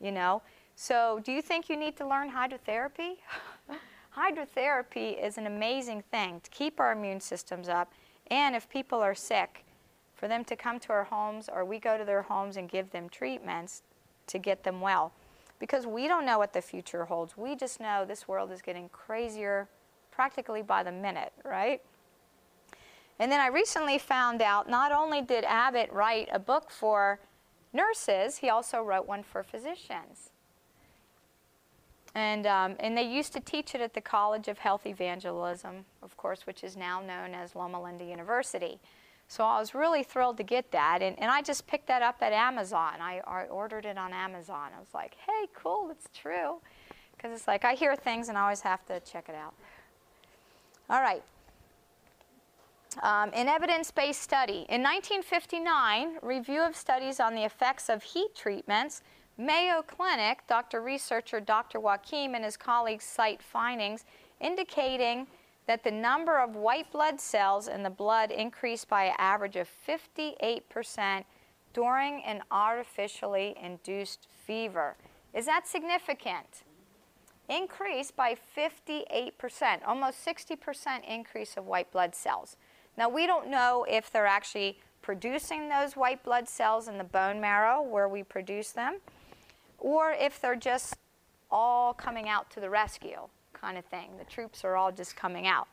You 0.00 0.12
know? 0.12 0.40
So, 0.74 1.20
do 1.22 1.32
you 1.32 1.42
think 1.42 1.68
you 1.68 1.76
need 1.76 1.96
to 1.96 2.06
learn 2.06 2.30
hydrotherapy? 2.30 3.16
hydrotherapy 4.16 5.22
is 5.22 5.38
an 5.38 5.46
amazing 5.46 6.02
thing 6.10 6.40
to 6.40 6.50
keep 6.50 6.80
our 6.80 6.92
immune 6.92 7.20
systems 7.20 7.68
up, 7.68 7.92
and 8.30 8.56
if 8.56 8.68
people 8.68 9.00
are 9.00 9.14
sick, 9.14 9.64
for 10.22 10.28
them 10.28 10.44
to 10.44 10.54
come 10.54 10.78
to 10.78 10.92
our 10.92 11.02
homes 11.02 11.48
or 11.52 11.64
we 11.64 11.80
go 11.80 11.98
to 11.98 12.04
their 12.04 12.22
homes 12.22 12.56
and 12.56 12.68
give 12.68 12.88
them 12.92 13.08
treatments 13.08 13.82
to 14.28 14.38
get 14.38 14.62
them 14.62 14.80
well. 14.80 15.12
Because 15.58 15.84
we 15.84 16.06
don't 16.06 16.24
know 16.24 16.38
what 16.38 16.52
the 16.52 16.62
future 16.62 17.04
holds. 17.04 17.36
We 17.36 17.56
just 17.56 17.80
know 17.80 18.04
this 18.04 18.28
world 18.28 18.52
is 18.52 18.62
getting 18.62 18.88
crazier 18.90 19.68
practically 20.12 20.62
by 20.62 20.84
the 20.84 20.92
minute, 20.92 21.32
right? 21.44 21.80
And 23.18 23.32
then 23.32 23.40
I 23.40 23.48
recently 23.48 23.98
found 23.98 24.42
out 24.42 24.70
not 24.70 24.92
only 24.92 25.22
did 25.22 25.42
Abbott 25.42 25.90
write 25.92 26.28
a 26.30 26.38
book 26.38 26.70
for 26.70 27.18
nurses, 27.72 28.36
he 28.36 28.48
also 28.48 28.80
wrote 28.80 29.08
one 29.08 29.24
for 29.24 29.42
physicians. 29.42 30.31
And, 32.14 32.46
um, 32.46 32.76
and 32.78 32.96
they 32.96 33.04
used 33.04 33.32
to 33.32 33.40
teach 33.40 33.74
it 33.74 33.80
at 33.80 33.94
the 33.94 34.00
College 34.00 34.48
of 34.48 34.58
Health 34.58 34.86
Evangelism, 34.86 35.84
of 36.02 36.16
course, 36.16 36.46
which 36.46 36.62
is 36.62 36.76
now 36.76 37.00
known 37.00 37.34
as 37.34 37.54
Loma 37.56 37.82
Linda 37.82 38.04
University. 38.04 38.78
So 39.28 39.44
I 39.44 39.58
was 39.58 39.74
really 39.74 40.02
thrilled 40.02 40.36
to 40.36 40.42
get 40.42 40.70
that. 40.72 41.00
And, 41.00 41.18
and 41.18 41.30
I 41.30 41.40
just 41.40 41.66
picked 41.66 41.86
that 41.86 42.02
up 42.02 42.16
at 42.20 42.34
Amazon. 42.34 42.94
I, 43.00 43.22
I 43.26 43.44
ordered 43.44 43.86
it 43.86 43.96
on 43.96 44.12
Amazon. 44.12 44.70
I 44.76 44.78
was 44.78 44.92
like, 44.92 45.16
hey, 45.26 45.46
cool, 45.54 45.88
it's 45.90 46.08
true. 46.14 46.60
Because 47.16 47.32
it's 47.34 47.48
like 47.48 47.64
I 47.64 47.72
hear 47.72 47.96
things 47.96 48.28
and 48.28 48.36
I 48.36 48.42
always 48.42 48.60
have 48.60 48.84
to 48.86 49.00
check 49.00 49.30
it 49.30 49.34
out. 49.34 49.54
All 50.90 51.00
right. 51.00 51.22
Um, 53.02 53.30
an 53.32 53.48
evidence-based 53.48 54.20
study. 54.20 54.66
In 54.68 54.82
1959, 54.82 56.18
review 56.20 56.60
of 56.60 56.76
studies 56.76 57.20
on 57.20 57.34
the 57.34 57.44
effects 57.44 57.88
of 57.88 58.02
heat 58.02 58.34
treatments, 58.34 59.00
Mayo 59.38 59.82
Clinic, 59.82 60.46
Dr. 60.46 60.82
Researcher 60.82 61.40
Dr. 61.40 61.80
Joachim 61.80 62.34
and 62.34 62.44
his 62.44 62.56
colleagues 62.56 63.04
cite 63.04 63.42
findings 63.42 64.04
indicating 64.40 65.26
that 65.66 65.84
the 65.84 65.90
number 65.90 66.38
of 66.38 66.56
white 66.56 66.90
blood 66.92 67.20
cells 67.20 67.68
in 67.68 67.82
the 67.82 67.90
blood 67.90 68.30
increased 68.30 68.88
by 68.88 69.04
an 69.04 69.14
average 69.18 69.56
of 69.56 69.68
58% 69.88 71.24
during 71.72 72.22
an 72.24 72.42
artificially 72.50 73.56
induced 73.62 74.28
fever. 74.46 74.96
Is 75.32 75.46
that 75.46 75.66
significant? 75.66 76.64
Increased 77.48 78.14
by 78.16 78.36
58%, 78.56 79.80
almost 79.86 80.24
60% 80.26 81.08
increase 81.08 81.56
of 81.56 81.66
white 81.66 81.90
blood 81.90 82.14
cells. 82.14 82.56
Now, 82.98 83.08
we 83.08 83.26
don't 83.26 83.48
know 83.48 83.86
if 83.88 84.10
they're 84.10 84.26
actually 84.26 84.78
producing 85.00 85.68
those 85.68 85.96
white 85.96 86.22
blood 86.22 86.48
cells 86.48 86.86
in 86.86 86.98
the 86.98 87.04
bone 87.04 87.40
marrow 87.40 87.82
where 87.82 88.08
we 88.08 88.22
produce 88.22 88.70
them, 88.70 88.98
or 89.82 90.12
if 90.12 90.40
they're 90.40 90.56
just 90.56 90.96
all 91.50 91.92
coming 91.92 92.28
out 92.28 92.50
to 92.50 92.60
the 92.60 92.70
rescue 92.70 93.18
kind 93.52 93.76
of 93.76 93.84
thing. 93.84 94.10
The 94.18 94.24
troops 94.24 94.64
are 94.64 94.76
all 94.76 94.90
just 94.90 95.16
coming 95.16 95.46
out. 95.46 95.68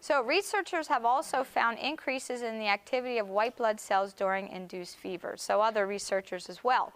So 0.00 0.22
researchers 0.22 0.88
have 0.88 1.04
also 1.06 1.42
found 1.42 1.78
increases 1.78 2.42
in 2.42 2.58
the 2.58 2.66
activity 2.66 3.16
of 3.16 3.28
white 3.28 3.56
blood 3.56 3.80
cells 3.80 4.12
during 4.12 4.48
induced 4.48 4.96
fever. 4.96 5.34
So 5.38 5.62
other 5.62 5.86
researchers 5.86 6.50
as 6.50 6.62
well. 6.62 6.92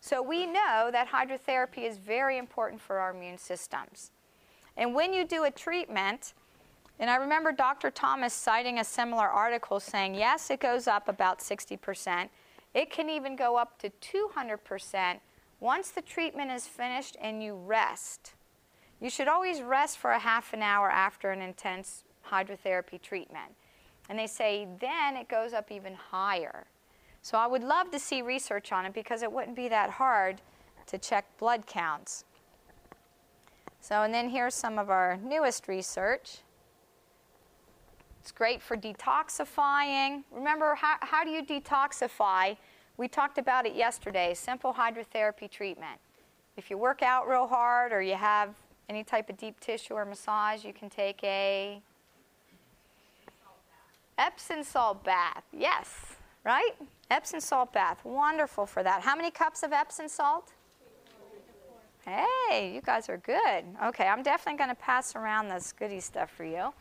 So 0.00 0.22
we 0.22 0.46
know 0.46 0.90
that 0.92 1.08
hydrotherapy 1.08 1.88
is 1.88 1.98
very 1.98 2.38
important 2.38 2.80
for 2.80 2.98
our 2.98 3.10
immune 3.10 3.38
systems. 3.38 4.12
And 4.76 4.94
when 4.94 5.12
you 5.12 5.26
do 5.26 5.44
a 5.44 5.50
treatment, 5.50 6.34
and 7.00 7.10
I 7.10 7.16
remember 7.16 7.52
Dr. 7.52 7.90
Thomas 7.90 8.32
citing 8.32 8.78
a 8.78 8.84
similar 8.84 9.26
article 9.26 9.80
saying, 9.80 10.14
yes, 10.14 10.50
it 10.50 10.60
goes 10.60 10.86
up 10.86 11.08
about 11.08 11.40
60%. 11.40 12.28
It 12.74 12.90
can 12.90 13.10
even 13.10 13.34
go 13.34 13.56
up 13.56 13.80
to 13.80 13.90
200% 14.00 15.18
once 15.62 15.90
the 15.90 16.02
treatment 16.02 16.50
is 16.50 16.66
finished 16.66 17.16
and 17.22 17.40
you 17.40 17.54
rest. 17.54 18.34
You 19.00 19.08
should 19.08 19.28
always 19.28 19.62
rest 19.62 19.96
for 19.96 20.10
a 20.10 20.18
half 20.18 20.52
an 20.52 20.60
hour 20.60 20.90
after 20.90 21.30
an 21.30 21.40
intense 21.40 22.02
hydrotherapy 22.28 23.00
treatment. 23.00 23.54
And 24.08 24.18
they 24.18 24.26
say 24.26 24.66
then 24.80 25.16
it 25.16 25.28
goes 25.28 25.52
up 25.52 25.70
even 25.70 25.94
higher. 25.94 26.66
So 27.22 27.38
I 27.38 27.46
would 27.46 27.62
love 27.62 27.92
to 27.92 28.00
see 28.00 28.22
research 28.22 28.72
on 28.72 28.86
it 28.86 28.92
because 28.92 29.22
it 29.22 29.30
wouldn't 29.30 29.54
be 29.54 29.68
that 29.68 29.88
hard 29.88 30.40
to 30.86 30.98
check 30.98 31.24
blood 31.38 31.64
counts. 31.64 32.24
So, 33.80 34.02
and 34.02 34.12
then 34.12 34.30
here's 34.30 34.56
some 34.56 34.80
of 34.80 34.90
our 34.90 35.16
newest 35.22 35.68
research. 35.68 36.38
It's 38.20 38.32
great 38.32 38.60
for 38.60 38.76
detoxifying. 38.76 40.24
Remember, 40.32 40.74
how, 40.74 40.96
how 41.00 41.22
do 41.22 41.30
you 41.30 41.44
detoxify? 41.44 42.56
We 42.96 43.08
talked 43.08 43.38
about 43.38 43.66
it 43.66 43.74
yesterday 43.74 44.34
simple 44.34 44.74
hydrotherapy 44.74 45.50
treatment. 45.50 45.98
If 46.56 46.70
you 46.70 46.76
work 46.76 47.02
out 47.02 47.28
real 47.28 47.46
hard 47.46 47.92
or 47.92 48.02
you 48.02 48.14
have 48.14 48.50
any 48.88 49.02
type 49.02 49.30
of 49.30 49.38
deep 49.38 49.58
tissue 49.60 49.94
or 49.94 50.04
massage, 50.04 50.64
you 50.64 50.72
can 50.72 50.90
take 50.90 51.22
a 51.24 51.80
Epsom 54.18 54.62
salt 54.62 55.02
bath. 55.02 55.42
Yes, 55.52 56.16
right? 56.44 56.72
Epsom 57.10 57.40
salt 57.40 57.72
bath. 57.72 58.04
Wonderful 58.04 58.66
for 58.66 58.82
that. 58.82 59.00
How 59.02 59.16
many 59.16 59.30
cups 59.30 59.62
of 59.62 59.72
Epsom 59.72 60.08
salt? 60.08 60.52
Hey, 62.04 62.72
you 62.74 62.80
guys 62.82 63.08
are 63.08 63.18
good. 63.18 63.64
Okay, 63.84 64.06
I'm 64.06 64.22
definitely 64.22 64.58
going 64.58 64.70
to 64.70 64.82
pass 64.82 65.16
around 65.16 65.48
this 65.48 65.72
goody 65.72 66.00
stuff 66.00 66.30
for 66.30 66.44
you. 66.44 66.72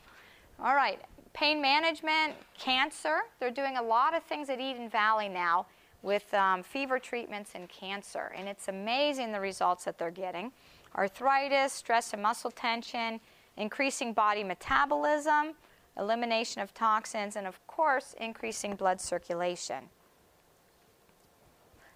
All 0.60 0.76
right, 0.76 1.00
pain 1.34 1.62
management, 1.62 2.34
cancer. 2.58 3.20
They're 3.40 3.52
doing 3.52 3.78
a 3.78 3.82
lot 3.82 4.16
of 4.16 4.24
things 4.24 4.50
at 4.50 4.60
Eden 4.60 4.90
Valley 4.90 5.30
now 5.30 5.68
with 6.02 6.34
um, 6.34 6.64
fever 6.64 7.00
treatments 7.00 7.52
and 7.56 7.70
cancer, 7.70 8.32
and 8.36 8.48
it's 8.48 8.68
amazing 8.68 9.32
the 9.32 9.40
results 9.40 9.86
that 9.86 9.98
they're 9.98 10.12
getting. 10.12 10.52
arthritis, 10.96 11.72
stress 11.72 12.14
and 12.14 12.22
muscle 12.22 12.52
tension, 12.52 13.20
increasing 13.58 14.14
body 14.14 14.44
metabolism, 14.44 15.54
elimination 15.98 16.62
of 16.62 16.74
toxins, 16.74 17.36
and 17.36 17.48
of 17.48 17.66
course, 17.68 18.16
increasing 18.20 18.76
blood 18.76 19.00
circulation. 19.00 19.86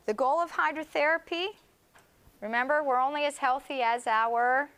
The 0.06 0.13
goal 0.13 0.39
of 0.39 0.52
hydrotherapy, 0.52 1.48
remember, 2.41 2.84
we're 2.84 3.00
only 3.00 3.26
as 3.26 3.38
healthy 3.38 3.82
as 3.82 4.06
our 4.06 4.70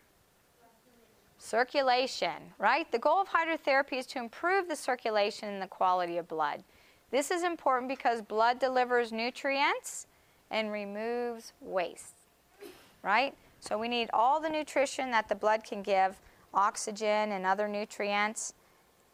circulation, 1.38 2.54
right? 2.58 2.90
The 2.92 3.00
goal 3.00 3.20
of 3.22 3.28
hydrotherapy 3.28 4.00
is 4.00 4.06
to 4.08 4.20
improve 4.20 4.68
the 4.68 4.76
circulation 4.76 5.50
and 5.50 5.62
the 5.62 5.68
quality 5.68 6.18
of 6.18 6.28
blood. 6.28 6.64
This 7.10 7.32
is 7.32 7.44
important 7.44 7.88
because 7.88 8.22
blood 8.22 8.60
delivers 8.60 9.12
nutrients 9.12 10.08
and 10.52 10.72
removes 10.72 11.54
waste, 11.62 12.16
right? 13.02 13.34
So 13.60 13.78
we 13.78 13.88
need 13.88 14.10
all 14.14 14.40
the 14.42 14.50
nutrition 14.50 15.12
that 15.12 15.30
the 15.30 15.36
blood 15.36 15.64
can 15.64 15.82
give, 15.82 16.20
oxygen 16.54 17.32
and 17.32 17.46
other 17.46 17.68
nutrients, 17.68 18.54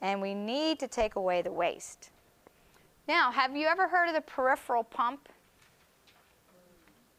and 0.01 0.21
we 0.21 0.33
need 0.33 0.79
to 0.79 0.87
take 0.87 1.15
away 1.15 1.41
the 1.41 1.51
waste. 1.51 2.09
Now, 3.07 3.31
have 3.31 3.55
you 3.55 3.67
ever 3.67 3.87
heard 3.87 4.07
of 4.07 4.15
the 4.15 4.21
peripheral 4.21 4.83
pump? 4.83 5.29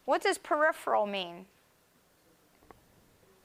What 0.05 0.23
does 0.23 0.39
peripheral 0.39 1.07
mean? 1.07 1.47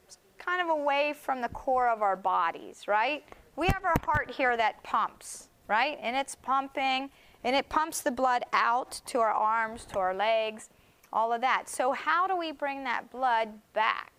It's 0.05 0.17
kind 0.37 0.61
of 0.61 0.69
away 0.69 1.13
from 1.13 1.41
the 1.41 1.49
core 1.49 1.89
of 1.89 2.01
our 2.01 2.15
bodies, 2.15 2.87
right? 2.87 3.23
We 3.55 3.67
have 3.67 3.83
our 3.83 3.95
heart 4.03 4.31
here 4.31 4.57
that 4.57 4.81
pumps, 4.83 5.47
right? 5.69 5.97
And 6.01 6.15
it's 6.15 6.35
pumping, 6.35 7.09
and 7.43 7.55
it 7.55 7.69
pumps 7.69 8.01
the 8.01 8.11
blood 8.11 8.43
out 8.51 8.99
to 9.05 9.19
our 9.19 9.31
arms, 9.31 9.85
to 9.93 9.99
our 9.99 10.13
legs, 10.13 10.69
all 11.13 11.31
of 11.31 11.39
that. 11.41 11.69
So, 11.69 11.93
how 11.93 12.27
do 12.27 12.35
we 12.35 12.51
bring 12.51 12.83
that 12.83 13.09
blood 13.11 13.49
back? 13.73 14.11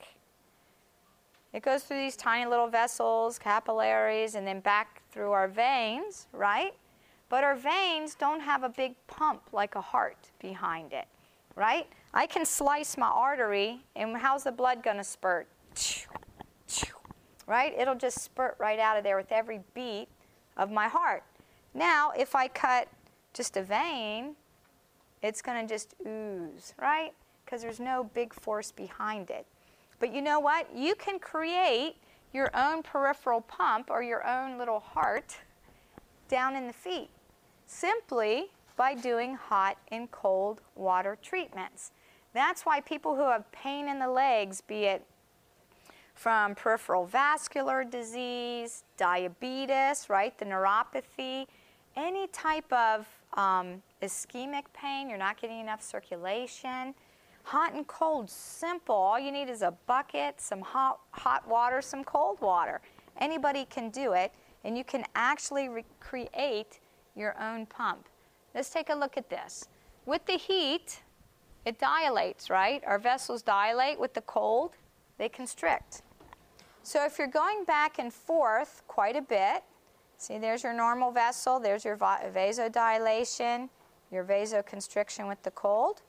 It 1.52 1.62
goes 1.62 1.82
through 1.82 1.98
these 1.98 2.16
tiny 2.16 2.48
little 2.48 2.68
vessels, 2.68 3.38
capillaries, 3.38 4.36
and 4.36 4.46
then 4.46 4.60
back 4.60 5.02
through 5.10 5.32
our 5.32 5.48
veins, 5.48 6.28
right? 6.32 6.72
But 7.28 7.42
our 7.42 7.56
veins 7.56 8.14
don't 8.14 8.40
have 8.40 8.62
a 8.62 8.68
big 8.68 8.94
pump 9.08 9.42
like 9.52 9.74
a 9.74 9.80
heart 9.80 10.30
behind 10.40 10.92
it, 10.92 11.06
right? 11.56 11.88
I 12.14 12.26
can 12.26 12.44
slice 12.44 12.96
my 12.96 13.08
artery, 13.08 13.80
and 13.96 14.16
how's 14.16 14.44
the 14.44 14.52
blood 14.52 14.82
going 14.82 14.98
to 14.98 15.04
spurt? 15.04 15.48
Right? 17.48 17.74
It'll 17.76 17.96
just 17.96 18.20
spurt 18.20 18.56
right 18.60 18.78
out 18.78 18.96
of 18.96 19.02
there 19.02 19.16
with 19.16 19.32
every 19.32 19.60
beat 19.74 20.06
of 20.56 20.70
my 20.70 20.86
heart. 20.86 21.24
Now, 21.74 22.10
if 22.16 22.34
I 22.34 22.48
cut 22.48 22.88
just 23.32 23.56
a 23.56 23.62
vein, 23.62 24.34
it's 25.22 25.42
going 25.42 25.66
to 25.66 25.72
just 25.72 25.94
ooze, 26.06 26.74
right? 26.80 27.12
Because 27.44 27.62
there's 27.62 27.80
no 27.80 28.04
big 28.14 28.32
force 28.34 28.72
behind 28.72 29.30
it. 29.30 29.46
But 29.98 30.12
you 30.12 30.22
know 30.22 30.40
what? 30.40 30.68
You 30.74 30.94
can 30.94 31.18
create 31.18 31.96
your 32.32 32.50
own 32.54 32.82
peripheral 32.82 33.42
pump 33.42 33.90
or 33.90 34.02
your 34.02 34.26
own 34.26 34.58
little 34.58 34.80
heart 34.80 35.36
down 36.28 36.56
in 36.56 36.66
the 36.66 36.72
feet 36.72 37.10
simply 37.66 38.46
by 38.76 38.94
doing 38.94 39.34
hot 39.34 39.76
and 39.88 40.10
cold 40.10 40.60
water 40.74 41.18
treatments. 41.22 41.92
That's 42.32 42.62
why 42.62 42.80
people 42.80 43.16
who 43.16 43.28
have 43.28 43.50
pain 43.52 43.88
in 43.88 43.98
the 43.98 44.08
legs, 44.08 44.60
be 44.60 44.84
it 44.84 45.04
from 46.14 46.54
peripheral 46.54 47.06
vascular 47.06 47.84
disease, 47.84 48.84
diabetes, 48.96 50.08
right, 50.08 50.36
the 50.38 50.44
neuropathy, 50.44 51.46
any 51.96 52.26
type 52.28 52.70
of 52.72 53.06
um, 53.34 53.82
ischemic 54.02 54.64
pain, 54.72 55.08
you're 55.08 55.18
not 55.18 55.40
getting 55.40 55.60
enough 55.60 55.82
circulation. 55.82 56.94
Hot 57.42 57.74
and 57.74 57.86
cold, 57.86 58.28
simple. 58.28 58.94
All 58.94 59.18
you 59.18 59.32
need 59.32 59.48
is 59.48 59.62
a 59.62 59.74
bucket, 59.86 60.40
some 60.40 60.60
hot, 60.60 61.00
hot 61.12 61.46
water, 61.48 61.80
some 61.80 62.04
cold 62.04 62.40
water. 62.40 62.80
Anybody 63.18 63.64
can 63.64 63.90
do 63.90 64.12
it, 64.12 64.32
and 64.64 64.76
you 64.76 64.84
can 64.84 65.04
actually 65.14 65.68
recreate 65.68 66.80
your 67.16 67.40
own 67.40 67.66
pump. 67.66 68.08
Let's 68.54 68.70
take 68.70 68.90
a 68.90 68.94
look 68.94 69.16
at 69.16 69.30
this. 69.30 69.68
With 70.06 70.24
the 70.26 70.36
heat, 70.36 71.00
it 71.64 71.78
dilates, 71.78 72.50
right? 72.50 72.82
Our 72.86 72.98
vessels 72.98 73.42
dilate 73.42 73.98
with 73.98 74.14
the 74.14 74.22
cold, 74.22 74.76
they 75.18 75.28
constrict. 75.28 76.02
So 76.82 77.04
if 77.04 77.18
you're 77.18 77.28
going 77.28 77.64
back 77.64 77.98
and 77.98 78.12
forth 78.12 78.82
quite 78.86 79.16
a 79.16 79.22
bit, 79.22 79.62
See, 80.20 80.36
there's 80.36 80.62
your 80.62 80.74
normal 80.74 81.10
vessel, 81.12 81.58
there's 81.58 81.82
your 81.82 81.96
vasodilation, 81.96 83.70
your 84.12 84.22
vasoconstriction 84.22 85.26
with 85.26 85.42
the 85.42 85.50
cold. 85.52 86.02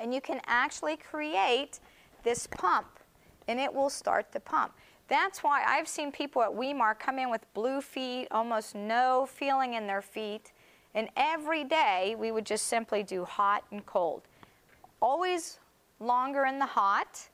And 0.00 0.14
you 0.14 0.22
can 0.22 0.40
actually 0.46 0.96
create 0.96 1.80
this 2.22 2.46
pump, 2.46 2.86
and 3.46 3.60
it 3.60 3.72
will 3.72 3.90
start 3.90 4.32
the 4.32 4.40
pump. 4.40 4.72
That's 5.06 5.40
why 5.40 5.64
I've 5.66 5.86
seen 5.86 6.10
people 6.10 6.40
at 6.40 6.54
Weimar 6.54 6.94
come 6.94 7.18
in 7.18 7.30
with 7.30 7.42
blue 7.52 7.82
feet, 7.82 8.28
almost 8.30 8.74
no 8.74 9.28
feeling 9.30 9.74
in 9.74 9.86
their 9.86 10.00
feet, 10.00 10.52
and 10.94 11.10
every 11.14 11.64
day 11.64 12.16
we 12.18 12.32
would 12.32 12.46
just 12.46 12.68
simply 12.68 13.02
do 13.02 13.22
hot 13.22 13.64
and 13.70 13.84
cold. 13.84 14.22
Always 15.02 15.58
longer 16.00 16.46
in 16.46 16.58
the 16.58 16.64
hot, 16.64 17.28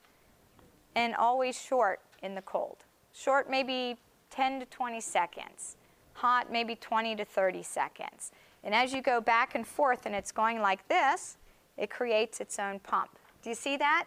and 0.96 1.14
always 1.14 1.56
short 1.60 2.00
in 2.24 2.34
the 2.34 2.42
cold. 2.42 2.78
Short 3.12 3.48
maybe 3.48 3.98
10 4.34 4.60
to 4.60 4.66
20 4.66 5.00
seconds. 5.00 5.76
Hot, 6.14 6.50
maybe 6.50 6.74
20 6.74 7.16
to 7.16 7.24
30 7.24 7.62
seconds. 7.62 8.32
And 8.64 8.74
as 8.74 8.92
you 8.92 9.00
go 9.00 9.20
back 9.20 9.54
and 9.54 9.66
forth 9.66 10.06
and 10.06 10.14
it's 10.14 10.32
going 10.32 10.60
like 10.60 10.86
this, 10.88 11.36
it 11.76 11.90
creates 11.90 12.40
its 12.40 12.58
own 12.58 12.80
pump. 12.80 13.10
Do 13.42 13.50
you 13.50 13.54
see 13.54 13.76
that? 13.76 14.06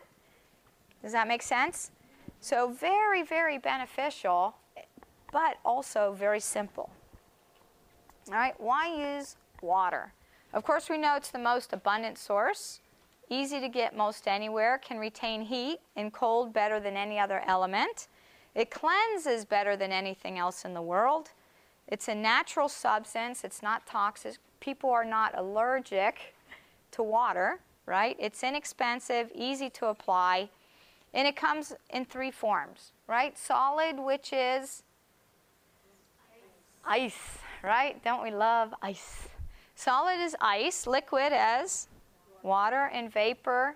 Does 1.02 1.14
that 1.14 1.28
make 1.28 1.42
sense? 1.42 1.92
So 2.42 2.70
very, 2.70 3.24
very 3.24 3.58
beneficial, 3.58 4.56
but 5.32 5.58
also 5.64 6.14
very 6.14 6.40
simple. 6.40 6.90
All 8.30 8.36
right, 8.36 8.60
why 8.60 9.16
use 9.18 9.38
water? 9.62 10.12
Of 10.54 10.64
course, 10.64 10.90
we 10.90 10.98
know 10.98 11.16
it's 11.16 11.32
the 11.32 11.40
most 11.40 11.72
abundant 11.72 12.18
source, 12.18 12.82
easy 13.30 13.60
to 13.60 13.70
get 13.70 13.96
most 13.96 14.28
anywhere, 14.28 14.78
can 14.78 14.98
retain 14.98 15.42
heat 15.42 15.80
and 15.96 16.12
cold 16.12 16.52
better 16.54 16.80
than 16.80 16.98
any 16.98 17.20
other 17.20 17.44
element. 17.48 18.08
It 18.58 18.72
cleanses 18.72 19.46
better 19.46 19.78
than 19.78 19.92
anything 19.92 20.40
else 20.40 20.66
in 20.66 20.74
the 20.74 20.82
world. 20.82 21.30
It's 21.88 22.08
a 22.08 22.16
natural 22.16 22.68
substance, 22.68 23.44
it's 23.44 23.62
not 23.62 23.86
toxic. 23.86 24.38
People 24.60 24.90
are 24.90 25.06
not 25.06 25.38
allergic 25.38 26.34
to 26.94 27.04
water, 27.04 27.60
right? 27.86 28.18
It's 28.20 28.44
inexpensive, 28.44 29.30
easy 29.36 29.70
to 29.70 29.86
apply, 29.86 30.50
and 31.14 31.28
it 31.28 31.36
comes 31.36 31.76
in 31.92 32.04
three 32.04 32.32
forms, 32.32 32.94
right? 33.06 33.38
Solid, 33.38 34.00
which 34.00 34.34
is 34.34 34.82
ice, 36.84 37.38
right? 37.64 38.04
Don't 38.04 38.24
we 38.24 38.32
love 38.32 38.74
ice? 38.82 39.28
Solid 39.76 40.20
is 40.20 40.36
ice, 40.42 40.88
liquid 40.88 41.32
as 41.32 41.90
water, 42.42 42.90
and 42.92 43.14
vapor 43.14 43.76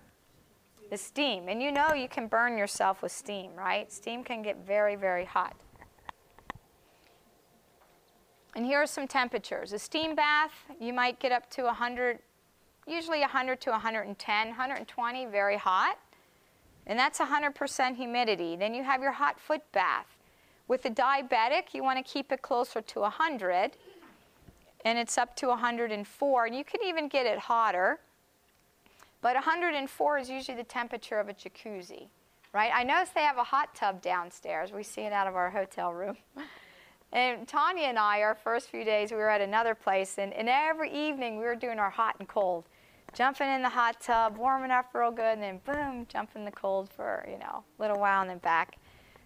the 0.91 0.97
steam. 0.97 1.47
And 1.47 1.63
you 1.63 1.71
know 1.71 1.93
you 1.93 2.09
can 2.09 2.27
burn 2.27 2.57
yourself 2.57 3.01
with 3.01 3.13
steam, 3.13 3.51
right? 3.55 3.91
Steam 3.91 4.23
can 4.23 4.43
get 4.43 4.67
very, 4.67 4.95
very 4.95 5.25
hot. 5.25 5.55
And 8.55 8.65
here 8.65 8.79
are 8.79 8.85
some 8.85 9.07
temperatures. 9.07 9.71
A 9.71 9.79
steam 9.79 10.15
bath, 10.15 10.51
you 10.79 10.91
might 10.91 11.17
get 11.19 11.31
up 11.31 11.49
to 11.51 11.63
100, 11.63 12.19
usually 12.85 13.21
100 13.21 13.61
to 13.61 13.71
110, 13.71 14.47
120, 14.47 15.25
very 15.27 15.55
hot. 15.55 15.97
And 16.85 16.99
that's 16.99 17.19
100% 17.19 17.95
humidity. 17.95 18.57
Then 18.57 18.73
you 18.73 18.83
have 18.83 19.01
your 19.01 19.13
hot 19.13 19.39
foot 19.39 19.61
bath. 19.71 20.17
With 20.67 20.83
a 20.85 20.89
diabetic, 20.89 21.73
you 21.73 21.83
want 21.83 22.05
to 22.05 22.11
keep 22.11 22.33
it 22.33 22.41
closer 22.41 22.81
to 22.81 22.99
100, 22.99 23.71
and 24.83 24.97
it's 24.97 25.17
up 25.17 25.35
to 25.37 25.47
104. 25.47 26.45
And 26.45 26.55
you 26.55 26.63
can 26.65 26.81
even 26.83 27.07
get 27.07 27.25
it 27.25 27.39
hotter. 27.39 27.99
But 29.21 29.35
104 29.35 30.17
is 30.17 30.29
usually 30.29 30.57
the 30.57 30.63
temperature 30.63 31.19
of 31.19 31.29
a 31.29 31.33
jacuzzi, 31.33 32.07
right? 32.53 32.71
I 32.73 32.83
notice 32.83 33.09
they 33.09 33.21
have 33.21 33.37
a 33.37 33.43
hot 33.43 33.75
tub 33.75 34.01
downstairs. 34.01 34.71
We 34.71 34.83
see 34.83 35.01
it 35.01 35.13
out 35.13 35.27
of 35.27 35.35
our 35.35 35.49
hotel 35.49 35.93
room. 35.93 36.17
And 37.13 37.45
Tanya 37.45 37.87
and 37.87 37.99
I, 37.99 38.21
our 38.21 38.35
first 38.35 38.69
few 38.69 38.85
days, 38.85 39.11
we 39.11 39.17
were 39.17 39.29
at 39.29 39.41
another 39.41 39.75
place, 39.75 40.17
and, 40.17 40.31
and 40.33 40.47
every 40.47 40.89
evening 40.91 41.37
we 41.37 41.43
were 41.43 41.55
doing 41.55 41.77
our 41.77 41.89
hot 41.89 42.15
and 42.19 42.27
cold. 42.27 42.65
Jumping 43.13 43.49
in 43.49 43.61
the 43.61 43.69
hot 43.69 43.99
tub, 43.99 44.37
warming 44.37 44.71
up 44.71 44.91
real 44.93 45.11
good, 45.11 45.37
and 45.37 45.43
then 45.43 45.59
boom, 45.65 46.05
jumping 46.07 46.43
in 46.43 46.45
the 46.45 46.51
cold 46.51 46.89
for, 46.89 47.27
you 47.29 47.37
know, 47.37 47.65
a 47.77 47.81
little 47.81 47.99
while 47.99 48.21
and 48.21 48.29
then 48.29 48.37
back. 48.37 48.77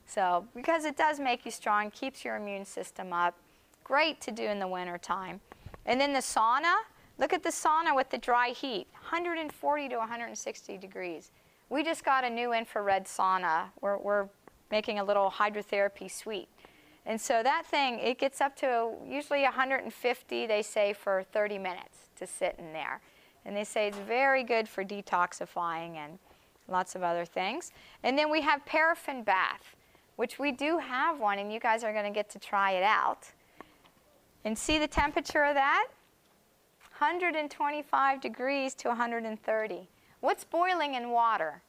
So, 0.08 0.48
because 0.56 0.86
it 0.86 0.98
does 0.98 1.20
make 1.20 1.46
you 1.46 1.52
strong, 1.52 1.92
keeps 1.92 2.26
your 2.26 2.38
immune 2.38 2.66
system 2.66 3.14
up. 3.14 3.36
Great 3.84 4.20
to 4.22 4.32
do 4.32 4.44
in 4.44 4.58
the 4.58 4.68
winter 4.68 4.98
time. 4.98 5.42
And 5.86 6.02
then 6.02 6.14
the 6.14 6.20
sauna, 6.20 6.74
Look 7.18 7.32
at 7.32 7.44
the 7.44 7.50
sauna 7.50 7.96
with 7.96 8.10
the 8.10 8.18
dry 8.18 8.50
heat, 8.50 8.88
140 8.94 9.90
to 9.90 9.98
160 9.98 10.78
degrees. 10.78 11.32
We 11.70 11.84
just 11.84 12.04
got 12.04 12.24
a 12.24 12.30
new 12.30 12.54
infrared 12.54 13.06
sauna. 13.06 13.70
We're, 13.82 13.98
we're 13.98 14.28
making 14.70 15.00
a 15.00 15.04
little 15.04 15.32
hydrotherapy 15.32 16.12
suite. 16.12 16.50
And 17.06 17.20
so 17.20 17.42
that 17.44 17.66
thing, 17.66 18.00
it 18.00 18.20
gets 18.20 18.42
up 18.42 18.56
to 18.58 18.92
usually 19.08 19.44
150, 19.44 20.48
they 20.48 20.62
say, 20.62 20.94
for 20.94 21.24
30 21.32 21.58
minutes 21.60 22.10
to 22.18 22.28
sit 22.28 22.56
in 22.58 22.74
there. 22.74 23.00
And 23.46 23.56
they 23.56 23.64
say 23.64 23.88
it's 23.88 23.98
very 24.00 24.44
good 24.44 24.68
for 24.68 24.84
detoxifying 24.84 25.96
and 25.96 26.18
lots 26.68 26.96
of 26.96 27.04
other 27.04 27.26
things. 27.26 27.72
And 28.04 28.18
then 28.18 28.32
we 28.32 28.42
have 28.42 28.66
paraffin 28.66 29.24
bath, 29.24 29.76
which 30.16 30.40
we 30.40 30.52
do 30.52 30.80
have 30.80 31.20
one, 31.20 31.38
and 31.38 31.54
you 31.54 31.60
guys 31.60 31.84
are 31.84 31.94
going 31.94 32.06
to 32.06 32.12
get 32.12 32.30
to 32.32 32.40
try 32.40 32.72
it 32.72 32.84
out. 32.84 33.32
And 34.44 34.58
see 34.58 34.80
the 34.80 34.88
temperature 34.88 35.44
of 35.44 35.56
that? 35.56 35.88
125 36.98 38.22
degrees 38.22 38.74
to 38.74 38.88
130. 38.88 39.90
What's 40.22 40.46
boiling 40.46 40.94
in 40.94 41.10
water? 41.10 41.62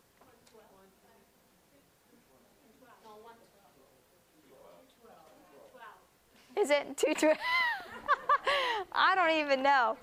Is 6.57 6.71
it 6.71 6.97
212? 6.97 7.37
I 8.93 9.15
don't 9.17 9.33
even 9.33 9.65
know. 9.65 9.97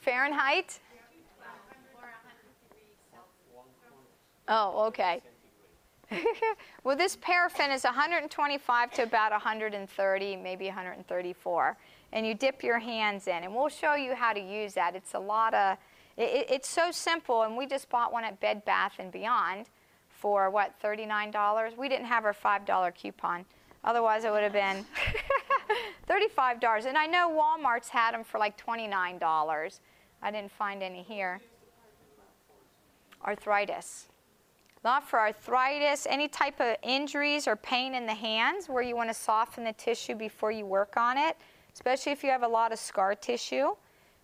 Fahrenheit? 0.00 0.78
Oh, 4.46 4.86
okay. 4.86 5.22
well, 6.84 6.96
this 6.96 7.16
paraffin 7.16 7.70
is 7.70 7.84
125 7.84 8.90
to 8.92 9.02
about 9.02 9.32
130, 9.32 10.36
maybe 10.36 10.66
134. 10.66 11.76
And 12.12 12.26
you 12.26 12.34
dip 12.34 12.62
your 12.62 12.78
hands 12.78 13.26
in. 13.26 13.44
And 13.44 13.54
we'll 13.54 13.68
show 13.68 13.94
you 13.94 14.14
how 14.14 14.32
to 14.32 14.40
use 14.40 14.74
that. 14.74 14.94
It's 14.94 15.14
a 15.14 15.18
lot 15.18 15.54
of, 15.54 15.78
it, 16.16 16.46
it's 16.50 16.68
so 16.68 16.90
simple. 16.90 17.42
And 17.42 17.56
we 17.56 17.66
just 17.66 17.88
bought 17.88 18.12
one 18.12 18.24
at 18.24 18.40
Bed 18.40 18.64
Bath 18.64 19.00
& 19.04 19.12
Beyond 19.12 19.66
for, 20.08 20.50
what, 20.50 20.74
$39? 20.82 21.76
We 21.76 21.88
didn't 21.88 22.06
have 22.06 22.24
our 22.24 22.34
$5 22.34 22.94
coupon. 22.94 23.44
Otherwise, 23.84 24.24
it 24.24 24.30
would 24.30 24.42
have 24.42 24.52
been 24.52 24.84
$35. 26.08 26.86
And 26.86 26.96
I 26.96 27.06
know 27.06 27.30
Walmart's 27.30 27.88
had 27.88 28.14
them 28.14 28.22
for 28.22 28.38
like 28.38 28.62
$29. 28.64 29.80
I 30.22 30.30
didn't 30.30 30.52
find 30.52 30.82
any 30.82 31.02
here. 31.02 31.40
Arthritis. 33.24 34.08
Not 34.84 35.08
for 35.08 35.20
arthritis, 35.20 36.06
any 36.10 36.26
type 36.26 36.60
of 36.60 36.76
injuries 36.82 37.46
or 37.46 37.54
pain 37.54 37.94
in 37.94 38.04
the 38.04 38.14
hands 38.14 38.68
where 38.68 38.82
you 38.82 38.96
want 38.96 39.10
to 39.10 39.14
soften 39.14 39.64
the 39.64 39.72
tissue 39.74 40.16
before 40.16 40.50
you 40.50 40.66
work 40.66 40.96
on 40.96 41.16
it, 41.16 41.36
especially 41.72 42.10
if 42.12 42.24
you 42.24 42.30
have 42.30 42.42
a 42.42 42.48
lot 42.48 42.72
of 42.72 42.78
scar 42.78 43.14
tissue. 43.14 43.74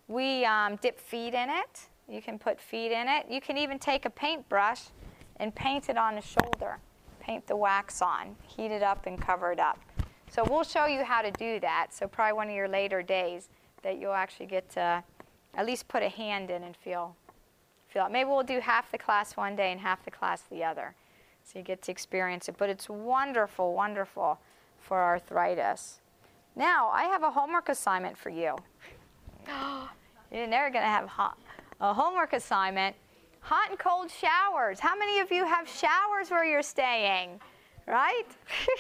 We 0.09 0.45
um, 0.45 0.77
dip 0.77 0.99
feet 0.99 1.35
in 1.35 1.49
it. 1.49 1.89
You 2.09 2.21
can 2.21 2.39
put 2.39 2.61
feet 2.61 2.91
in 2.91 3.07
it. 3.07 3.27
You 3.31 3.41
can 3.41 3.57
even 3.57 3.79
take 3.79 4.05
a 4.05 4.11
paintbrush 4.11 4.83
and 5.37 5.55
paint 5.55 5.89
it 5.89 5.97
on 5.97 6.17
the 6.17 6.23
shoulder. 6.23 6.79
Paint 7.21 7.47
the 7.47 7.57
wax 7.57 8.03
on, 8.03 8.35
heat 8.43 8.73
it 8.73 8.83
up, 8.83 9.07
and 9.07 9.21
cover 9.21 9.53
it 9.53 9.61
up. 9.61 9.79
So 10.31 10.45
we'll 10.49 10.65
show 10.65 10.87
you 10.87 11.05
how 11.05 11.23
to 11.23 11.31
do 11.31 11.61
that. 11.61 11.89
So 11.93 12.09
probably 12.09 12.33
one 12.33 12.49
of 12.49 12.55
your 12.55 12.69
later 12.69 13.03
days 13.03 13.49
that 13.83 13.99
you'll 13.99 14.13
actually 14.13 14.47
get 14.47 14.69
to 14.71 15.05
at 15.55 15.67
least 15.67 15.89
put 15.89 16.03
a 16.03 16.09
hand 16.09 16.51
in 16.51 16.65
and 16.65 16.77
feel 16.77 17.15
feel 17.89 18.07
it. 18.07 18.13
Maybe 18.13 18.29
we'll 18.29 18.43
do 18.43 18.61
half 18.61 18.91
the 18.91 18.99
class 18.99 19.37
one 19.37 19.57
day 19.57 19.73
and 19.73 19.81
half 19.81 20.05
the 20.05 20.11
class 20.11 20.43
the 20.51 20.65
other. 20.65 20.95
So 21.45 21.59
you 21.59 21.65
get 21.65 21.83
to 21.83 21.93
experience 21.93 22.49
it. 22.49 22.57
But 22.59 22.69
it's 22.69 22.89
wonderful, 22.89 23.75
wonderful 23.75 24.39
for 24.81 24.99
arthritis. 25.03 26.01
Now, 26.55 26.89
I 26.89 27.05
have 27.05 27.23
a 27.23 27.31
homework 27.31 27.69
assignment 27.69 28.19
for 28.19 28.31
you. 28.31 28.57
You're 30.33 30.47
never 30.47 30.71
going 30.71 30.85
to 30.85 30.91
have 30.91 31.09
hot, 31.09 31.39
a 31.81 31.95
homework 31.95 32.33
assignment. 32.33 32.95
Hot 33.41 33.71
and 33.71 33.79
cold 33.79 34.11
showers. 34.11 34.79
How 34.81 34.97
many 34.99 35.21
of 35.21 35.31
you 35.31 35.47
have 35.47 35.67
showers 35.69 36.31
where 36.31 36.45
you're 36.45 36.63
staying? 36.63 37.41
Right? 37.87 38.27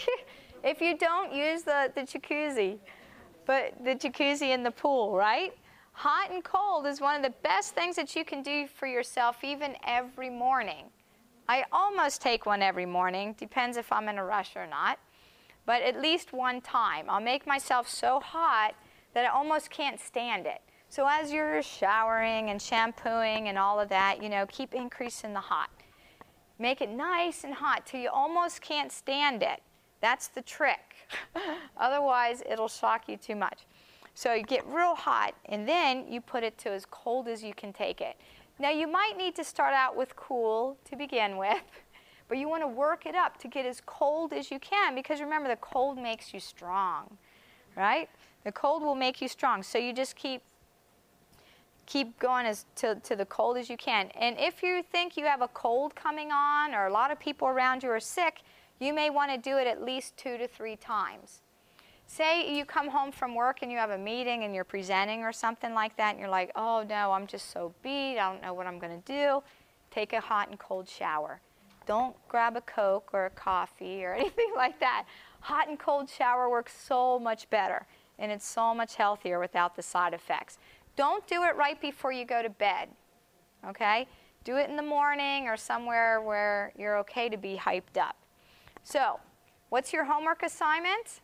if 0.64 0.80
you 0.82 0.98
don't, 0.98 1.32
use 1.32 1.62
the, 1.62 1.90
the 1.94 2.02
jacuzzi. 2.02 2.78
But 3.46 3.72
the 3.82 3.94
jacuzzi 3.94 4.52
in 4.52 4.62
the 4.62 4.70
pool, 4.70 5.16
right? 5.16 5.54
Hot 5.98 6.30
and 6.30 6.44
cold 6.44 6.86
is 6.86 7.00
one 7.00 7.16
of 7.16 7.22
the 7.22 7.34
best 7.42 7.74
things 7.74 7.96
that 7.96 8.14
you 8.14 8.24
can 8.24 8.40
do 8.40 8.68
for 8.68 8.86
yourself, 8.86 9.42
even 9.42 9.74
every 9.84 10.30
morning. 10.30 10.84
I 11.48 11.64
almost 11.72 12.22
take 12.22 12.46
one 12.46 12.62
every 12.62 12.86
morning, 12.86 13.34
depends 13.36 13.76
if 13.76 13.90
I'm 13.90 14.08
in 14.08 14.16
a 14.16 14.24
rush 14.24 14.54
or 14.54 14.64
not, 14.64 15.00
but 15.66 15.82
at 15.82 16.00
least 16.00 16.32
one 16.32 16.60
time. 16.60 17.10
I'll 17.10 17.20
make 17.20 17.48
myself 17.48 17.88
so 17.88 18.20
hot 18.20 18.76
that 19.12 19.24
I 19.24 19.28
almost 19.30 19.70
can't 19.70 19.98
stand 19.98 20.46
it. 20.46 20.60
So 20.88 21.04
as 21.10 21.32
you're 21.32 21.64
showering 21.64 22.50
and 22.50 22.62
shampooing 22.62 23.48
and 23.48 23.58
all 23.58 23.80
of 23.80 23.88
that, 23.88 24.22
you 24.22 24.28
know, 24.28 24.46
keep 24.46 24.74
increasing 24.74 25.32
the 25.32 25.40
hot. 25.40 25.70
Make 26.60 26.80
it 26.80 26.90
nice 26.90 27.42
and 27.42 27.54
hot 27.54 27.86
till 27.86 27.98
you 27.98 28.08
almost 28.08 28.60
can't 28.60 28.92
stand 28.92 29.42
it. 29.42 29.60
That's 30.00 30.28
the 30.28 30.42
trick. 30.42 30.94
Otherwise, 31.76 32.44
it'll 32.48 32.68
shock 32.68 33.08
you 33.08 33.16
too 33.16 33.34
much. 33.34 33.62
So 34.18 34.34
you 34.34 34.42
get 34.42 34.66
real 34.66 34.96
hot, 34.96 35.32
and 35.44 35.68
then 35.68 36.10
you 36.10 36.20
put 36.20 36.42
it 36.42 36.58
to 36.58 36.70
as 36.70 36.84
cold 36.86 37.28
as 37.28 37.40
you 37.40 37.54
can 37.54 37.72
take 37.72 38.00
it. 38.00 38.16
Now 38.58 38.70
you 38.70 38.88
might 38.88 39.16
need 39.16 39.36
to 39.36 39.44
start 39.44 39.74
out 39.74 39.96
with 39.96 40.16
cool 40.16 40.76
to 40.90 40.96
begin 40.96 41.36
with, 41.36 41.62
but 42.28 42.36
you 42.36 42.48
want 42.48 42.64
to 42.64 42.66
work 42.66 43.06
it 43.06 43.14
up 43.14 43.38
to 43.38 43.46
get 43.46 43.64
as 43.64 43.80
cold 43.86 44.32
as 44.32 44.50
you 44.50 44.58
can 44.58 44.96
because 44.96 45.20
remember 45.20 45.48
the 45.48 45.54
cold 45.54 45.98
makes 45.98 46.34
you 46.34 46.40
strong, 46.40 47.16
right? 47.76 48.10
The 48.42 48.50
cold 48.50 48.82
will 48.82 48.96
make 48.96 49.22
you 49.22 49.28
strong. 49.28 49.62
So 49.62 49.78
you 49.78 49.92
just 49.92 50.16
keep 50.16 50.42
keep 51.86 52.18
going 52.18 52.44
as 52.44 52.66
to, 52.74 52.96
to 52.96 53.14
the 53.14 53.24
cold 53.24 53.56
as 53.56 53.70
you 53.70 53.76
can. 53.76 54.10
And 54.20 54.36
if 54.36 54.64
you 54.64 54.82
think 54.82 55.16
you 55.16 55.26
have 55.26 55.42
a 55.42 55.48
cold 55.48 55.94
coming 55.94 56.32
on 56.32 56.74
or 56.74 56.86
a 56.86 56.92
lot 56.92 57.12
of 57.12 57.20
people 57.20 57.46
around 57.46 57.84
you 57.84 57.90
are 57.90 58.00
sick, 58.00 58.42
you 58.80 58.92
may 58.92 59.10
want 59.10 59.30
to 59.30 59.38
do 59.38 59.58
it 59.58 59.68
at 59.68 59.80
least 59.80 60.16
two 60.16 60.36
to 60.38 60.48
three 60.48 60.74
times. 60.74 61.42
Say 62.10 62.56
you 62.56 62.64
come 62.64 62.88
home 62.88 63.12
from 63.12 63.34
work 63.34 63.58
and 63.60 63.70
you 63.70 63.76
have 63.76 63.90
a 63.90 63.98
meeting 63.98 64.42
and 64.42 64.54
you're 64.54 64.64
presenting 64.64 65.22
or 65.24 65.32
something 65.32 65.74
like 65.74 65.94
that, 65.98 66.12
and 66.12 66.18
you're 66.18 66.30
like, 66.30 66.50
oh 66.56 66.84
no, 66.88 67.12
I'm 67.12 67.26
just 67.26 67.50
so 67.50 67.74
beat, 67.82 68.18
I 68.18 68.32
don't 68.32 68.42
know 68.42 68.54
what 68.54 68.66
I'm 68.66 68.78
going 68.78 69.00
to 69.00 69.12
do. 69.12 69.42
Take 69.90 70.14
a 70.14 70.20
hot 70.20 70.48
and 70.48 70.58
cold 70.58 70.88
shower. 70.88 71.40
Don't 71.86 72.16
grab 72.26 72.56
a 72.56 72.62
Coke 72.62 73.10
or 73.12 73.26
a 73.26 73.30
coffee 73.30 74.04
or 74.04 74.14
anything 74.18 74.52
like 74.56 74.80
that. 74.80 75.04
Hot 75.40 75.68
and 75.68 75.78
cold 75.78 76.08
shower 76.08 76.48
works 76.48 76.74
so 76.74 77.18
much 77.18 77.48
better, 77.50 77.86
and 78.18 78.32
it's 78.32 78.46
so 78.46 78.74
much 78.74 78.94
healthier 78.94 79.38
without 79.38 79.76
the 79.76 79.82
side 79.82 80.14
effects. 80.14 80.56
Don't 80.96 81.26
do 81.26 81.44
it 81.44 81.56
right 81.56 81.78
before 81.78 82.10
you 82.10 82.24
go 82.24 82.42
to 82.42 82.50
bed, 82.50 82.88
okay? 83.68 84.08
Do 84.44 84.56
it 84.56 84.70
in 84.70 84.76
the 84.76 84.82
morning 84.82 85.46
or 85.46 85.58
somewhere 85.58 86.22
where 86.22 86.72
you're 86.76 86.96
okay 87.00 87.28
to 87.28 87.36
be 87.36 87.54
hyped 87.54 87.98
up. 88.00 88.16
So, 88.82 89.20
what's 89.68 89.92
your 89.92 90.04
homework 90.04 90.42
assignment? 90.42 91.20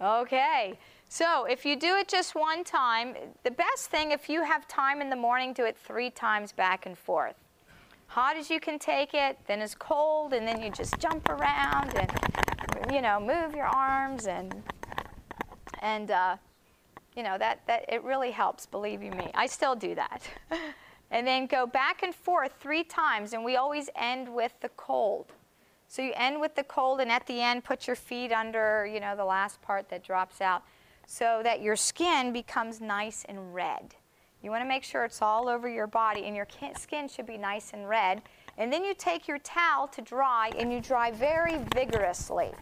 Okay. 0.00 0.78
So 1.08 1.46
if 1.46 1.64
you 1.64 1.76
do 1.76 1.96
it 1.96 2.06
just 2.06 2.34
one 2.34 2.64
time, 2.64 3.14
the 3.42 3.50
best 3.50 3.90
thing, 3.90 4.12
if 4.12 4.28
you 4.28 4.44
have 4.44 4.68
time 4.68 5.00
in 5.00 5.08
the 5.08 5.16
morning, 5.16 5.52
do 5.52 5.64
it 5.64 5.76
three 5.76 6.10
times 6.10 6.52
back 6.52 6.86
and 6.86 6.96
forth. 6.96 7.36
Hot 8.08 8.36
as 8.36 8.50
you 8.50 8.60
can 8.60 8.78
take 8.78 9.14
it, 9.14 9.38
then 9.46 9.60
as 9.60 9.74
cold, 9.74 10.32
and 10.32 10.46
then 10.46 10.62
you 10.62 10.70
just 10.70 10.98
jump 10.98 11.28
around 11.28 11.94
and, 11.96 12.92
you 12.92 13.00
know, 13.00 13.18
move 13.18 13.54
your 13.54 13.66
arms 13.66 14.26
and, 14.26 14.62
and 15.80 16.10
uh, 16.10 16.36
you 17.16 17.22
know, 17.22 17.36
that, 17.38 17.66
that 17.66 17.84
it 17.88 18.04
really 18.04 18.30
helps, 18.30 18.66
believe 18.66 19.02
you 19.02 19.10
me. 19.10 19.30
I 19.34 19.46
still 19.46 19.74
do 19.74 19.94
that. 19.94 20.22
and 21.10 21.26
then 21.26 21.46
go 21.46 21.66
back 21.66 22.02
and 22.02 22.14
forth 22.14 22.52
three 22.60 22.84
times, 22.84 23.32
and 23.32 23.44
we 23.44 23.56
always 23.56 23.90
end 23.96 24.32
with 24.32 24.52
the 24.60 24.68
cold. 24.70 25.32
So 25.90 26.02
you 26.02 26.12
end 26.16 26.38
with 26.38 26.54
the 26.54 26.64
cold, 26.64 27.00
and 27.00 27.10
at 27.10 27.26
the 27.26 27.40
end, 27.40 27.64
put 27.64 27.86
your 27.86 27.96
feet 27.96 28.30
under, 28.30 28.86
you 28.86 29.00
know, 29.00 29.16
the 29.16 29.24
last 29.24 29.62
part 29.62 29.88
that 29.88 30.04
drops 30.04 30.42
out 30.42 30.62
so 31.06 31.40
that 31.42 31.62
your 31.62 31.76
skin 31.76 32.30
becomes 32.30 32.78
nice 32.82 33.24
and 33.26 33.54
red. 33.54 33.94
You 34.42 34.50
want 34.50 34.62
to 34.62 34.68
make 34.68 34.84
sure 34.84 35.06
it's 35.06 35.22
all 35.22 35.48
over 35.48 35.66
your 35.66 35.86
body, 35.86 36.24
and 36.26 36.36
your 36.36 36.46
skin 36.76 37.08
should 37.08 37.26
be 37.26 37.38
nice 37.38 37.72
and 37.72 37.88
red. 37.88 38.20
And 38.58 38.70
then 38.70 38.84
you 38.84 38.92
take 38.92 39.26
your 39.26 39.38
towel 39.38 39.88
to 39.88 40.02
dry, 40.02 40.52
and 40.58 40.70
you 40.70 40.80
dry 40.80 41.10
very 41.10 41.56
vigorously. 41.74 42.52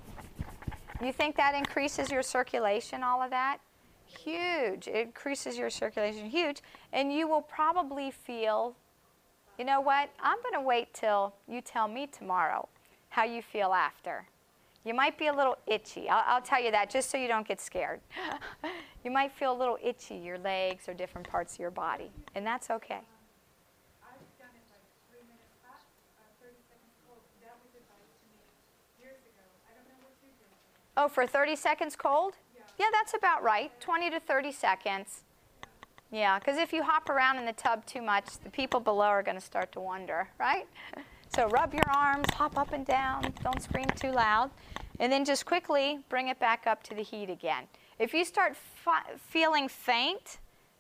You 1.03 1.13
think 1.13 1.37
that 1.37 1.57
increases 1.57 2.13
your 2.13 2.23
circulation, 2.23 3.03
all 3.03 3.21
of 3.21 3.31
that? 3.31 3.59
Huge. 4.07 4.87
It 4.87 5.09
increases 5.09 5.59
your 5.59 5.69
circulation 5.69 6.31
huge. 6.31 6.63
And 6.93 7.13
you 7.13 7.27
will 7.27 7.43
probably 7.43 8.13
feel, 8.13 8.77
you 9.59 9.65
know 9.65 9.81
what? 9.81 10.11
I'm 10.23 10.39
going 10.43 10.55
to 10.55 10.67
wait 10.67 10.95
till 10.95 11.35
you 11.49 11.61
tell 11.61 11.89
me 11.89 12.07
tomorrow 12.07 12.69
how 13.17 13.25
you 13.25 13.41
feel 13.41 13.73
after. 13.73 14.27
You 14.85 14.93
might 14.93 15.17
be 15.19 15.29
a 15.29 15.33
little 15.33 15.57
itchy. 15.67 16.07
I'll, 16.07 16.23
I'll 16.27 16.43
tell 16.43 16.63
you 16.63 16.71
that 16.71 16.91
just 16.91 17.09
so 17.09 17.17
you 17.17 17.29
don't 17.29 17.49
get 17.49 17.63
scared. 17.63 18.01
you 19.05 19.11
might 19.11 19.33
feel 19.33 19.53
a 19.53 19.59
little 19.59 19.79
itchy, 19.83 20.17
your 20.17 20.37
legs 20.37 20.87
or 20.87 20.93
different 20.93 21.27
parts 21.27 21.55
of 21.55 21.61
your 21.61 21.71
body, 21.71 22.11
and 22.35 22.47
that's 22.47 22.69
okay. 22.69 23.01
Oh, 30.99 31.09
for 31.09 31.27
30 31.27 31.57
seconds 31.57 31.97
cold? 31.97 32.35
Yeah. 32.55 32.85
yeah, 32.85 32.91
that's 32.93 33.15
about 33.15 33.43
right. 33.43 33.71
20 33.81 34.11
to 34.11 34.21
30 34.21 34.53
seconds. 34.53 35.23
Yeah, 36.11 36.39
because 36.39 36.59
if 36.59 36.71
you 36.73 36.83
hop 36.83 37.09
around 37.09 37.39
in 37.39 37.47
the 37.47 37.55
tub 37.55 37.87
too 37.87 38.03
much, 38.03 38.39
the 38.45 38.51
people 38.51 38.79
below 38.79 39.07
are 39.07 39.23
going 39.23 39.37
to 39.39 39.45
start 39.45 39.73
to 39.73 39.81
wonder, 39.81 40.29
right? 40.39 40.67
So 41.37 41.49
rub 41.49 41.75
your 41.75 41.85
arms, 41.95 42.25
hop 42.33 42.57
up 42.57 42.73
and 42.73 42.87
down, 42.87 43.31
don't 43.43 43.61
scream 43.61 43.85
too 43.95 44.11
loud, 44.11 44.51
and 45.01 45.13
then 45.13 45.23
just 45.23 45.45
quickly 45.45 45.99
bring 46.09 46.29
it 46.29 46.41
back 46.41 46.67
up 46.67 46.83
to 46.85 46.95
the 46.95 47.03
heat 47.03 47.29
again. 47.29 47.65
If 47.99 48.15
you 48.15 48.25
start 48.25 48.57
feeling 49.19 49.69
faint, 49.69 50.39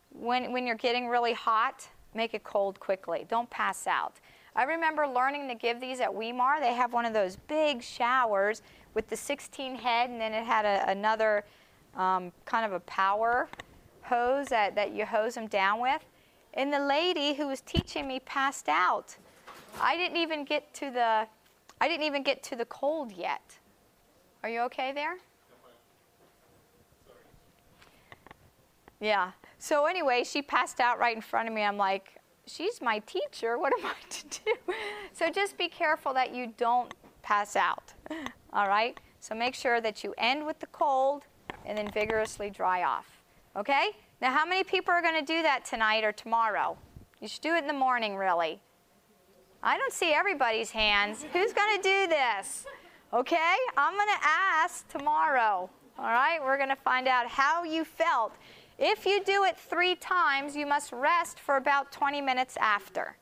when, 0.08 0.52
when 0.52 0.66
you're 0.66 0.76
getting 0.76 1.08
really 1.08 1.34
hot, 1.34 1.86
make 2.14 2.32
it 2.32 2.42
cold 2.42 2.80
quickly. 2.80 3.26
Don't 3.28 3.50
pass 3.50 3.86
out. 3.86 4.14
I 4.54 4.62
remember 4.62 5.06
learning 5.06 5.46
to 5.48 5.54
give 5.54 5.78
these 5.78 6.00
at 6.00 6.14
Weimar. 6.14 6.58
They 6.58 6.72
have 6.72 6.94
one 6.94 7.04
of 7.04 7.12
those 7.12 7.36
big 7.36 7.82
showers 7.82 8.62
with 8.94 9.10
the 9.10 9.16
16 9.16 9.74
head, 9.74 10.08
and 10.08 10.18
then 10.18 10.32
it 10.32 10.46
had 10.46 10.64
a, 10.64 10.90
another 10.90 11.44
um, 11.96 12.32
kind 12.46 12.64
of 12.64 12.72
a 12.72 12.80
power 12.80 13.50
hose 14.00 14.46
that, 14.46 14.74
that 14.74 14.94
you 14.94 15.04
hose 15.04 15.34
them 15.34 15.48
down 15.48 15.82
with. 15.82 16.02
And 16.54 16.72
the 16.72 16.80
lady 16.80 17.34
who 17.34 17.46
was 17.46 17.60
teaching 17.60 18.08
me 18.08 18.20
passed 18.20 18.70
out. 18.70 19.18
I 19.80 19.96
didn't 19.96 20.16
even 20.16 20.44
get 20.44 20.72
to 20.74 20.90
the 20.90 21.26
I 21.80 21.88
didn't 21.88 22.06
even 22.06 22.22
get 22.22 22.42
to 22.44 22.56
the 22.56 22.64
cold 22.64 23.12
yet. 23.12 23.58
Are 24.42 24.48
you 24.48 24.60
okay 24.62 24.92
there? 24.92 25.16
Yeah. 29.00 29.32
So 29.58 29.86
anyway, 29.86 30.24
she 30.24 30.40
passed 30.40 30.80
out 30.80 30.98
right 30.98 31.14
in 31.14 31.20
front 31.20 31.48
of 31.48 31.54
me. 31.54 31.62
I'm 31.62 31.76
like, 31.76 32.16
she's 32.46 32.80
my 32.80 33.00
teacher. 33.00 33.58
What 33.58 33.72
am 33.78 33.86
I 33.86 33.94
to 34.08 34.40
do? 34.44 34.74
So 35.12 35.30
just 35.30 35.58
be 35.58 35.68
careful 35.68 36.14
that 36.14 36.34
you 36.34 36.54
don't 36.56 36.94
pass 37.22 37.56
out. 37.56 37.92
All 38.52 38.68
right? 38.68 38.98
So 39.20 39.34
make 39.34 39.54
sure 39.54 39.80
that 39.80 40.02
you 40.04 40.14
end 40.16 40.46
with 40.46 40.60
the 40.60 40.66
cold 40.68 41.24
and 41.64 41.76
then 41.76 41.90
vigorously 41.90 42.48
dry 42.48 42.84
off. 42.84 43.06
Okay? 43.54 43.90
Now, 44.22 44.32
how 44.32 44.46
many 44.46 44.64
people 44.64 44.92
are 44.92 45.02
going 45.02 45.18
to 45.18 45.26
do 45.26 45.42
that 45.42 45.64
tonight 45.64 46.04
or 46.04 46.12
tomorrow? 46.12 46.78
You 47.20 47.28
should 47.28 47.42
do 47.42 47.54
it 47.54 47.58
in 47.58 47.66
the 47.66 47.72
morning, 47.74 48.16
really. 48.16 48.60
I 49.66 49.76
don't 49.78 49.92
see 49.92 50.12
everybody's 50.12 50.70
hands. 50.70 51.26
Who's 51.32 51.52
going 51.52 51.76
to 51.76 51.82
do 51.82 52.06
this? 52.06 52.66
Okay? 53.12 53.56
I'm 53.76 53.94
going 53.94 54.06
to 54.06 54.24
ask 54.24 54.86
tomorrow. 54.86 55.68
All 55.98 56.04
right? 56.04 56.38
We're 56.40 56.56
going 56.56 56.68
to 56.68 56.76
find 56.76 57.08
out 57.08 57.26
how 57.26 57.64
you 57.64 57.84
felt. 57.84 58.36
If 58.78 59.04
you 59.04 59.24
do 59.24 59.42
it 59.42 59.58
three 59.58 59.96
times, 59.96 60.54
you 60.54 60.66
must 60.66 60.92
rest 60.92 61.40
for 61.40 61.56
about 61.56 61.90
20 61.90 62.20
minutes 62.20 62.56
after. 62.60 63.16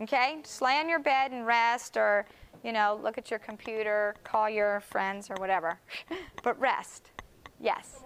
Okay? 0.00 0.38
Just 0.44 0.62
lay 0.62 0.78
on 0.78 0.88
your 0.88 1.00
bed 1.00 1.32
and 1.32 1.44
rest, 1.44 1.96
or, 1.96 2.24
you 2.62 2.70
know, 2.70 3.00
look 3.02 3.18
at 3.18 3.28
your 3.28 3.40
computer, 3.40 4.14
call 4.22 4.48
your 4.48 4.78
friends, 4.82 5.28
or 5.28 5.34
whatever. 5.40 5.80
but 6.44 6.58
rest. 6.60 7.10
Yes. 7.58 8.04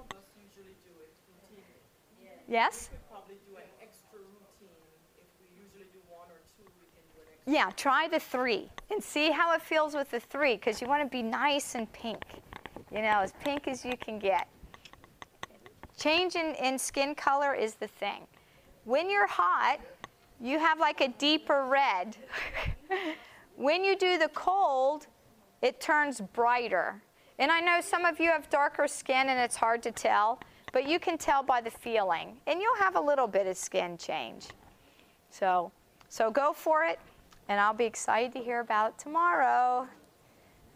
Yes? 2.48 2.88
Yeah, 7.46 7.70
try 7.76 8.08
the 8.08 8.20
three 8.20 8.70
and 8.90 9.02
see 9.02 9.30
how 9.30 9.52
it 9.54 9.60
feels 9.60 9.94
with 9.94 10.10
the 10.10 10.20
three 10.20 10.54
because 10.56 10.80
you 10.80 10.88
want 10.88 11.02
to 11.02 11.08
be 11.08 11.22
nice 11.22 11.74
and 11.74 11.92
pink. 11.92 12.22
You 12.90 13.02
know, 13.02 13.20
as 13.20 13.32
pink 13.44 13.68
as 13.68 13.84
you 13.84 13.96
can 13.96 14.18
get. 14.18 14.48
Change 15.98 16.36
in, 16.36 16.54
in 16.54 16.78
skin 16.78 17.14
color 17.14 17.54
is 17.54 17.74
the 17.74 17.86
thing. 17.86 18.26
When 18.84 19.10
you're 19.10 19.26
hot, 19.26 19.80
you 20.40 20.58
have 20.58 20.78
like 20.78 21.00
a 21.00 21.08
deeper 21.08 21.66
red. 21.66 22.16
when 23.56 23.84
you 23.84 23.96
do 23.96 24.18
the 24.18 24.28
cold, 24.34 25.06
it 25.62 25.80
turns 25.80 26.20
brighter. 26.20 27.02
And 27.38 27.50
I 27.50 27.60
know 27.60 27.80
some 27.80 28.04
of 28.04 28.20
you 28.20 28.30
have 28.30 28.48
darker 28.48 28.86
skin 28.86 29.28
and 29.28 29.40
it's 29.40 29.56
hard 29.56 29.82
to 29.84 29.90
tell, 29.90 30.40
but 30.72 30.88
you 30.88 30.98
can 30.98 31.18
tell 31.18 31.42
by 31.42 31.60
the 31.60 31.70
feeling. 31.70 32.36
And 32.46 32.60
you'll 32.60 32.76
have 32.76 32.96
a 32.96 33.00
little 33.00 33.26
bit 33.26 33.46
of 33.46 33.56
skin 33.56 33.96
change. 33.98 34.48
So, 35.30 35.72
so 36.08 36.30
go 36.30 36.52
for 36.52 36.84
it, 36.84 36.98
and 37.48 37.60
I'll 37.60 37.74
be 37.74 37.84
excited 37.84 38.32
to 38.32 38.38
hear 38.40 38.60
about 38.60 38.98
tomorrow. 38.98 39.86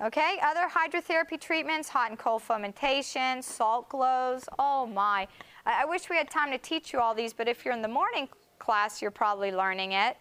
Okay, 0.00 0.38
other 0.44 0.68
hydrotherapy 0.68 1.40
treatments, 1.40 1.88
hot 1.88 2.10
and 2.10 2.18
cold 2.18 2.42
fomentation, 2.42 3.42
salt 3.42 3.88
glows. 3.88 4.44
Oh 4.58 4.86
my. 4.86 5.26
I, 5.66 5.82
I 5.82 5.84
wish 5.84 6.08
we 6.08 6.16
had 6.16 6.30
time 6.30 6.52
to 6.52 6.58
teach 6.58 6.92
you 6.92 7.00
all 7.00 7.14
these, 7.14 7.32
but 7.32 7.48
if 7.48 7.64
you're 7.64 7.74
in 7.74 7.82
the 7.82 7.88
morning 7.88 8.28
class, 8.58 9.02
you're 9.02 9.10
probably 9.10 9.50
learning 9.50 9.92
it. 9.92 10.16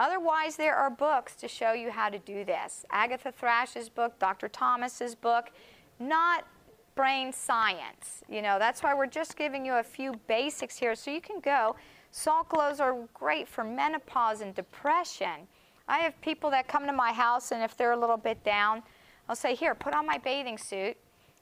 Otherwise, 0.00 0.56
there 0.56 0.74
are 0.74 0.90
books 0.90 1.36
to 1.36 1.46
show 1.46 1.72
you 1.72 1.90
how 1.90 2.08
to 2.08 2.18
do 2.18 2.44
this. 2.44 2.84
Agatha 2.90 3.30
Thrash's 3.30 3.88
book, 3.88 4.18
Dr. 4.18 4.48
Thomas's 4.48 5.14
book, 5.14 5.50
not 5.98 6.46
brain 6.94 7.32
science. 7.32 8.22
You 8.28 8.42
know, 8.42 8.58
that's 8.58 8.82
why 8.82 8.94
we're 8.94 9.06
just 9.06 9.36
giving 9.36 9.64
you 9.64 9.74
a 9.74 9.82
few 9.82 10.14
basics 10.26 10.76
here 10.76 10.94
so 10.94 11.10
you 11.10 11.20
can 11.20 11.38
go. 11.40 11.76
Salt 12.10 12.48
glows 12.48 12.80
are 12.80 12.96
great 13.14 13.46
for 13.46 13.62
menopause 13.62 14.40
and 14.40 14.54
depression. 14.54 15.46
I 15.90 15.98
have 15.98 16.18
people 16.20 16.50
that 16.52 16.68
come 16.68 16.86
to 16.86 16.92
my 16.92 17.12
house, 17.12 17.50
and 17.50 17.64
if 17.64 17.76
they're 17.76 17.90
a 17.90 17.98
little 17.98 18.16
bit 18.16 18.44
down, 18.44 18.84
I'll 19.28 19.34
say, 19.34 19.56
Here, 19.56 19.74
put 19.74 19.92
on 19.92 20.06
my 20.06 20.18
bathing 20.18 20.56
suit, 20.56 20.96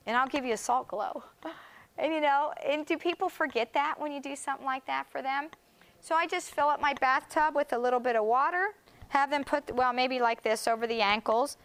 and 0.06 0.16
I'll 0.16 0.26
give 0.26 0.44
you 0.46 0.54
a 0.54 0.56
salt 0.56 0.88
glow. 0.88 1.22
and 1.98 2.14
you 2.14 2.22
know, 2.22 2.54
and 2.66 2.86
do 2.86 2.96
people 2.96 3.28
forget 3.28 3.74
that 3.74 4.00
when 4.00 4.10
you 4.10 4.22
do 4.22 4.34
something 4.34 4.64
like 4.64 4.86
that 4.86 5.06
for 5.12 5.20
them? 5.20 5.50
So 6.00 6.14
I 6.14 6.26
just 6.26 6.54
fill 6.54 6.68
up 6.68 6.80
my 6.80 6.94
bathtub 6.94 7.54
with 7.54 7.74
a 7.74 7.78
little 7.78 8.00
bit 8.00 8.16
of 8.16 8.24
water, 8.24 8.68
have 9.08 9.30
them 9.30 9.44
put, 9.44 9.74
well, 9.74 9.92
maybe 9.92 10.18
like 10.18 10.42
this 10.42 10.66
over 10.66 10.86
the 10.86 11.02
ankles, 11.02 11.58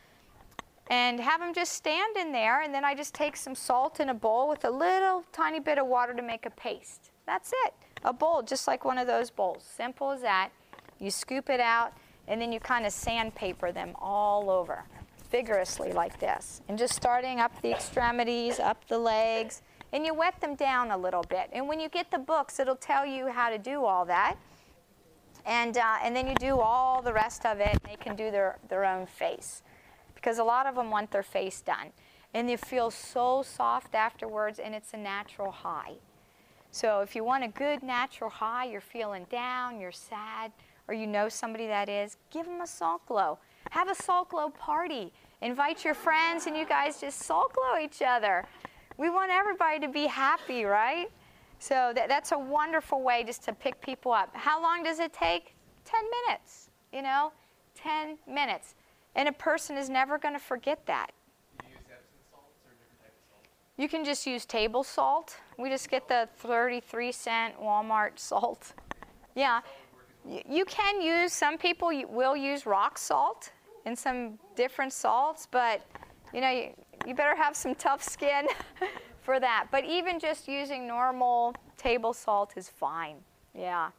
and 0.88 1.22
have 1.22 1.40
them 1.40 1.54
just 1.54 1.72
stand 1.72 2.18
in 2.18 2.34
there, 2.34 2.64
and 2.64 2.74
then 2.74 2.84
I 2.84 2.96
just 2.96 3.14
take 3.14 3.38
some 3.38 3.56
salt 3.56 4.02
in 4.02 4.10
a 4.10 4.14
bowl 4.14 4.50
with 4.50 4.66
a 4.66 4.70
little 4.70 5.24
tiny 5.32 5.62
bit 5.62 5.78
of 5.78 5.88
water 5.88 6.14
to 6.14 6.22
make 6.22 6.46
a 6.46 6.50
paste. 6.50 7.12
That's 7.26 7.54
it. 7.66 7.74
A 8.04 8.12
bowl, 8.12 8.42
just 8.42 8.68
like 8.68 8.84
one 8.84 8.98
of 8.98 9.08
those 9.08 9.30
bowls. 9.30 9.64
Simple 9.64 10.12
as 10.12 10.22
that. 10.22 10.50
You 11.00 11.12
scoop 11.12 11.50
it 11.50 11.62
out, 11.62 11.94
and 12.28 12.42
then 12.42 12.52
you 12.52 12.60
kind 12.60 12.86
of 12.86 12.92
sandpaper 12.92 13.72
them 13.72 13.94
all 14.00 14.50
over 14.50 14.86
vigorously 15.34 15.92
like 15.92 16.20
this. 16.20 16.62
And 16.70 16.78
just 16.78 16.94
starting 16.94 17.40
up 17.40 17.60
the 17.64 17.72
extremities, 17.72 18.60
up 18.60 18.88
the 18.88 19.00
legs, 19.00 19.64
and 19.92 20.06
you 20.06 20.14
wet 20.14 20.40
them 20.40 20.54
down 20.54 20.92
a 20.92 20.98
little 20.98 21.24
bit. 21.24 21.50
And 21.52 21.68
when 21.68 21.80
you 21.80 21.90
get 21.90 22.12
the 22.12 22.20
books, 22.20 22.60
it'll 22.60 22.76
tell 22.76 23.04
you 23.04 23.30
how 23.30 23.50
to 23.50 23.58
do 23.58 23.84
all 23.84 24.06
that. 24.06 24.36
And, 25.46 25.76
uh, 25.76 25.98
and 26.04 26.16
then 26.16 26.28
you 26.28 26.36
do 26.36 26.60
all 26.60 27.02
the 27.02 27.12
rest 27.12 27.48
of 27.48 27.60
it. 27.60 27.80
They 27.84 27.96
can 27.96 28.16
do 28.16 28.30
their, 28.30 28.60
their 28.70 28.86
own 28.86 29.08
face. 29.08 29.64
Because 30.14 30.38
a 30.38 30.44
lot 30.44 30.68
of 30.68 30.76
them 30.76 30.92
want 30.92 31.10
their 31.10 31.24
face 31.24 31.62
done. 31.62 31.92
And 32.36 32.48
they 32.48 32.56
feel 32.56 32.92
so 32.92 33.42
soft 33.42 33.96
afterwards, 33.96 34.60
and 34.60 34.76
it's 34.76 34.94
a 34.94 34.98
natural 34.98 35.52
high. 35.52 35.94
So 36.70 37.02
if 37.02 37.16
you 37.16 37.24
want 37.24 37.44
a 37.44 37.48
good 37.48 37.82
natural 37.82 38.30
high, 38.30 38.66
you're 38.66 38.82
feeling 38.82 39.26
down, 39.32 39.80
you're 39.80 39.92
sad, 39.92 40.52
or 40.88 40.94
you 40.94 41.08
know 41.08 41.30
somebody 41.30 41.68
that 41.68 41.90
is, 41.90 42.18
give 42.32 42.46
them 42.46 42.62
a 42.62 42.68
salt 42.68 43.06
glow. 43.06 43.40
Have 43.72 43.90
a 43.90 43.96
salt 43.96 44.30
glow 44.30 44.50
party. 44.50 45.12
Invite 45.42 45.84
your 45.84 45.94
friends 45.94 46.48
and 46.48 46.56
you 46.56 46.66
guys 46.66 47.00
just 47.02 47.20
salt 47.20 47.54
glow 47.54 47.78
each 47.82 48.02
other. 48.06 48.46
We 48.98 49.10
want 49.10 49.32
everybody 49.32 49.80
to 49.80 49.88
be 49.88 50.08
happy, 50.08 50.64
right? 50.64 51.10
So 51.60 51.94
that, 51.96 52.10
that's 52.10 52.32
a 52.32 52.38
wonderful 52.38 53.02
way 53.02 53.24
just 53.24 53.44
to 53.46 53.54
pick 53.54 53.80
people 53.82 54.12
up. 54.12 54.30
How 54.34 54.62
long 54.62 54.84
does 54.84 55.00
it 55.00 55.14
take? 55.14 55.56
10 55.86 56.02
minutes, 56.28 56.70
you 56.92 57.02
know? 57.02 57.32
10 57.76 58.18
minutes. 58.28 58.76
And 59.16 59.28
a 59.28 59.32
person 59.32 59.78
is 59.78 59.90
never 59.90 60.18
going 60.18 60.34
to 60.34 60.40
forget 60.40 60.86
that. 60.88 61.12
You 61.64 61.70
use 61.70 61.78
Epsom 61.86 62.20
salt? 62.32 62.44
Is 62.56 62.72
different 62.72 63.00
type 63.00 63.14
of 63.14 63.30
salt? 63.30 63.46
You 63.78 63.90
can 63.90 64.04
just 64.06 64.28
use 64.28 64.46
table 64.46 64.84
salt. 64.84 65.38
We 65.58 65.70
just 65.70 65.90
get 65.90 66.08
the 66.08 66.28
33 66.38 67.12
cent 67.12 67.62
Walmart 67.62 68.18
salt. 68.18 68.74
Yeah. 69.36 69.62
You 70.26 70.66
can 70.66 71.02
use, 71.02 71.34
some 71.34 71.58
people 71.58 71.92
will 72.10 72.36
use 72.36 72.66
rock 72.66 72.98
salt 72.98 73.52
and 73.86 73.98
some 73.98 74.40
different 74.56 74.94
salts, 74.94 75.48
but 75.52 75.82
you 76.34 76.42
know, 76.42 76.50
you, 76.50 76.70
you 77.06 77.14
better 77.14 77.36
have 77.36 77.56
some 77.56 77.76
tough 77.76 78.02
skin 78.02 78.48
for 79.22 79.40
that. 79.40 79.68
But 79.72 79.86
even 79.86 80.20
just 80.20 80.48
using 80.48 80.88
normal 80.88 81.54
table 81.78 82.14
salt 82.14 82.54
is 82.56 82.70
fine. 82.70 83.18
Yeah. 83.54 83.90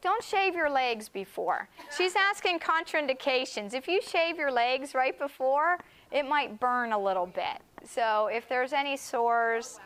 Don't 0.00 0.22
shave 0.22 0.54
your 0.54 0.68
legs 0.68 1.08
before. 1.08 1.68
She's 1.96 2.14
asking 2.14 2.58
contraindications. 2.58 3.72
If 3.72 3.88
you 3.88 4.02
shave 4.02 4.36
your 4.36 4.52
legs 4.52 4.94
right 4.94 5.18
before, 5.18 5.78
it 6.12 6.28
might 6.28 6.60
burn 6.60 6.92
a 6.92 6.98
little 6.98 7.26
bit. 7.26 7.62
So 7.84 8.28
if 8.30 8.46
there's 8.46 8.74
any 8.74 8.98
sores, 8.98 9.80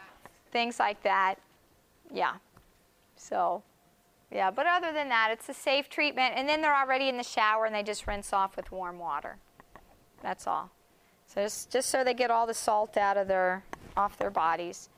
things 0.50 0.80
like 0.80 1.00
that, 1.04 1.36
yeah. 2.12 2.34
So 3.16 3.62
yeah, 4.30 4.50
but 4.50 4.66
other 4.66 4.92
than 4.92 5.08
that, 5.08 5.30
it's 5.32 5.48
a 5.48 5.54
safe 5.54 5.88
treatment. 5.88 6.34
And 6.36 6.48
then 6.48 6.60
they're 6.60 6.76
already 6.76 7.08
in 7.08 7.16
the 7.16 7.22
shower 7.22 7.64
and 7.64 7.74
they 7.74 7.82
just 7.82 8.06
rinse 8.06 8.32
off 8.32 8.56
with 8.56 8.70
warm 8.70 8.98
water. 8.98 9.36
That's 10.22 10.46
all. 10.46 10.70
So 11.26 11.42
just, 11.42 11.70
just 11.70 11.90
so 11.90 12.04
they 12.04 12.14
get 12.14 12.30
all 12.30 12.46
the 12.46 12.54
salt 12.54 12.96
out 12.96 13.16
of 13.16 13.28
their, 13.28 13.62
off 13.96 14.18
their 14.18 14.30
bodies. 14.30 14.88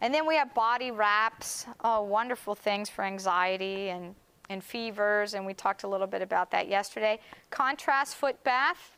And 0.00 0.14
then 0.14 0.26
we 0.26 0.36
have 0.36 0.54
body 0.54 0.90
wraps. 0.90 1.66
Oh, 1.82 2.02
wonderful 2.02 2.54
things 2.54 2.88
for 2.88 3.04
anxiety 3.04 3.88
and, 3.88 4.14
and 4.48 4.62
fevers. 4.62 5.34
And 5.34 5.44
we 5.44 5.52
talked 5.52 5.82
a 5.82 5.88
little 5.88 6.06
bit 6.06 6.22
about 6.22 6.50
that 6.52 6.68
yesterday. 6.68 7.18
Contrast 7.50 8.16
foot 8.16 8.42
bath. 8.44 8.96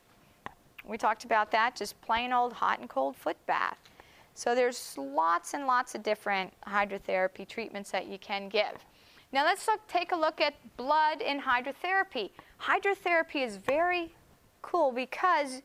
We 0.84 0.98
talked 0.98 1.24
about 1.24 1.50
that. 1.52 1.76
Just 1.76 2.00
plain 2.02 2.32
old 2.32 2.52
hot 2.52 2.80
and 2.80 2.88
cold 2.88 3.16
foot 3.16 3.36
bath. 3.46 3.78
So 4.34 4.54
there's 4.54 4.96
lots 4.96 5.54
and 5.54 5.66
lots 5.66 5.94
of 5.94 6.02
different 6.02 6.52
hydrotherapy 6.66 7.46
treatments 7.46 7.90
that 7.90 8.06
you 8.06 8.18
can 8.18 8.48
give. 8.48 8.84
Now 9.32 9.44
let's 9.44 9.66
look, 9.66 9.80
take 9.88 10.12
a 10.12 10.16
look 10.16 10.40
at 10.40 10.54
blood 10.76 11.22
in 11.22 11.40
hydrotherapy. 11.40 12.30
Hydrotherapy 12.60 13.44
is 13.44 13.56
very 13.56 14.14
cool 14.60 14.92
because 14.92 15.62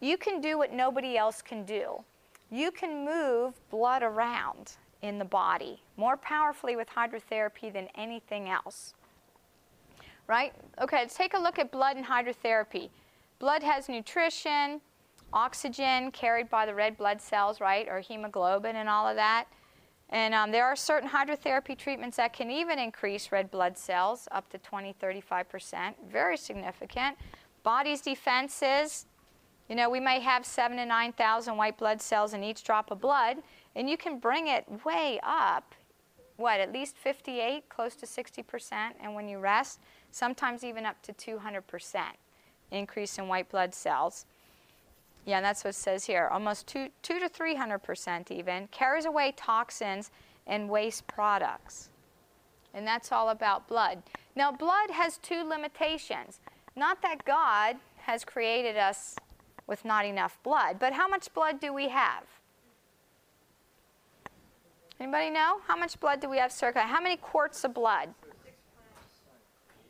you 0.00 0.16
can 0.16 0.40
do 0.40 0.58
what 0.58 0.72
nobody 0.72 1.16
else 1.16 1.40
can 1.40 1.64
do. 1.64 2.02
You 2.50 2.72
can 2.72 3.04
move 3.04 3.54
blood 3.70 4.02
around 4.02 4.72
in 5.02 5.18
the 5.18 5.24
body, 5.24 5.82
more 5.96 6.16
powerfully 6.16 6.74
with 6.74 6.88
hydrotherapy 6.88 7.72
than 7.72 7.88
anything 7.94 8.48
else. 8.48 8.94
Right? 10.26 10.52
Okay, 10.80 10.98
let's 10.98 11.16
take 11.16 11.34
a 11.34 11.38
look 11.38 11.58
at 11.58 11.70
blood 11.70 11.96
and 11.96 12.04
hydrotherapy. 12.04 12.90
Blood 13.38 13.62
has 13.62 13.88
nutrition, 13.88 14.80
oxygen 15.32 16.10
carried 16.10 16.50
by 16.50 16.66
the 16.66 16.74
red 16.74 16.96
blood 16.96 17.20
cells, 17.20 17.60
right, 17.60 17.86
or 17.88 18.00
hemoglobin 18.00 18.76
and 18.76 18.88
all 18.88 19.08
of 19.08 19.16
that. 19.16 19.46
And 20.10 20.34
um, 20.34 20.50
there 20.50 20.64
are 20.66 20.74
certain 20.74 21.08
hydrotherapy 21.08 21.78
treatments 21.78 22.16
that 22.16 22.32
can 22.32 22.50
even 22.50 22.78
increase 22.78 23.30
red 23.30 23.50
blood 23.50 23.78
cells 23.78 24.26
up 24.32 24.50
to 24.50 24.58
20, 24.58 24.94
35%. 25.00 25.94
Very 26.10 26.36
significant. 26.36 27.16
Body's 27.62 28.00
defenses, 28.00 29.06
you 29.68 29.76
know, 29.76 29.88
we 29.88 30.00
may 30.00 30.18
have 30.18 30.44
seven 30.44 30.78
to 30.78 30.86
9,000 30.86 31.56
white 31.56 31.78
blood 31.78 32.02
cells 32.02 32.34
in 32.34 32.42
each 32.42 32.64
drop 32.64 32.90
of 32.90 33.00
blood, 33.00 33.36
and 33.76 33.88
you 33.88 33.96
can 33.96 34.18
bring 34.18 34.48
it 34.48 34.64
way 34.84 35.20
up, 35.22 35.76
what, 36.36 36.58
at 36.58 36.72
least 36.72 36.96
58, 36.96 37.68
close 37.68 37.94
to 37.94 38.06
60%. 38.06 38.72
And 39.00 39.14
when 39.14 39.28
you 39.28 39.38
rest, 39.38 39.78
sometimes 40.10 40.64
even 40.64 40.86
up 40.86 41.00
to 41.02 41.12
200% 41.12 42.02
increase 42.72 43.18
in 43.18 43.28
white 43.28 43.48
blood 43.48 43.74
cells. 43.74 44.26
Yeah, 45.30 45.40
that's 45.40 45.62
what 45.62 45.70
it 45.70 45.74
says 45.74 46.06
here. 46.06 46.28
Almost 46.32 46.66
two, 46.66 46.88
two 47.02 47.20
to 47.20 47.28
300% 47.28 48.32
even. 48.32 48.66
Carries 48.72 49.04
away 49.04 49.32
toxins 49.36 50.10
and 50.48 50.68
waste 50.68 51.06
products. 51.06 51.88
And 52.74 52.84
that's 52.84 53.12
all 53.12 53.28
about 53.28 53.68
blood. 53.68 54.02
Now, 54.34 54.50
blood 54.50 54.90
has 54.90 55.18
two 55.18 55.44
limitations. 55.44 56.40
Not 56.74 57.00
that 57.02 57.24
God 57.24 57.76
has 57.98 58.24
created 58.24 58.76
us 58.76 59.14
with 59.68 59.84
not 59.84 60.04
enough 60.04 60.36
blood, 60.42 60.80
but 60.80 60.94
how 60.94 61.06
much 61.06 61.32
blood 61.32 61.60
do 61.60 61.72
we 61.72 61.90
have? 61.90 62.24
Anybody 64.98 65.30
know? 65.30 65.60
How 65.64 65.76
much 65.76 66.00
blood 66.00 66.20
do 66.20 66.28
we 66.28 66.38
have 66.38 66.50
circulating? 66.50 66.92
How 66.92 67.00
many 67.00 67.16
quarts 67.16 67.62
of 67.62 67.72
blood? 67.72 68.08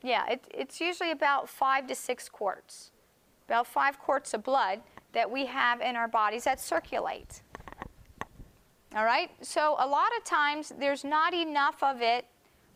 Yeah, 0.02 0.26
it, 0.28 0.44
it's 0.52 0.82
usually 0.82 1.12
about 1.12 1.48
five 1.48 1.86
to 1.86 1.94
six 1.94 2.28
quarts. 2.28 2.90
About 3.48 3.66
five 3.66 3.98
quarts 3.98 4.34
of 4.34 4.42
blood 4.44 4.82
that 5.12 5.30
we 5.30 5.46
have 5.46 5.80
in 5.80 5.96
our 5.96 6.08
bodies 6.08 6.44
that 6.44 6.60
circulate. 6.60 7.42
All 8.96 9.04
right? 9.04 9.30
So, 9.40 9.76
a 9.78 9.86
lot 9.86 10.08
of 10.16 10.24
times 10.24 10.72
there's 10.78 11.04
not 11.04 11.32
enough 11.32 11.82
of 11.82 12.02
it. 12.02 12.26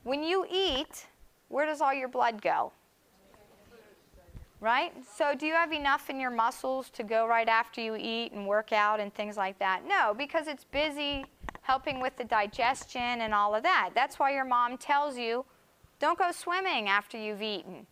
When 0.05 0.23
you 0.23 0.47
eat, 0.51 1.07
where 1.49 1.67
does 1.67 1.81
all 1.81 1.95
your 1.95 2.09
blood 2.09 2.41
go? 2.41 2.73
Right? 4.61 4.93
So, 5.17 5.35
do 5.35 5.47
you 5.47 5.55
have 5.55 5.73
enough 5.73 6.09
in 6.11 6.21
your 6.21 6.31
muscles 6.31 6.89
to 6.91 7.03
go 7.03 7.27
right 7.27 7.49
after 7.49 7.81
you 7.81 7.97
eat 7.97 8.33
and 8.33 8.47
work 8.47 8.73
out 8.73 9.01
and 9.01 9.13
things 9.13 9.37
like 9.37 9.59
that? 9.59 9.83
No, 9.87 10.15
because 10.17 10.47
it's 10.47 10.65
busy 10.65 11.27
helping 11.63 12.01
with 12.01 12.17
the 12.17 12.25
digestion 12.25 13.21
and 13.23 13.35
all 13.35 13.55
of 13.55 13.63
that. 13.63 13.91
That's 13.95 14.19
why 14.19 14.33
your 14.33 14.45
mom 14.45 14.79
tells 14.79 15.19
you 15.19 15.45
don't 15.99 16.19
go 16.19 16.31
swimming 16.31 16.89
after 16.89 17.19
you've 17.19 17.43
eaten 17.43 17.87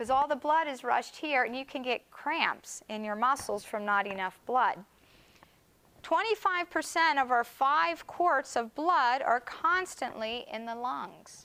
because 0.00 0.08
all 0.08 0.26
the 0.26 0.34
blood 0.34 0.66
is 0.66 0.82
rushed 0.82 1.16
here 1.16 1.42
and 1.42 1.54
you 1.54 1.62
can 1.62 1.82
get 1.82 2.10
cramps 2.10 2.82
in 2.88 3.04
your 3.04 3.14
muscles 3.14 3.66
from 3.66 3.84
not 3.84 4.06
enough 4.06 4.40
blood. 4.46 4.78
25% 6.02 7.20
of 7.20 7.30
our 7.30 7.44
five 7.44 8.06
quarts 8.06 8.56
of 8.56 8.74
blood 8.74 9.20
are 9.20 9.40
constantly 9.40 10.46
in 10.50 10.64
the 10.64 10.74
lungs. 10.74 11.44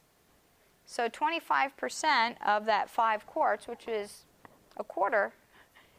So 0.85 1.09
25% 1.09 2.35
of 2.47 2.65
that 2.65 2.89
five 2.89 3.27
quarts, 3.27 3.67
which 3.67 3.89
is 3.89 4.23
a 4.77 4.85
quarter, 4.85 5.33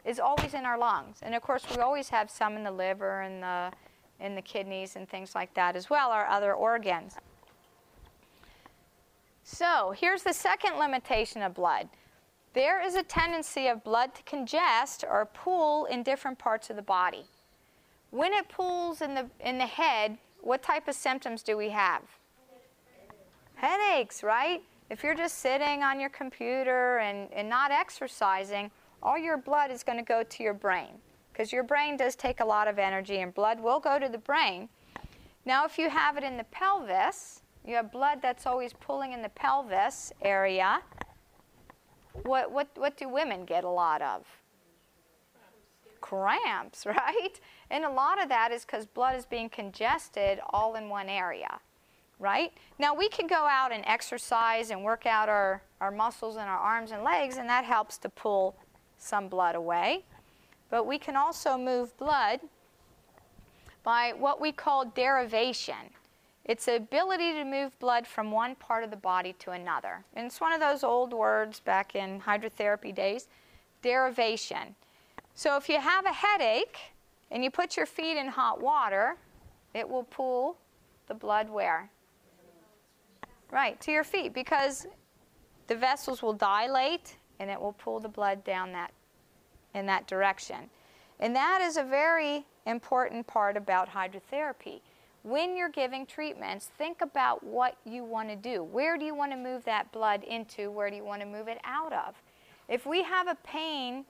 is 0.07 0.19
always 0.19 0.55
in 0.55 0.65
our 0.65 0.79
lungs. 0.79 1.19
And 1.21 1.35
of 1.35 1.43
course, 1.43 1.63
we 1.71 1.83
always 1.83 2.09
have 2.09 2.31
some 2.31 2.57
in 2.57 2.65
the 2.65 2.73
liver 2.73 3.21
and 3.21 3.43
the, 3.43 3.71
in 4.19 4.35
the 4.35 4.41
kidneys 4.41 4.97
and 4.97 5.07
things 5.07 5.35
like 5.35 5.53
that 5.53 5.77
as 5.77 5.91
well, 5.91 6.09
our 6.09 6.25
other 6.27 6.55
organs. 6.55 7.17
So 9.43 9.93
here's 9.95 10.23
the 10.23 10.33
second 10.33 10.79
limitation 10.79 11.43
of 11.43 11.53
blood 11.53 11.91
there 12.57 12.83
is 12.83 12.95
a 12.95 13.03
tendency 13.03 13.67
of 13.67 13.85
blood 13.85 14.15
to 14.15 14.23
congest 14.23 15.05
or 15.07 15.27
pool 15.27 15.85
in 15.85 16.03
different 16.03 16.39
parts 16.39 16.71
of 16.71 16.77
the 16.77 16.83
body. 16.83 17.27
When 18.11 18.33
it 18.33 18.49
pools 18.49 19.03
in 19.03 19.15
the, 19.15 19.27
in 19.41 19.59
the 19.59 19.67
head, 19.67 20.17
what 20.41 20.63
type 20.63 20.89
of 20.89 20.95
symptoms 20.95 21.43
do 21.43 21.59
we 21.59 21.69
have? 21.69 22.01
Headaches, 23.57 24.23
right? 24.23 24.63
If 24.89 25.03
you're 25.03 25.15
just 25.15 25.41
sitting 25.41 25.83
on 25.83 26.01
your 26.01 26.09
computer 26.09 26.97
and, 26.99 27.31
and 27.35 27.47
not 27.47 27.73
exercising, 27.73 28.71
all 29.03 29.19
your 29.19 29.37
blood 29.37 29.71
is 29.71 29.83
going 29.83 29.99
to 29.99 30.05
go 30.05 30.23
to 30.23 30.43
your 30.43 30.55
brain 30.55 30.93
because 31.33 31.53
your 31.53 31.63
brain 31.63 31.99
does 31.99 32.17
take 32.17 32.41
a 32.41 32.45
lot 32.45 32.69
of 32.69 32.79
energy 32.79 33.19
and 33.19 33.35
blood 33.35 33.61
will 33.61 33.81
go 33.81 33.99
to 33.99 34.09
the 34.09 34.17
brain. 34.17 34.71
Now, 35.45 35.67
if 35.67 35.77
you 35.77 35.91
have 35.91 36.17
it 36.17 36.25
in 36.25 36.39
the 36.39 36.45
pelvis, 36.45 37.43
you 37.67 37.75
have 37.75 37.93
blood 37.93 38.21
that's 38.23 38.47
always 38.47 38.73
pulling 38.73 39.13
in 39.13 39.21
the 39.21 39.29
pelvis 39.29 40.11
area 40.23 40.81
what, 42.25 42.51
what, 42.51 42.69
what 42.77 42.97
do 42.97 43.09
women 43.09 43.45
get 43.45 43.65
a 43.65 43.69
lot 43.69 44.03
of? 44.03 44.25
Cramps, 46.01 46.87
right? 46.87 47.41
And 47.71 47.85
a 47.85 47.91
lot 47.91 48.23
of 48.23 48.29
that 48.29 48.53
is 48.53 48.65
because 48.65 48.87
blood 48.87 49.17
is 49.17 49.27
being 49.27 49.49
congested 49.49 50.41
all 50.51 50.77
in 50.77 50.89
one 50.89 51.09
area, 51.09 51.59
right? 52.19 52.53
Now, 52.79 52.95
we 52.95 53.09
can 53.09 53.27
go 53.27 53.47
out 53.47 53.73
and 53.73 53.85
exercise 53.87 54.71
and 54.71 54.85
work 54.85 55.07
out 55.07 55.29
our, 55.29 55.63
our 55.81 55.91
muscles 55.91 56.37
in 56.37 56.43
our 56.43 56.59
arms 56.59 56.93
and 56.93 57.03
legs, 57.03 57.37
and 57.39 57.49
that 57.49 57.65
helps 57.65 57.99
to 57.99 58.09
pull 58.09 58.57
some 58.99 59.29
blood 59.29 59.55
away. 59.55 60.05
But 60.71 60.87
we 60.87 60.99
can 60.99 61.17
also 61.17 61.57
move 61.57 61.97
blood 61.97 62.41
by 63.83 64.13
what 64.19 64.41
we 64.41 64.51
call 64.51 64.85
derivation. 64.85 65.91
It's 66.47 66.67
the 66.67 66.77
ability 66.77 67.33
to 67.33 67.45
move 67.45 67.77
blood 67.81 68.07
from 68.07 68.31
one 68.31 68.55
part 68.55 68.85
of 68.85 68.91
the 68.91 68.97
body 68.97 69.35
to 69.41 69.51
another. 69.51 70.05
And 70.15 70.27
it's 70.27 70.41
one 70.41 70.53
of 70.53 70.61
those 70.61 70.85
old 70.85 71.13
words 71.13 71.59
back 71.59 71.97
in 71.97 72.21
hydrotherapy 72.21 72.95
days 72.95 73.29
derivation. 73.83 74.75
So 75.35 75.57
if 75.57 75.69
you 75.69 75.81
have 75.81 76.07
a 76.07 76.13
headache 76.13 76.79
and 77.31 77.43
you 77.43 77.51
put 77.51 77.77
your 77.77 77.85
feet 77.85 78.17
in 78.17 78.29
hot 78.29 78.61
water, 78.61 79.17
it 79.75 79.89
will 79.89 80.05
pull 80.05 80.57
the 81.09 81.15
blood 81.15 81.51
where? 81.51 81.91
Right, 83.51 83.81
to 83.81 83.91
your 83.91 84.05
feet 84.05 84.33
because 84.33 84.87
the 85.67 85.75
vessels 85.75 86.23
will 86.23 86.33
dilate 86.33 87.17
and 87.41 87.51
it 87.51 87.61
will 87.61 87.73
pull 87.73 87.99
the 87.99 88.09
blood 88.09 88.45
down 88.45 88.73
that 88.73 88.93
in 89.75 89.85
that 89.87 90.07
direction. 90.07 90.71
And 91.19 91.35
that 91.35 91.61
is 91.61 91.77
a 91.77 91.85
very 91.85 92.45
important 92.67 93.27
part 93.27 93.57
about 93.57 93.89
hydrotherapy 93.89 94.81
when 95.27 95.57
you're 95.57 95.69
giving 95.69 96.07
treatments, 96.07 96.71
think 96.79 97.01
about 97.01 97.43
what 97.43 97.77
you 97.85 98.05
want 98.05 98.29
to 98.29 98.37
do. 98.37 98.63
Where 98.63 98.97
do 98.97 99.05
you 99.05 99.13
want 99.13 99.33
to 99.33 99.37
move 99.37 99.65
that 99.65 99.91
blood 99.91 100.23
into? 100.23 100.71
Where 100.71 100.89
do 100.89 100.95
you 100.95 101.05
want 101.05 101.21
to 101.21 101.27
move 101.27 101.49
it 101.49 101.59
out 101.65 101.93
of? 101.93 102.15
If 102.69 102.87
we 102.87 103.03
have 103.03 103.27
a 103.27 103.35
pain, 103.43 104.05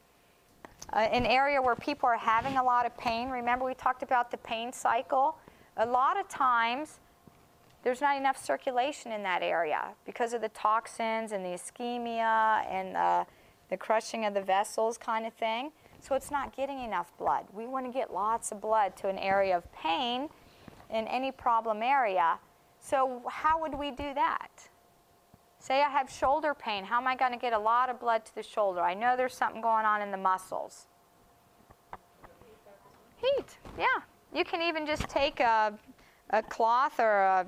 uh, 0.92 0.98
an 0.98 1.24
area 1.24 1.60
where 1.60 1.74
people 1.74 2.06
are 2.06 2.18
having 2.18 2.58
a 2.58 2.62
lot 2.62 2.84
of 2.84 2.94
pain, 2.98 3.30
remember 3.30 3.64
we 3.64 3.72
talked 3.72 4.02
about 4.02 4.30
the 4.30 4.36
pain 4.36 4.74
cycle? 4.74 5.38
A 5.78 5.86
lot 5.86 6.20
of 6.20 6.28
times, 6.28 7.00
there's 7.82 8.02
not 8.02 8.18
enough 8.18 8.36
circulation 8.42 9.10
in 9.10 9.22
that 9.22 9.42
area 9.42 9.94
because 10.04 10.34
of 10.34 10.42
the 10.42 10.50
toxins 10.50 11.32
and 11.32 11.42
the 11.42 11.50
ischemia 11.50 12.70
and 12.70 12.94
the, 12.94 13.26
the 13.70 13.76
crushing 13.78 14.26
of 14.26 14.34
the 14.34 14.42
vessels 14.42 14.98
kind 14.98 15.24
of 15.24 15.32
thing. 15.32 15.70
So 15.98 16.14
it's 16.14 16.30
not 16.30 16.54
getting 16.54 16.84
enough 16.84 17.10
blood. 17.16 17.46
We 17.54 17.66
want 17.66 17.86
to 17.86 17.92
get 17.92 18.12
lots 18.12 18.52
of 18.52 18.60
blood 18.60 18.96
to 18.96 19.08
an 19.08 19.16
area 19.16 19.56
of 19.56 19.72
pain 19.72 20.28
in 20.90 21.06
any 21.08 21.32
problem 21.32 21.82
area. 21.82 22.38
So, 22.80 23.22
how 23.28 23.60
would 23.60 23.74
we 23.74 23.90
do 23.90 24.14
that? 24.14 24.68
Say 25.58 25.82
I 25.82 25.88
have 25.88 26.10
shoulder 26.10 26.54
pain. 26.54 26.84
How 26.84 26.98
am 26.98 27.06
I 27.06 27.16
going 27.16 27.32
to 27.32 27.38
get 27.38 27.52
a 27.52 27.58
lot 27.58 27.90
of 27.90 27.98
blood 27.98 28.24
to 28.26 28.34
the 28.34 28.42
shoulder? 28.42 28.80
I 28.80 28.94
know 28.94 29.16
there's 29.16 29.34
something 29.34 29.60
going 29.60 29.84
on 29.84 30.02
in 30.02 30.10
the 30.10 30.16
muscles. 30.16 30.86
Heat, 33.16 33.58
yeah. 33.78 33.86
You 34.32 34.44
can 34.44 34.62
even 34.62 34.86
just 34.86 35.08
take 35.08 35.40
a, 35.40 35.76
a 36.30 36.42
cloth 36.42 37.00
or 37.00 37.22
a, 37.22 37.46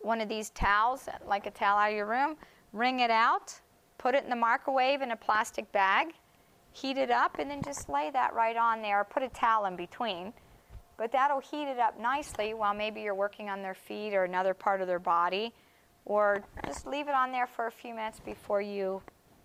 one 0.00 0.20
of 0.20 0.28
these 0.28 0.50
towels, 0.50 1.08
like 1.26 1.46
a 1.46 1.50
towel 1.50 1.78
out 1.78 1.90
of 1.90 1.96
your 1.96 2.06
room, 2.06 2.36
wring 2.72 3.00
it 3.00 3.10
out, 3.10 3.60
put 3.98 4.14
it 4.14 4.24
in 4.24 4.30
the 4.30 4.36
microwave 4.36 5.02
in 5.02 5.10
a 5.10 5.16
plastic 5.16 5.70
bag, 5.72 6.14
heat 6.72 6.96
it 6.96 7.10
up, 7.10 7.38
and 7.38 7.50
then 7.50 7.60
just 7.62 7.88
lay 7.88 8.10
that 8.12 8.32
right 8.32 8.56
on 8.56 8.80
there. 8.80 9.04
Put 9.04 9.22
a 9.22 9.28
towel 9.28 9.66
in 9.66 9.76
between 9.76 10.32
but 10.98 11.12
that'll 11.12 11.40
heat 11.40 11.68
it 11.68 11.78
up 11.78 11.98
nicely 11.98 12.52
while 12.52 12.74
maybe 12.74 13.00
you're 13.00 13.14
working 13.14 13.48
on 13.48 13.62
their 13.62 13.74
feet 13.74 14.12
or 14.12 14.24
another 14.24 14.52
part 14.52 14.82
of 14.82 14.86
their 14.86 14.98
body. 14.98 15.54
Or 16.04 16.42
just 16.66 16.86
leave 16.86 17.08
it 17.08 17.14
on 17.14 17.32
there 17.32 17.46
for 17.46 17.66
a 17.66 17.70
few 17.70 17.94
minutes 17.94 18.20
before 18.20 18.60
you 18.60 19.00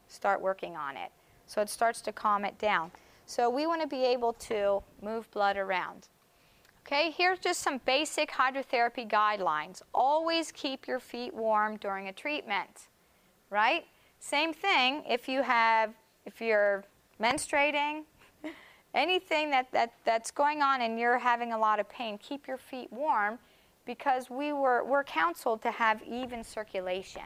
start 0.07 0.41
working 0.41 0.75
on 0.75 0.97
it. 0.97 1.11
So 1.45 1.61
it 1.61 1.69
starts 1.69 2.01
to 2.01 2.11
calm 2.11 2.43
it 2.43 2.57
down. 2.57 2.91
So 3.25 3.49
we 3.49 3.67
want 3.67 3.81
to 3.81 3.87
be 3.87 4.03
able 4.03 4.33
to 4.33 4.81
move 5.01 5.29
blood 5.31 5.55
around. 5.55 6.07
Okay, 6.85 7.11
here's 7.11 7.39
just 7.39 7.61
some 7.61 7.79
basic 7.85 8.31
hydrotherapy 8.31 9.09
guidelines. 9.09 9.81
Always 9.93 10.51
keep 10.51 10.87
your 10.87 10.99
feet 10.99 11.33
warm 11.33 11.77
during 11.77 12.07
a 12.07 12.13
treatment, 12.13 12.87
right? 13.49 13.85
Same 14.19 14.53
thing 14.53 15.03
if 15.07 15.29
you 15.29 15.43
have, 15.43 15.93
if 16.25 16.41
you're 16.41 16.83
menstruating, 17.21 18.03
anything 18.93 19.49
that, 19.51 19.71
that, 19.71 19.93
that's 20.05 20.31
going 20.31 20.61
on 20.61 20.81
and 20.81 20.99
you're 20.99 21.19
having 21.19 21.53
a 21.53 21.57
lot 21.57 21.79
of 21.79 21.89
pain, 21.89 22.17
keep 22.17 22.47
your 22.47 22.57
feet 22.57 22.91
warm 22.91 23.39
because 23.85 24.29
we 24.29 24.53
were, 24.53 24.83
we're 24.83 25.03
counseled 25.03 25.61
to 25.61 25.71
have 25.71 26.01
even 26.03 26.43
circulation. 26.43 27.23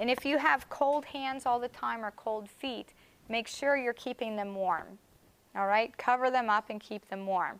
And 0.00 0.08
if 0.10 0.24
you 0.24 0.38
have 0.38 0.68
cold 0.68 1.04
hands 1.04 1.46
all 1.46 1.58
the 1.58 1.68
time 1.68 2.04
or 2.04 2.12
cold 2.12 2.48
feet, 2.48 2.94
make 3.28 3.48
sure 3.48 3.76
you're 3.76 3.92
keeping 3.94 4.36
them 4.36 4.54
warm. 4.54 4.98
All 5.56 5.66
right? 5.66 5.96
Cover 5.96 6.30
them 6.30 6.48
up 6.48 6.70
and 6.70 6.80
keep 6.80 7.08
them 7.08 7.26
warm. 7.26 7.58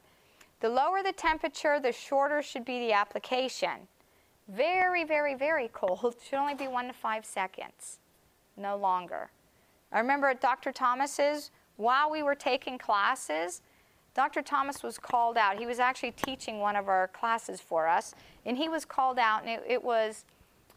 The 0.61 0.69
lower 0.69 1.03
the 1.03 1.13
temperature, 1.13 1.81
the 1.81 1.93
shorter 1.93 2.43
should 2.43 2.65
be 2.65 2.79
the 2.81 2.93
application. 2.93 3.89
Very, 4.49 5.05
very, 5.05 5.35
very 5.35 5.69
cold 5.69 6.17
should 6.29 6.39
only 6.39 6.55
be 6.55 6.69
one 6.69 6.87
to 6.87 6.93
five 6.93 7.25
seconds, 7.25 7.99
no 8.57 8.77
longer. 8.77 9.31
I 9.93 10.01
remember 10.01 10.29
at 10.29 10.41
Dr. 10.41 10.73
Thomas's, 10.73 11.51
while 11.79 12.11
we 12.11 12.23
were 12.23 12.35
taking 12.35 12.77
classes, 12.77 13.63
Dr. 14.15 14.43
Thomas 14.43 14.83
was 14.83 14.99
called 14.99 15.39
out. 15.39 15.59
He 15.59 15.65
was 15.65 15.79
actually 15.79 16.11
teaching 16.11 16.59
one 16.59 16.77
of 16.77 16.89
our 16.89 17.09
classes 17.09 17.61
for 17.61 17.89
us, 17.89 18.15
and 18.45 18.59
he 18.59 18.69
was 18.69 18.85
called 18.85 19.19
out, 19.19 19.43
and 19.43 19.51
it, 19.51 19.63
it 19.67 19.83
was 19.83 20.25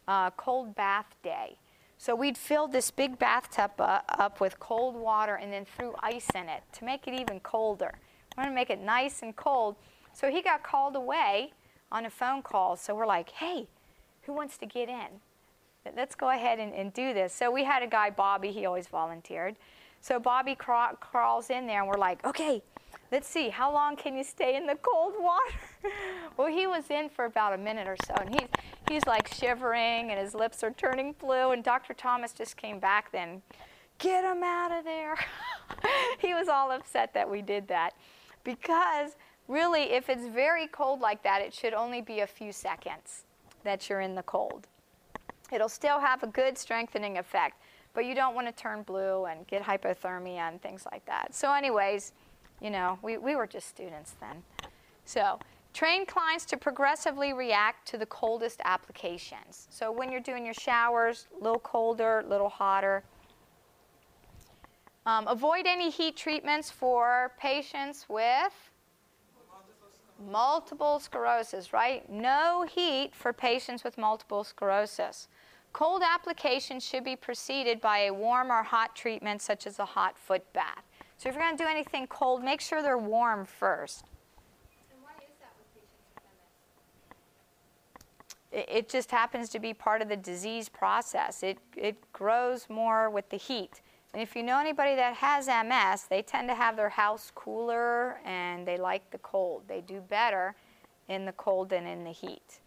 uh, 0.07 0.29
cold 0.31 0.75
bath 0.75 1.15
day. 1.23 1.57
So 1.97 2.15
we'd 2.15 2.37
filled 2.37 2.71
this 2.71 2.91
big 2.91 3.19
bathtub 3.19 3.71
uh, 3.79 4.01
up 4.09 4.39
with 4.39 4.59
cold 4.59 4.95
water 4.95 5.35
and 5.35 5.51
then 5.51 5.65
threw 5.65 5.93
ice 6.01 6.27
in 6.33 6.49
it 6.49 6.63
to 6.73 6.85
make 6.85 7.07
it 7.07 7.13
even 7.13 7.39
colder. 7.39 7.93
We 8.35 8.41
wanted 8.41 8.51
to 8.51 8.55
make 8.55 8.69
it 8.69 8.81
nice 8.81 9.21
and 9.21 9.35
cold. 9.35 9.75
So 10.13 10.29
he 10.29 10.41
got 10.41 10.63
called 10.63 10.95
away 10.95 11.53
on 11.91 12.05
a 12.05 12.09
phone 12.09 12.41
call. 12.41 12.75
So 12.75 12.95
we're 12.95 13.05
like, 13.05 13.29
hey, 13.29 13.67
who 14.23 14.33
wants 14.33 14.57
to 14.59 14.65
get 14.65 14.89
in? 14.89 15.19
Let's 15.95 16.15
go 16.15 16.29
ahead 16.29 16.59
and, 16.59 16.73
and 16.73 16.93
do 16.93 17.13
this. 17.13 17.33
So 17.33 17.51
we 17.51 17.63
had 17.63 17.83
a 17.83 17.87
guy, 17.87 18.09
Bobby, 18.09 18.51
he 18.51 18.65
always 18.65 18.87
volunteered. 18.87 19.55
So 20.01 20.19
Bobby 20.19 20.55
craw- 20.55 20.95
crawls 20.95 21.49
in 21.49 21.67
there, 21.67 21.79
and 21.79 21.87
we're 21.87 21.97
like, 21.97 22.25
okay, 22.25 22.63
let's 23.11 23.27
see, 23.27 23.49
how 23.49 23.71
long 23.71 23.95
can 23.95 24.17
you 24.17 24.23
stay 24.23 24.55
in 24.55 24.65
the 24.65 24.75
cold 24.75 25.13
water? 25.19 25.53
well, 26.37 26.47
he 26.47 26.65
was 26.65 26.89
in 26.89 27.07
for 27.07 27.25
about 27.25 27.53
a 27.53 27.57
minute 27.57 27.87
or 27.87 27.97
so, 28.05 28.15
and 28.15 28.33
he's, 28.33 28.49
he's 28.89 29.05
like 29.05 29.31
shivering, 29.31 30.09
and 30.09 30.19
his 30.19 30.33
lips 30.33 30.63
are 30.63 30.71
turning 30.71 31.13
blue. 31.13 31.51
And 31.51 31.63
Dr. 31.63 31.93
Thomas 31.93 32.33
just 32.33 32.57
came 32.57 32.79
back 32.79 33.11
then, 33.11 33.43
get 33.99 34.23
him 34.23 34.43
out 34.43 34.71
of 34.71 34.83
there. 34.83 35.15
he 36.19 36.33
was 36.33 36.47
all 36.47 36.71
upset 36.71 37.13
that 37.13 37.29
we 37.29 37.43
did 37.43 37.67
that 37.67 37.93
because 38.43 39.11
really, 39.47 39.83
if 39.83 40.09
it's 40.09 40.27
very 40.27 40.67
cold 40.67 40.99
like 40.99 41.21
that, 41.23 41.41
it 41.41 41.53
should 41.53 41.73
only 41.73 42.01
be 42.01 42.21
a 42.21 42.27
few 42.27 42.51
seconds 42.51 43.25
that 43.63 43.87
you're 43.87 44.01
in 44.01 44.15
the 44.15 44.23
cold. 44.23 44.67
It'll 45.51 45.69
still 45.69 45.99
have 45.99 46.23
a 46.23 46.27
good 46.27 46.57
strengthening 46.57 47.17
effect, 47.17 47.61
but 47.93 48.05
you 48.05 48.15
don't 48.15 48.35
want 48.35 48.47
to 48.47 48.53
turn 48.53 48.83
blue 48.83 49.25
and 49.25 49.45
get 49.47 49.61
hypothermia 49.61 50.39
and 50.49 50.61
things 50.61 50.85
like 50.91 51.05
that. 51.05 51.33
So, 51.33 51.53
anyways, 51.53 52.13
you 52.61 52.69
know, 52.69 52.99
we, 53.01 53.17
we 53.17 53.35
were 53.35 53.47
just 53.47 53.67
students 53.67 54.15
then. 54.19 54.43
So, 55.05 55.39
train 55.73 56.05
clients 56.05 56.45
to 56.45 56.57
progressively 56.57 57.33
react 57.33 57.87
to 57.89 57.97
the 57.97 58.05
coldest 58.05 58.61
applications. 58.65 59.67
So, 59.69 59.91
when 59.91 60.11
you're 60.11 60.21
doing 60.21 60.45
your 60.45 60.53
showers, 60.53 61.27
a 61.39 61.43
little 61.43 61.59
colder, 61.59 62.19
a 62.19 62.27
little 62.27 62.49
hotter. 62.49 63.03
Um, 65.05 65.27
avoid 65.27 65.65
any 65.65 65.89
heat 65.89 66.15
treatments 66.15 66.69
for 66.69 67.31
patients 67.39 68.05
with 68.07 68.71
multiple 70.29 70.99
sclerosis, 70.99 71.73
right? 71.73 72.07
No 72.09 72.65
heat 72.69 73.11
for 73.13 73.33
patients 73.33 73.83
with 73.83 73.97
multiple 73.97 74.43
sclerosis. 74.43 75.27
Cold 75.73 76.03
application 76.05 76.79
should 76.79 77.03
be 77.03 77.15
preceded 77.15 77.79
by 77.79 77.99
a 77.99 78.13
warm 78.13 78.51
or 78.51 78.63
hot 78.63 78.95
treatment, 78.95 79.41
such 79.41 79.65
as 79.65 79.79
a 79.79 79.85
hot 79.85 80.17
foot 80.17 80.51
bath. 80.53 80.83
So 81.17 81.29
if 81.29 81.35
you're 81.35 81.43
going 81.43 81.57
to 81.57 81.63
do 81.63 81.69
anything 81.69 82.07
cold, 82.07 82.43
make 82.43 82.61
sure 82.61 82.81
they're 82.81 82.97
warm 82.97 83.45
first. 83.45 84.05
It, 88.51 88.65
it 88.67 88.89
just 88.89 89.11
happens 89.11 89.49
to 89.49 89.59
be 89.59 89.73
part 89.73 90.01
of 90.01 90.09
the 90.09 90.17
disease 90.17 90.67
process. 90.67 91.43
It, 91.43 91.57
it 91.77 91.95
grows 92.11 92.67
more 92.69 93.09
with 93.09 93.29
the 93.29 93.37
heat. 93.37 93.81
And 94.13 94.21
if 94.21 94.35
you 94.35 94.43
know 94.43 94.59
anybody 94.59 94.95
that 94.95 95.15
has 95.15 95.47
MS, 95.47 96.07
they 96.09 96.21
tend 96.21 96.49
to 96.49 96.55
have 96.55 96.75
their 96.75 96.89
house 96.89 97.31
cooler 97.33 98.19
and 98.25 98.67
they 98.67 98.77
like 98.77 99.09
the 99.11 99.19
cold. 99.19 99.63
They 99.67 99.81
do 99.81 100.01
better 100.01 100.55
in 101.07 101.25
the 101.25 101.31
cold 101.33 101.69
than 101.69 101.87
in 101.87 102.03
the 102.03 102.11
heat. 102.11 102.60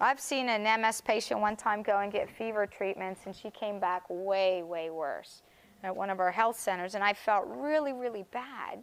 I've 0.00 0.20
seen 0.20 0.48
an 0.48 0.80
MS 0.80 1.00
patient 1.00 1.40
one 1.40 1.56
time 1.56 1.82
go 1.82 1.98
and 1.98 2.10
get 2.12 2.28
fever 2.28 2.66
treatments, 2.66 3.22
and 3.26 3.34
she 3.34 3.50
came 3.50 3.78
back 3.78 4.02
way, 4.08 4.62
way 4.62 4.90
worse 4.90 5.42
at 5.84 5.94
one 5.94 6.10
of 6.10 6.18
our 6.18 6.32
health 6.32 6.58
centers, 6.58 6.94
and 6.94 7.04
I 7.04 7.12
felt 7.12 7.44
really, 7.46 7.92
really 7.92 8.24
bad. 8.32 8.82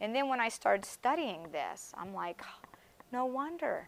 And 0.00 0.14
then 0.14 0.28
when 0.28 0.40
I 0.40 0.48
started 0.48 0.84
studying 0.84 1.46
this, 1.52 1.92
I'm 1.96 2.14
like, 2.14 2.42
no 3.12 3.26
wonder. 3.26 3.86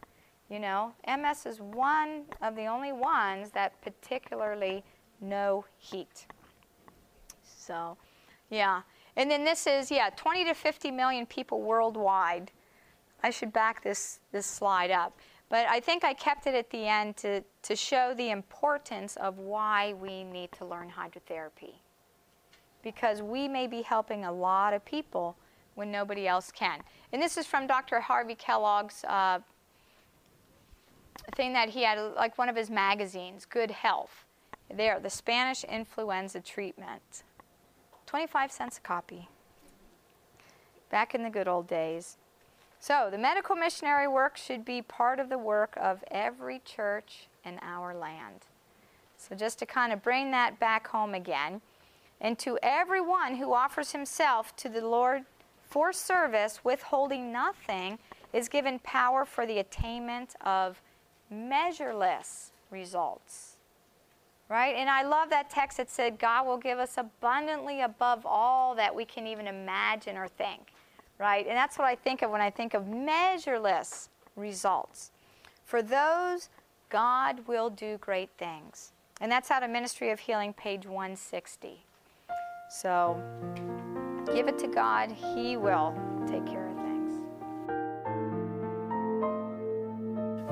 You 0.49 0.59
know, 0.59 0.93
MS 1.07 1.47
is 1.47 1.61
one 1.61 2.25
of 2.43 2.57
the 2.57 2.67
only 2.67 2.93
ones 2.93 3.51
that 3.53 3.81
particularly 3.83 4.85
no 5.21 5.65
heat. 5.79 6.27
So, 7.43 7.97
yeah. 8.51 8.83
And 9.17 9.31
then 9.31 9.45
this 9.45 9.67
is, 9.67 9.91
yeah, 9.91 10.11
20 10.17 10.45
to 10.47 10.55
50 10.55 10.91
million 10.91 11.27
people 11.27 11.63
worldwide. 11.63 12.51
I 13.23 13.31
should 13.31 13.53
back 13.53 13.83
this, 13.85 14.21
this 14.33 14.47
slide 14.47 14.91
up. 14.91 15.19
But 15.51 15.67
I 15.69 15.81
think 15.81 16.05
I 16.05 16.15
kept 16.15 16.47
it 16.47 16.55
at 16.55 16.71
the 16.71 16.87
end 16.87 17.17
to, 17.19 17.43
to 17.63 17.77
show 17.77 18.15
the 18.17 18.31
importance 18.31 19.17
of 19.17 19.39
why 19.39 19.95
we 19.95 20.23
need 20.23 20.53
to 20.53 20.65
learn 20.65 20.91
hydrotherapy. 20.91 21.75
Because 22.83 23.21
we 23.21 23.49
may 23.49 23.67
be 23.67 23.83
helping 23.83 24.25
a 24.25 24.33
lot 24.33 24.73
of 24.73 24.85
people 24.85 25.37
when 25.75 25.91
nobody 25.91 26.29
else 26.29 26.53
can. 26.53 26.81
And 27.13 27.21
this 27.21 27.37
is 27.37 27.47
from 27.47 27.67
Dr. 27.67 28.01
Harvey 28.01 28.37
Kellogg's 28.37 29.05
uh, 29.05 29.41
thing 31.35 31.53
that 31.53 31.69
he 31.69 31.83
had, 31.83 31.99
like 32.15 32.39
one 32.39 32.49
of 32.49 32.55
his 32.55 32.71
magazines, 32.71 33.45
Good 33.45 33.73
Health. 33.73 34.25
There, 34.73 35.01
the 35.01 35.11
Spanish 35.11 35.65
influenza 35.65 36.41
treatment. 36.41 37.25
25 38.07 38.53
cents 38.53 38.79
a 38.79 38.81
copy. 38.81 39.29
Back 40.91 41.15
in 41.15 41.25
the 41.25 41.31
good 41.31 41.49
old 41.49 41.67
days. 41.67 42.19
So, 42.83 43.09
the 43.11 43.19
medical 43.19 43.57
missionary 43.57 44.09
work 44.09 44.39
should 44.39 44.65
be 44.65 44.81
part 44.81 45.21
of 45.21 45.29
the 45.29 45.37
work 45.37 45.75
of 45.77 46.03
every 46.11 46.63
church 46.65 47.29
in 47.45 47.59
our 47.61 47.95
land. 47.95 48.47
So, 49.19 49.35
just 49.35 49.59
to 49.59 49.67
kind 49.67 49.93
of 49.93 50.03
bring 50.03 50.31
that 50.31 50.59
back 50.59 50.87
home 50.89 51.13
again, 51.13 51.61
and 52.23 52.39
to 52.39 52.59
everyone 52.63 53.37
who 53.37 53.53
offers 53.53 53.93
himself 53.93 54.57
to 54.57 54.71
the 54.71 54.81
Lord 54.81 55.25
for 55.69 55.93
service, 55.93 56.61
withholding 56.65 57.31
nothing, 57.31 57.99
is 58.33 58.49
given 58.49 58.79
power 58.79 59.27
for 59.27 59.45
the 59.45 59.59
attainment 59.59 60.35
of 60.41 60.81
measureless 61.31 62.51
results. 62.71 63.57
Right? 64.49 64.75
And 64.75 64.89
I 64.89 65.03
love 65.03 65.29
that 65.31 65.51
text 65.51 65.77
that 65.77 65.91
said, 65.91 66.19
God 66.19 66.47
will 66.47 66.57
give 66.57 66.79
us 66.79 66.97
abundantly 66.97 67.83
above 67.83 68.25
all 68.25 68.75
that 68.75 68.95
we 68.95 69.05
can 69.05 69.27
even 69.27 69.47
imagine 69.47 70.17
or 70.17 70.29
think. 70.29 70.73
Right? 71.21 71.47
And 71.47 71.55
that's 71.55 71.77
what 71.77 71.87
I 71.87 71.97
think 71.97 72.23
of 72.23 72.31
when 72.31 72.41
I 72.41 72.49
think 72.49 72.73
of 72.73 72.89
measureless 72.89 74.09
results. 74.37 75.11
For 75.67 75.83
those, 75.83 76.49
God 76.89 77.47
will 77.47 77.69
do 77.69 77.99
great 77.99 78.31
things. 78.39 78.93
And 79.21 79.31
that's 79.31 79.51
out 79.51 79.63
of 79.63 79.69
Ministry 79.69 80.11
of 80.13 80.21
Healing, 80.21 80.55
page 80.55 80.87
160. 80.87 81.85
So 82.71 83.23
give 84.33 84.49
it 84.49 84.59
to 84.61 84.67
God, 84.67 85.13
He 85.13 85.59
will 85.59 85.95
take 86.27 86.47
care 86.47 86.67
of 86.67 86.77
things. 86.77 87.21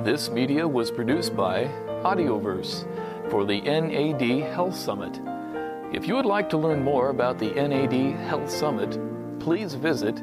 This 0.05 0.29
media 0.29 0.69
was 0.69 0.91
produced 0.91 1.35
by 1.35 1.65
Audioverse 2.05 2.87
for 3.31 3.47
the 3.47 3.63
NAD 3.63 4.53
Health 4.53 4.77
Summit. 4.77 5.19
If 5.95 6.07
you 6.07 6.15
would 6.15 6.27
like 6.27 6.51
to 6.51 6.59
learn 6.59 6.83
more 6.83 7.09
about 7.09 7.39
the 7.39 7.53
NAD 7.53 8.19
Health 8.29 8.51
Summit, 8.51 8.99
please 9.41 9.73
visit 9.73 10.23